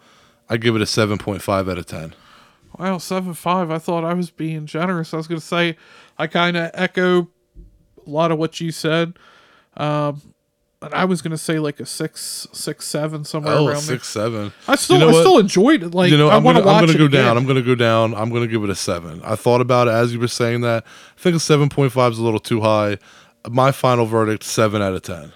I 0.50 0.58
give 0.58 0.76
it 0.76 0.82
a 0.82 0.86
7.5 0.86 1.72
out 1.72 1.78
of 1.78 1.86
10. 1.86 2.16
Wow, 2.78 2.98
7.5. 2.98 3.72
I 3.72 3.80
thought 3.80 4.04
I 4.04 4.14
was 4.14 4.30
being 4.30 4.66
generous. 4.66 5.14
I 5.14 5.18
was 5.18 5.28
gonna 5.28 5.42
say 5.42 5.76
I 6.18 6.28
kind 6.28 6.56
of 6.56 6.72
echo 6.74 7.28
a 8.06 8.10
lot 8.10 8.32
of 8.32 8.38
what 8.38 8.62
you 8.62 8.72
said. 8.72 9.14
Um, 9.78 10.29
and 10.82 10.94
I 10.94 11.06
was 11.06 11.22
gonna 11.22 11.38
say 11.38 11.60
like 11.60 11.80
a 11.80 11.86
six, 11.86 12.48
six, 12.54 12.86
seven 12.88 13.26
somewhere 13.26 13.54
Oh, 13.54 13.68
around 13.68 13.82
six, 13.82 14.08
seven. 14.08 14.54
I 14.68 14.76
still, 14.76 14.96
You 14.98 15.02
know 15.02 15.10
I 15.10 15.12
what? 15.14 15.22
still 15.22 15.38
enjoyed 15.40 15.84
it. 15.84 15.94
Like 15.94 16.10
you 16.12 16.18
know, 16.18 16.30
I 16.30 16.38
I'm 16.38 16.44
want 16.44 16.56
gonna, 16.56 16.66
to 16.66 16.68
watch 16.68 16.82
I'm 16.82 16.86
gonna 16.88 16.98
go 17.00 17.06
again. 17.06 17.26
down. 17.26 17.38
I'm 17.38 17.46
gonna 17.46 17.62
go 17.62 17.76
down. 17.76 18.14
I'm 18.16 18.30
gonna 18.32 18.48
give 18.48 18.64
it 18.64 18.70
a 18.70 18.76
seven. 18.76 19.22
I 19.24 19.36
thought 19.36 19.60
about 19.62 19.88
it 19.88 19.92
as 19.92 20.14
you 20.14 20.20
were 20.20 20.28
saying 20.30 20.62
that. 20.62 20.86
I 20.86 21.20
think 21.22 21.36
a 21.36 21.40
7.5 21.40 22.12
is 22.12 22.18
a 22.18 22.24
little 22.24 22.40
too 22.40 22.62
high. 22.62 22.98
My 23.50 23.72
final 23.72 24.06
verdict, 24.06 24.44
seven 24.44 24.82
out 24.82 24.94
of 24.94 25.02
10. 25.02 25.34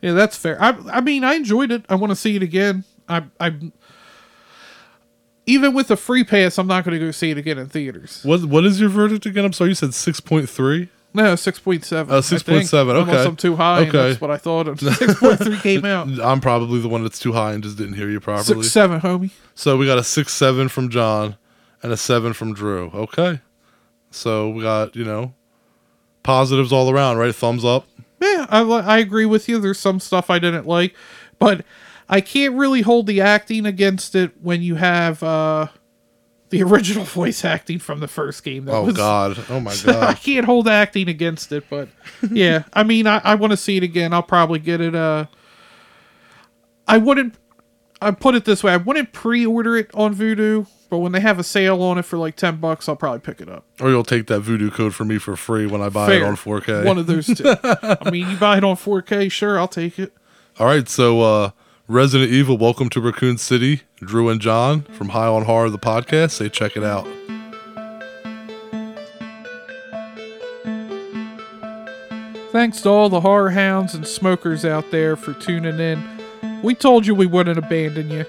Yeah, 0.00 0.12
that's 0.12 0.36
fair. 0.36 0.60
I, 0.62 0.76
I 0.92 1.00
mean, 1.00 1.24
I 1.24 1.34
enjoyed 1.34 1.72
it. 1.72 1.84
I 1.88 1.94
want 1.94 2.10
to 2.10 2.16
see 2.16 2.36
it 2.36 2.42
again. 2.42 2.84
I, 3.08 3.22
I, 3.40 3.54
even 5.46 5.72
with 5.74 5.90
a 5.90 5.96
free 5.96 6.24
pass, 6.24 6.58
I'm 6.58 6.66
not 6.66 6.84
going 6.84 6.98
to 6.98 7.04
go 7.04 7.10
see 7.10 7.30
it 7.30 7.38
again 7.38 7.58
in 7.58 7.68
theaters. 7.68 8.20
What 8.22 8.44
What 8.44 8.64
is 8.66 8.80
your 8.80 8.90
verdict 8.90 9.24
again? 9.24 9.44
I'm 9.44 9.52
sorry, 9.52 9.70
you 9.70 9.74
said 9.74 9.90
6.3. 9.90 10.88
No, 11.14 11.36
six 11.36 11.60
point 11.60 11.84
seven. 11.84 12.12
Oh, 12.12 12.18
6.7, 12.18 12.90
Unless 12.90 13.08
okay. 13.08 13.24
I'm 13.28 13.36
too 13.36 13.54
high. 13.56 13.80
and 13.82 13.88
Okay. 13.88 14.08
that's 14.08 14.20
what 14.20 14.30
I 14.32 14.36
thought. 14.36 14.66
And 14.68 14.80
Six 14.96 15.14
point 15.20 15.38
three 15.38 15.58
came 15.58 15.84
out. 15.84 16.08
I'm 16.22 16.40
probably 16.40 16.80
the 16.80 16.88
one 16.88 17.02
that's 17.04 17.20
too 17.20 17.32
high 17.32 17.52
and 17.52 17.62
just 17.62 17.78
didn't 17.78 17.94
hear 17.94 18.10
you 18.10 18.18
properly. 18.20 18.62
Six 18.62 18.72
seven, 18.72 19.00
homie. 19.00 19.30
So 19.54 19.76
we 19.76 19.86
got 19.86 19.96
a 19.98 20.02
six 20.04 20.32
seven 20.32 20.68
from 20.68 20.88
John 20.88 21.36
and 21.82 21.92
a 21.92 21.96
seven 21.96 22.32
from 22.32 22.52
Drew. 22.52 22.90
Okay. 22.92 23.40
So 24.10 24.50
we 24.50 24.62
got, 24.62 24.94
you 24.96 25.04
know, 25.04 25.34
positives 26.24 26.72
all 26.72 26.90
around, 26.90 27.18
right? 27.18 27.34
Thumbs 27.34 27.64
up. 27.64 27.86
Yeah, 28.20 28.46
I 28.48 28.62
li- 28.62 28.82
I 28.84 28.98
agree 28.98 29.26
with 29.26 29.48
you. 29.48 29.58
There's 29.58 29.78
some 29.78 30.00
stuff 30.00 30.30
I 30.30 30.38
didn't 30.38 30.66
like, 30.66 30.94
but 31.38 31.64
I 32.08 32.20
can't 32.20 32.54
really 32.54 32.80
hold 32.82 33.06
the 33.06 33.20
acting 33.20 33.66
against 33.66 34.14
it 34.14 34.32
when 34.42 34.62
you 34.62 34.76
have 34.76 35.22
uh, 35.22 35.68
the 36.58 36.62
original 36.64 37.04
voice 37.04 37.44
acting 37.44 37.78
from 37.78 38.00
the 38.00 38.08
first 38.08 38.42
game. 38.44 38.64
That 38.66 38.72
Oh 38.74 38.84
was, 38.84 38.96
God. 38.96 39.44
Oh 39.48 39.60
my 39.60 39.74
God! 39.84 40.02
I 40.02 40.14
can't 40.14 40.46
hold 40.46 40.68
acting 40.68 41.08
against 41.08 41.52
it, 41.52 41.64
but 41.68 41.88
yeah, 42.30 42.64
I 42.72 42.82
mean, 42.82 43.06
I, 43.06 43.18
I 43.24 43.34
want 43.34 43.50
to 43.52 43.56
see 43.56 43.76
it 43.76 43.82
again. 43.82 44.12
I'll 44.12 44.22
probably 44.22 44.58
get 44.58 44.80
it. 44.80 44.94
Uh, 44.94 45.26
I 46.86 46.98
wouldn't. 46.98 47.34
I 48.00 48.10
put 48.10 48.34
it 48.34 48.44
this 48.44 48.62
way: 48.62 48.72
I 48.72 48.76
wouldn't 48.76 49.12
pre-order 49.12 49.76
it 49.76 49.90
on 49.94 50.14
Vudu, 50.14 50.66
but 50.90 50.98
when 50.98 51.12
they 51.12 51.20
have 51.20 51.38
a 51.38 51.44
sale 51.44 51.82
on 51.82 51.96
it 51.98 52.04
for 52.04 52.18
like 52.18 52.36
ten 52.36 52.56
bucks, 52.56 52.88
I'll 52.88 52.96
probably 52.96 53.20
pick 53.20 53.40
it 53.40 53.48
up. 53.48 53.64
Or 53.80 53.88
you'll 53.88 54.04
take 54.04 54.26
that 54.26 54.42
Vudu 54.42 54.70
code 54.72 54.94
for 54.94 55.04
me 55.04 55.18
for 55.18 55.36
free 55.36 55.66
when 55.66 55.80
I 55.80 55.88
buy 55.88 56.12
it 56.14 56.22
on 56.22 56.36
4K. 56.36 56.84
One 56.84 56.98
of 56.98 57.06
those 57.06 57.26
two. 57.26 57.44
I 57.62 58.10
mean, 58.10 58.28
you 58.28 58.36
buy 58.36 58.58
it 58.58 58.64
on 58.64 58.76
4K, 58.76 59.30
sure, 59.32 59.58
I'll 59.58 59.68
take 59.68 59.98
it. 59.98 60.12
all 60.58 60.66
right. 60.66 60.86
So 60.88 61.20
uh 61.22 61.50
Resident 61.86 62.32
Evil, 62.32 62.56
welcome 62.56 62.88
to 62.88 63.00
Raccoon 63.00 63.36
City. 63.36 63.82
Drew 63.96 64.30
and 64.30 64.40
John 64.40 64.84
from 64.96 65.10
High 65.10 65.26
on 65.26 65.44
Horror, 65.44 65.68
the 65.68 65.78
podcast. 65.78 66.30
Say 66.30 66.48
check 66.48 66.78
it 66.78 66.82
out. 66.82 67.06
Thanks 72.52 72.80
to 72.82 72.88
all 72.88 73.10
the 73.10 73.20
horror 73.20 73.50
hounds 73.50 73.92
and 73.94 74.06
smokers 74.06 74.64
out 74.64 74.90
there 74.90 75.14
for 75.14 75.34
tuning 75.34 75.78
in. 75.78 76.02
We 76.62 76.74
told 76.74 77.06
you 77.06 77.14
we 77.14 77.26
wouldn't 77.26 77.58
abandon 77.58 78.08
you. 78.08 78.24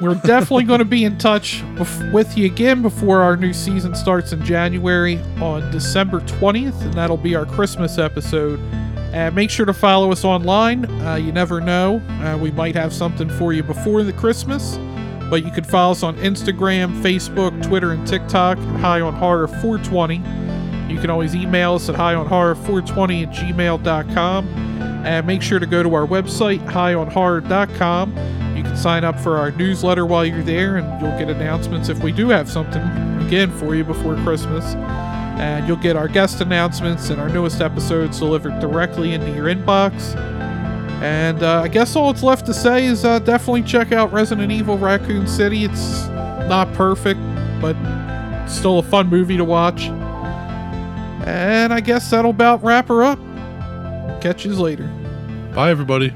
We're 0.00 0.14
definitely 0.14 0.62
going 0.66 0.78
to 0.78 0.84
be 0.84 1.02
in 1.02 1.18
touch 1.18 1.64
with 2.12 2.38
you 2.38 2.46
again 2.46 2.80
before 2.80 3.22
our 3.22 3.36
new 3.36 3.52
season 3.52 3.96
starts 3.96 4.32
in 4.32 4.44
January 4.44 5.18
on 5.40 5.68
December 5.72 6.20
20th, 6.20 6.80
and 6.82 6.94
that'll 6.94 7.16
be 7.16 7.34
our 7.34 7.44
Christmas 7.44 7.98
episode. 7.98 8.60
And 9.12 9.34
make 9.34 9.50
sure 9.50 9.66
to 9.66 9.74
follow 9.74 10.10
us 10.10 10.24
online. 10.24 10.86
Uh, 11.02 11.16
you 11.16 11.32
never 11.32 11.60
know, 11.60 11.98
uh, 12.22 12.38
we 12.38 12.50
might 12.50 12.74
have 12.74 12.92
something 12.92 13.28
for 13.28 13.52
you 13.52 13.62
before 13.62 14.02
the 14.02 14.12
Christmas. 14.12 14.78
But 15.28 15.44
you 15.44 15.50
can 15.50 15.64
follow 15.64 15.92
us 15.92 16.02
on 16.02 16.16
Instagram, 16.16 17.00
Facebook, 17.02 17.62
Twitter, 17.62 17.92
and 17.92 18.06
TikTok 18.06 18.58
High 18.58 19.00
on 19.00 19.14
Horror 19.14 19.48
420. 19.48 20.16
You 20.92 21.00
can 21.00 21.08
always 21.08 21.34
email 21.34 21.74
us 21.74 21.88
at 21.88 21.94
highonhorror420 21.94 23.22
at 23.22 23.34
gmail.com. 23.34 24.48
And 25.06 25.26
make 25.26 25.42
sure 25.42 25.58
to 25.58 25.66
go 25.66 25.82
to 25.82 25.94
our 25.94 26.06
website, 26.06 26.60
highonhorror.com. 26.66 28.10
You 28.56 28.62
can 28.62 28.76
sign 28.76 29.04
up 29.04 29.18
for 29.18 29.38
our 29.38 29.50
newsletter 29.52 30.06
while 30.06 30.24
you're 30.24 30.42
there, 30.42 30.76
and 30.76 31.00
you'll 31.00 31.18
get 31.18 31.28
announcements 31.30 31.88
if 31.88 32.02
we 32.02 32.12
do 32.12 32.28
have 32.28 32.50
something, 32.50 32.82
again, 33.26 33.50
for 33.50 33.74
you 33.74 33.84
before 33.84 34.16
Christmas. 34.16 34.74
And 35.38 35.66
you'll 35.66 35.76
get 35.76 35.96
our 35.96 36.08
guest 36.08 36.40
announcements 36.40 37.10
and 37.10 37.20
our 37.20 37.28
newest 37.28 37.60
episodes 37.60 38.18
delivered 38.18 38.60
directly 38.60 39.14
into 39.14 39.30
your 39.32 39.46
inbox. 39.46 40.14
And 41.02 41.42
uh, 41.42 41.62
I 41.62 41.68
guess 41.68 41.96
all 41.96 42.10
it's 42.10 42.22
left 42.22 42.46
to 42.46 42.54
say 42.54 42.86
is 42.86 43.04
uh, 43.04 43.18
definitely 43.18 43.62
check 43.62 43.90
out 43.90 44.12
Resident 44.12 44.52
Evil 44.52 44.78
Raccoon 44.78 45.26
City. 45.26 45.64
It's 45.64 46.06
not 46.48 46.72
perfect, 46.74 47.18
but 47.60 47.76
still 48.46 48.78
a 48.78 48.82
fun 48.82 49.08
movie 49.08 49.36
to 49.36 49.44
watch. 49.44 49.86
And 51.26 51.72
I 51.72 51.80
guess 51.80 52.10
that'll 52.10 52.30
about 52.30 52.62
wrap 52.62 52.88
her 52.88 53.02
up. 53.02 53.18
Catch 54.20 54.44
you 54.44 54.54
later. 54.54 54.86
Bye, 55.54 55.70
everybody. 55.70 56.14